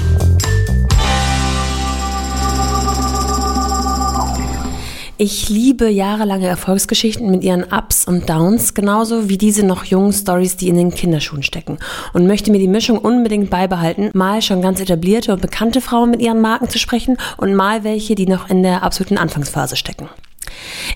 Ich 5.24 5.49
liebe 5.49 5.88
jahrelange 5.88 6.47
Erfolgsgeschichten 6.47 7.30
mit 7.30 7.43
ihren 7.43 7.63
Ups 7.72 8.05
und 8.05 8.28
Downs, 8.28 8.74
genauso 8.74 9.30
wie 9.30 9.38
diese 9.38 9.63
noch 9.63 9.84
jungen 9.84 10.13
Stories, 10.13 10.57
die 10.57 10.67
in 10.67 10.78
den 10.78 10.89
Kinderschuhen 10.89 11.43
stecken. 11.43 11.78
Und 12.13 12.26
möchte 12.26 12.49
mir 12.49 12.57
die 12.57 12.67
Mischung 12.67 12.97
unbedingt 12.97 13.51
beibehalten, 13.51 14.09
mal 14.15 14.41
schon 14.41 14.63
ganz 14.63 14.80
etablierte 14.80 15.32
und 15.32 15.39
bekannte 15.39 15.80
Frauen 15.80 16.09
mit 16.09 16.24
ihren 16.24 16.41
Marken 16.41 16.69
zu 16.69 16.80
sprechen 16.80 17.17
und 17.38 17.53
mal 17.53 17.84
welche, 17.84 18.15
die 18.15 18.26
noch 18.26 18.49
in 18.49 18.63
der 18.63 18.82
absoluten 18.82 19.19
Anfangsphase 19.19 19.76
stecken. 19.76 20.09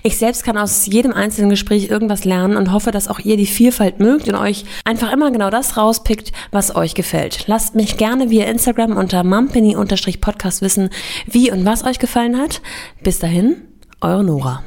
Ich 0.02 0.18
selbst 0.18 0.42
kann 0.42 0.58
aus 0.58 0.86
jedem 0.86 1.12
einzelnen 1.12 1.50
Gespräch 1.50 1.88
irgendwas 1.88 2.24
lernen 2.24 2.56
und 2.56 2.72
hoffe, 2.72 2.90
dass 2.90 3.06
auch 3.06 3.20
ihr 3.20 3.36
die 3.36 3.46
Vielfalt 3.46 4.00
mögt 4.00 4.26
und 4.26 4.34
euch 4.34 4.64
einfach 4.84 5.12
immer 5.12 5.30
genau 5.30 5.50
das 5.50 5.76
rauspickt, 5.76 6.32
was 6.50 6.74
euch 6.74 6.94
gefällt. 6.96 7.44
Lasst 7.46 7.76
mich 7.76 7.96
gerne 7.96 8.28
via 8.28 8.46
Instagram 8.46 8.96
unter 8.96 9.22
mumpany-podcast 9.22 10.62
wissen, 10.62 10.90
wie 11.26 11.52
und 11.52 11.64
was 11.64 11.84
euch 11.84 12.00
gefallen 12.00 12.36
hat. 12.36 12.60
Bis 13.04 13.20
dahin, 13.20 13.62
Euer 14.02 14.22
Nora. 14.22 14.62